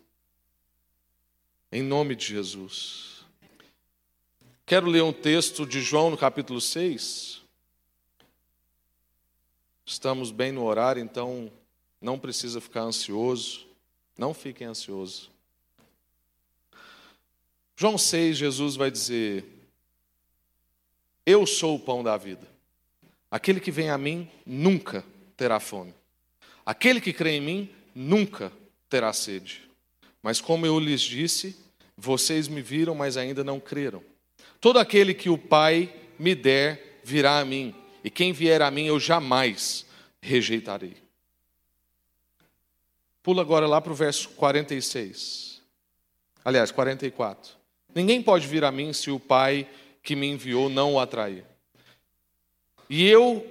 Em 1.70 1.82
nome 1.82 2.16
de 2.16 2.24
Jesus. 2.24 3.26
Quero 4.64 4.86
ler 4.86 5.02
um 5.02 5.12
texto 5.12 5.66
de 5.66 5.82
João 5.82 6.08
no 6.08 6.16
capítulo 6.16 6.62
6. 6.62 7.42
Estamos 9.88 10.30
bem 10.30 10.52
no 10.52 10.64
horário, 10.64 11.02
então 11.02 11.50
não 11.98 12.18
precisa 12.18 12.60
ficar 12.60 12.82
ansioso. 12.82 13.66
Não 14.18 14.34
fiquem 14.34 14.66
ansiosos. 14.66 15.30
João 17.74 17.96
6, 17.96 18.36
Jesus 18.36 18.76
vai 18.76 18.90
dizer: 18.90 19.46
Eu 21.24 21.46
sou 21.46 21.76
o 21.76 21.80
pão 21.80 22.04
da 22.04 22.18
vida. 22.18 22.46
Aquele 23.30 23.60
que 23.60 23.70
vem 23.70 23.88
a 23.88 23.96
mim 23.96 24.30
nunca 24.44 25.02
terá 25.38 25.58
fome. 25.58 25.94
Aquele 26.66 27.00
que 27.00 27.14
crê 27.14 27.36
em 27.36 27.40
mim 27.40 27.70
nunca 27.94 28.52
terá 28.90 29.10
sede. 29.14 29.70
Mas 30.22 30.38
como 30.38 30.66
eu 30.66 30.78
lhes 30.78 31.00
disse, 31.00 31.56
vocês 31.96 32.46
me 32.46 32.60
viram, 32.60 32.94
mas 32.94 33.16
ainda 33.16 33.42
não 33.42 33.58
creram. 33.58 34.04
Todo 34.60 34.78
aquele 34.78 35.14
que 35.14 35.30
o 35.30 35.38
Pai 35.38 35.90
me 36.18 36.34
der 36.34 37.00
virá 37.02 37.38
a 37.38 37.44
mim, 37.46 37.74
e 38.08 38.10
quem 38.10 38.32
vier 38.32 38.62
a 38.62 38.70
mim 38.70 38.86
eu 38.86 38.98
jamais 38.98 39.84
rejeitarei. 40.18 40.96
Pula 43.22 43.42
agora 43.42 43.66
lá 43.66 43.82
para 43.82 43.92
o 43.92 43.94
verso 43.94 44.30
46. 44.30 45.60
Aliás, 46.42 46.70
44. 46.70 47.52
Ninguém 47.94 48.22
pode 48.22 48.46
vir 48.46 48.64
a 48.64 48.72
mim 48.72 48.94
se 48.94 49.10
o 49.10 49.20
Pai 49.20 49.68
que 50.02 50.16
me 50.16 50.26
enviou 50.26 50.70
não 50.70 50.94
o 50.94 50.98
atrair. 50.98 51.44
E 52.88 53.06
eu 53.06 53.46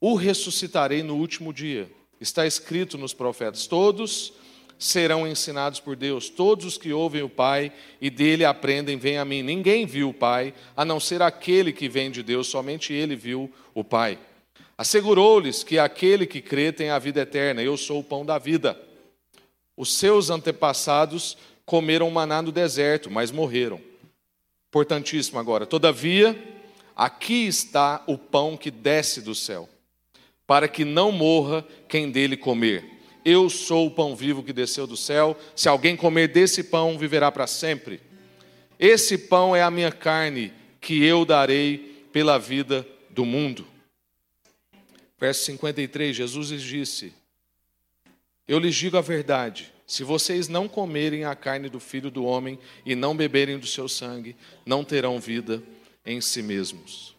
o 0.00 0.16
ressuscitarei 0.16 1.04
no 1.04 1.14
último 1.14 1.52
dia. 1.52 1.88
Está 2.20 2.44
escrito 2.44 2.98
nos 2.98 3.14
profetas: 3.14 3.68
todos 3.68 4.32
serão 4.80 5.28
ensinados 5.28 5.78
por 5.78 5.94
Deus. 5.94 6.30
Todos 6.30 6.64
os 6.64 6.78
que 6.78 6.90
ouvem 6.90 7.22
o 7.22 7.28
Pai 7.28 7.70
e 8.00 8.08
dele 8.08 8.46
aprendem, 8.46 8.96
vêm 8.96 9.18
a 9.18 9.24
mim. 9.26 9.42
Ninguém 9.42 9.84
viu 9.84 10.08
o 10.08 10.14
Pai, 10.14 10.54
a 10.74 10.86
não 10.86 10.98
ser 10.98 11.20
aquele 11.20 11.70
que 11.70 11.86
vem 11.86 12.10
de 12.10 12.22
Deus, 12.22 12.46
somente 12.46 12.94
ele 12.94 13.14
viu 13.14 13.52
o 13.74 13.84
Pai. 13.84 14.18
Assegurou-lhes 14.78 15.62
que 15.62 15.78
aquele 15.78 16.26
que 16.26 16.40
crê 16.40 16.72
tem 16.72 16.88
a 16.88 16.98
vida 16.98 17.20
eterna. 17.20 17.62
Eu 17.62 17.76
sou 17.76 18.00
o 18.00 18.04
pão 18.04 18.24
da 18.24 18.38
vida. 18.38 18.80
Os 19.76 19.94
seus 19.94 20.30
antepassados 20.30 21.36
comeram 21.66 22.10
maná 22.10 22.40
no 22.40 22.50
deserto, 22.50 23.10
mas 23.10 23.30
morreram. 23.30 23.78
Importantíssimo 24.68 25.38
agora. 25.38 25.66
Todavia, 25.66 26.34
aqui 26.96 27.46
está 27.46 28.02
o 28.06 28.16
pão 28.16 28.56
que 28.56 28.70
desce 28.70 29.20
do 29.20 29.34
céu, 29.34 29.68
para 30.46 30.66
que 30.66 30.86
não 30.86 31.12
morra 31.12 31.66
quem 31.86 32.10
dele 32.10 32.36
comer. 32.36 32.99
Eu 33.24 33.50
sou 33.50 33.86
o 33.86 33.90
pão 33.90 34.16
vivo 34.16 34.42
que 34.42 34.52
desceu 34.52 34.86
do 34.86 34.96
céu. 34.96 35.38
Se 35.54 35.68
alguém 35.68 35.96
comer 35.96 36.28
desse 36.28 36.64
pão, 36.64 36.98
viverá 36.98 37.30
para 37.30 37.46
sempre. 37.46 38.00
Esse 38.78 39.18
pão 39.18 39.54
é 39.54 39.62
a 39.62 39.70
minha 39.70 39.92
carne, 39.92 40.52
que 40.80 41.04
eu 41.04 41.24
darei 41.24 42.06
pela 42.12 42.38
vida 42.38 42.86
do 43.10 43.24
mundo. 43.24 43.66
Verso 45.18 45.44
53, 45.44 46.16
Jesus 46.16 46.48
lhes 46.48 46.62
disse: 46.62 47.12
Eu 48.48 48.58
lhes 48.58 48.74
digo 48.74 48.96
a 48.96 49.02
verdade. 49.02 49.70
Se 49.86 50.04
vocês 50.04 50.46
não 50.48 50.68
comerem 50.68 51.24
a 51.24 51.34
carne 51.34 51.68
do 51.68 51.80
filho 51.80 52.10
do 52.10 52.24
homem 52.24 52.58
e 52.86 52.94
não 52.94 53.16
beberem 53.16 53.58
do 53.58 53.66
seu 53.66 53.88
sangue, 53.88 54.36
não 54.64 54.84
terão 54.84 55.18
vida 55.18 55.62
em 56.06 56.20
si 56.20 56.42
mesmos. 56.42 57.14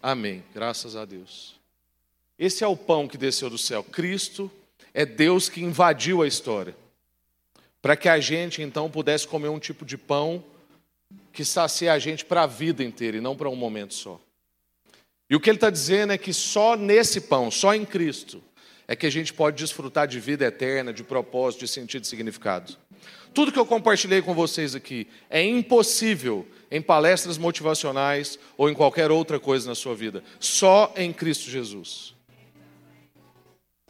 Amém. 0.00 0.42
Graças 0.54 0.96
a 0.96 1.04
Deus. 1.04 1.56
Esse 2.38 2.64
é 2.64 2.66
o 2.66 2.76
pão 2.76 3.06
que 3.06 3.18
desceu 3.18 3.50
do 3.50 3.58
céu. 3.58 3.82
Cristo 3.82 4.50
é 4.94 5.06
Deus 5.06 5.48
que 5.48 5.62
invadiu 5.62 6.22
a 6.22 6.26
história. 6.26 6.76
Para 7.80 7.96
que 7.96 8.08
a 8.08 8.20
gente 8.20 8.62
então 8.62 8.90
pudesse 8.90 9.26
comer 9.26 9.48
um 9.48 9.58
tipo 9.58 9.84
de 9.84 9.98
pão 9.98 10.44
que 11.32 11.44
sacia 11.44 11.92
a 11.92 11.98
gente 11.98 12.24
para 12.24 12.42
a 12.42 12.46
vida 12.46 12.82
inteira 12.84 13.16
e 13.16 13.20
não 13.20 13.36
para 13.36 13.48
um 13.48 13.56
momento 13.56 13.94
só. 13.94 14.20
E 15.28 15.34
o 15.34 15.40
que 15.40 15.48
ele 15.48 15.56
está 15.56 15.70
dizendo 15.70 16.12
é 16.12 16.18
que 16.18 16.32
só 16.32 16.76
nesse 16.76 17.22
pão, 17.22 17.50
só 17.50 17.74
em 17.74 17.84
Cristo, 17.84 18.42
é 18.86 18.94
que 18.94 19.06
a 19.06 19.10
gente 19.10 19.32
pode 19.32 19.56
desfrutar 19.56 20.06
de 20.06 20.20
vida 20.20 20.44
eterna, 20.44 20.92
de 20.92 21.02
propósito, 21.02 21.60
de 21.60 21.68
sentido 21.68 22.04
e 22.04 22.06
significado. 22.06 22.76
Tudo 23.32 23.50
que 23.50 23.58
eu 23.58 23.64
compartilhei 23.64 24.20
com 24.20 24.34
vocês 24.34 24.74
aqui 24.74 25.08
é 25.30 25.42
impossível 25.42 26.46
em 26.70 26.82
palestras 26.82 27.38
motivacionais 27.38 28.38
ou 28.56 28.68
em 28.68 28.74
qualquer 28.74 29.10
outra 29.10 29.40
coisa 29.40 29.66
na 29.66 29.74
sua 29.74 29.94
vida, 29.94 30.22
só 30.38 30.92
em 30.96 31.12
Cristo 31.12 31.48
Jesus. 31.50 32.14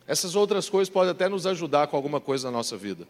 Essas 0.06 0.34
outras 0.34 0.68
coisas 0.68 0.88
podem 0.88 1.10
até 1.10 1.28
nos 1.28 1.46
ajudar 1.46 1.86
com 1.86 1.96
alguma 1.96 2.20
coisa 2.20 2.50
na 2.50 2.56
nossa 2.56 2.76
vida. 2.76 3.06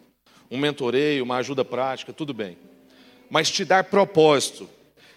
Um 0.51 0.59
mentoreio, 0.59 1.24
uma 1.24 1.36
ajuda 1.36 1.64
prática, 1.64 2.12
tudo 2.12 2.34
bem. 2.34 2.59
Mas 3.30 3.51
te 3.51 3.64
dar 3.64 3.84
propósito, 3.84 4.68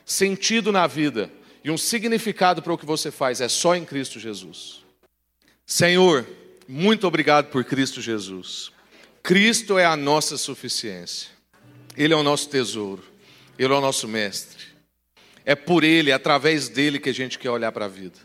sentido 0.05 0.71
na 0.71 0.87
vida 0.87 1.29
e 1.63 1.71
um 1.71 1.77
significado 1.77 2.61
para 2.61 2.73
o 2.73 2.77
que 2.77 2.85
você 2.85 3.11
faz 3.11 3.41
é 3.41 3.49
só 3.49 3.75
em 3.75 3.83
Cristo 3.83 4.19
Jesus. 4.19 4.83
Senhor, 5.65 6.25
muito 6.67 7.07
obrigado 7.07 7.47
por 7.47 7.63
Cristo 7.63 7.99
Jesus. 8.01 8.71
Cristo 9.21 9.77
é 9.77 9.85
a 9.85 9.95
nossa 9.95 10.37
suficiência. 10.37 11.29
Ele 11.97 12.13
é 12.13 12.15
o 12.15 12.23
nosso 12.23 12.49
tesouro. 12.49 13.03
Ele 13.57 13.73
é 13.73 13.75
o 13.75 13.81
nosso 13.81 14.07
mestre. 14.07 14.63
É 15.43 15.55
por 15.55 15.83
Ele, 15.83 16.11
é 16.11 16.13
através 16.13 16.69
dele 16.69 16.99
que 16.99 17.09
a 17.09 17.13
gente 17.13 17.39
quer 17.39 17.49
olhar 17.49 17.71
para 17.71 17.85
a 17.85 17.89
vida. 17.89 18.19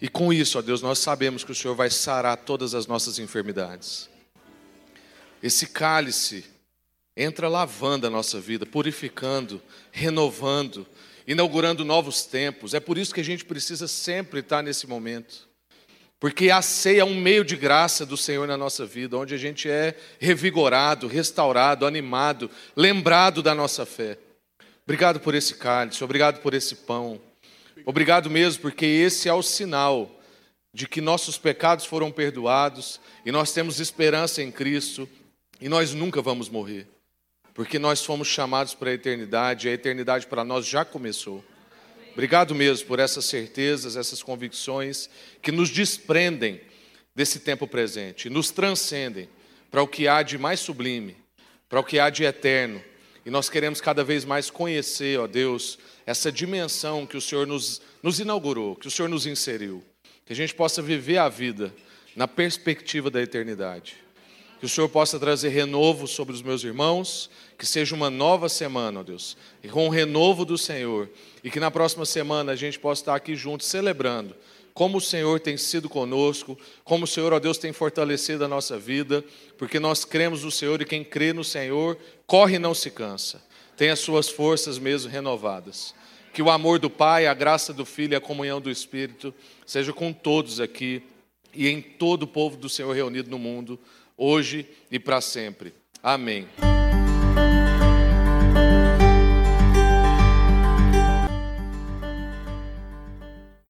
E 0.00 0.08
com 0.08 0.32
isso, 0.32 0.58
ó 0.58 0.62
Deus, 0.62 0.82
nós 0.82 0.98
sabemos 0.98 1.42
que 1.42 1.52
o 1.52 1.54
Senhor 1.54 1.74
vai 1.74 1.88
sarar 1.88 2.36
todas 2.36 2.74
as 2.74 2.86
nossas 2.86 3.18
enfermidades. 3.18 4.10
Esse 5.42 5.66
cálice 5.66 6.44
entra 7.16 7.48
lavando 7.48 8.06
a 8.06 8.10
nossa 8.10 8.38
vida, 8.38 8.66
purificando, 8.66 9.62
renovando, 9.90 10.86
inaugurando 11.26 11.84
novos 11.84 12.24
tempos. 12.24 12.74
É 12.74 12.80
por 12.80 12.98
isso 12.98 13.14
que 13.14 13.20
a 13.20 13.24
gente 13.24 13.44
precisa 13.44 13.88
sempre 13.88 14.40
estar 14.40 14.62
nesse 14.62 14.86
momento. 14.86 15.48
Porque 16.18 16.50
a 16.50 16.62
ceia 16.62 17.02
é 17.02 17.04
um 17.04 17.14
meio 17.14 17.44
de 17.44 17.56
graça 17.56 18.06
do 18.06 18.16
Senhor 18.16 18.46
na 18.46 18.56
nossa 18.56 18.86
vida, 18.86 19.16
onde 19.16 19.34
a 19.34 19.38
gente 19.38 19.68
é 19.68 19.94
revigorado, 20.18 21.06
restaurado, 21.06 21.86
animado, 21.86 22.50
lembrado 22.74 23.42
da 23.42 23.54
nossa 23.54 23.84
fé. 23.84 24.18
Obrigado 24.84 25.20
por 25.20 25.34
esse 25.34 25.54
cálice, 25.54 26.02
obrigado 26.02 26.40
por 26.40 26.54
esse 26.54 26.74
pão. 26.74 27.20
Obrigado 27.88 28.28
mesmo, 28.28 28.62
porque 28.62 28.84
esse 28.84 29.28
é 29.28 29.32
o 29.32 29.44
sinal 29.44 30.10
de 30.74 30.88
que 30.88 31.00
nossos 31.00 31.38
pecados 31.38 31.84
foram 31.84 32.10
perdoados 32.10 33.00
e 33.24 33.30
nós 33.30 33.52
temos 33.52 33.78
esperança 33.78 34.42
em 34.42 34.50
Cristo 34.50 35.08
e 35.60 35.68
nós 35.68 35.94
nunca 35.94 36.20
vamos 36.20 36.48
morrer, 36.48 36.88
porque 37.54 37.78
nós 37.78 38.04
fomos 38.04 38.26
chamados 38.26 38.74
para 38.74 38.90
a 38.90 38.94
eternidade 38.94 39.68
e 39.68 39.70
a 39.70 39.72
eternidade 39.72 40.26
para 40.26 40.42
nós 40.42 40.66
já 40.66 40.84
começou. 40.84 41.44
Obrigado 42.12 42.56
mesmo 42.56 42.88
por 42.88 42.98
essas 42.98 43.24
certezas, 43.24 43.94
essas 43.94 44.20
convicções 44.20 45.08
que 45.40 45.52
nos 45.52 45.70
desprendem 45.70 46.60
desse 47.14 47.38
tempo 47.38 47.68
presente, 47.68 48.28
nos 48.28 48.50
transcendem 48.50 49.28
para 49.70 49.80
o 49.80 49.86
que 49.86 50.08
há 50.08 50.24
de 50.24 50.36
mais 50.36 50.58
sublime, 50.58 51.16
para 51.68 51.78
o 51.78 51.84
que 51.84 52.00
há 52.00 52.10
de 52.10 52.24
eterno. 52.24 52.82
E 53.26 53.30
nós 53.30 53.50
queremos 53.50 53.80
cada 53.80 54.04
vez 54.04 54.24
mais 54.24 54.50
conhecer, 54.50 55.18
ó 55.18 55.26
Deus, 55.26 55.80
essa 56.06 56.30
dimensão 56.30 57.04
que 57.04 57.16
o 57.16 57.20
Senhor 57.20 57.44
nos, 57.44 57.82
nos 58.00 58.20
inaugurou, 58.20 58.76
que 58.76 58.86
o 58.86 58.90
Senhor 58.90 59.08
nos 59.08 59.26
inseriu. 59.26 59.82
Que 60.24 60.32
a 60.32 60.36
gente 60.36 60.54
possa 60.54 60.80
viver 60.80 61.18
a 61.18 61.28
vida 61.28 61.74
na 62.14 62.28
perspectiva 62.28 63.10
da 63.10 63.20
eternidade. 63.20 63.96
Que 64.60 64.66
o 64.66 64.68
Senhor 64.68 64.88
possa 64.88 65.18
trazer 65.18 65.48
renovo 65.48 66.06
sobre 66.06 66.34
os 66.34 66.40
meus 66.40 66.62
irmãos, 66.62 67.28
que 67.58 67.66
seja 67.66 67.96
uma 67.96 68.08
nova 68.08 68.48
semana, 68.48 69.00
ó 69.00 69.02
Deus, 69.02 69.36
e 69.60 69.68
com 69.68 69.88
o 69.88 69.90
renovo 69.90 70.44
do 70.44 70.56
Senhor, 70.56 71.10
e 71.42 71.50
que 71.50 71.58
na 71.58 71.70
próxima 71.70 72.06
semana 72.06 72.52
a 72.52 72.56
gente 72.56 72.78
possa 72.78 73.02
estar 73.02 73.16
aqui 73.16 73.34
juntos 73.34 73.66
celebrando 73.66 74.36
como 74.76 74.98
o 74.98 75.00
Senhor 75.00 75.40
tem 75.40 75.56
sido 75.56 75.88
conosco, 75.88 76.56
como 76.84 77.04
o 77.04 77.06
Senhor, 77.06 77.32
ó 77.32 77.38
Deus, 77.38 77.56
tem 77.56 77.72
fortalecido 77.72 78.44
a 78.44 78.48
nossa 78.48 78.78
vida, 78.78 79.24
porque 79.56 79.80
nós 79.80 80.04
cremos 80.04 80.44
no 80.44 80.50
Senhor 80.50 80.82
e 80.82 80.84
quem 80.84 81.02
crê 81.02 81.32
no 81.32 81.42
Senhor 81.42 81.96
corre 82.26 82.56
e 82.56 82.58
não 82.58 82.74
se 82.74 82.90
cansa, 82.90 83.42
tem 83.74 83.88
as 83.88 84.00
suas 84.00 84.28
forças 84.28 84.78
mesmo 84.78 85.10
renovadas. 85.10 85.94
Que 86.30 86.42
o 86.42 86.50
amor 86.50 86.78
do 86.78 86.90
Pai, 86.90 87.26
a 87.26 87.32
graça 87.32 87.72
do 87.72 87.86
Filho 87.86 88.12
e 88.12 88.16
a 88.16 88.20
comunhão 88.20 88.60
do 88.60 88.70
Espírito 88.70 89.32
seja 89.64 89.94
com 89.94 90.12
todos 90.12 90.60
aqui 90.60 91.02
e 91.54 91.68
em 91.68 91.80
todo 91.80 92.24
o 92.24 92.28
povo 92.28 92.58
do 92.58 92.68
Senhor 92.68 92.94
reunido 92.94 93.30
no 93.30 93.38
mundo 93.38 93.80
hoje 94.14 94.68
e 94.90 94.98
para 94.98 95.22
sempre. 95.22 95.72
Amém. 96.02 96.46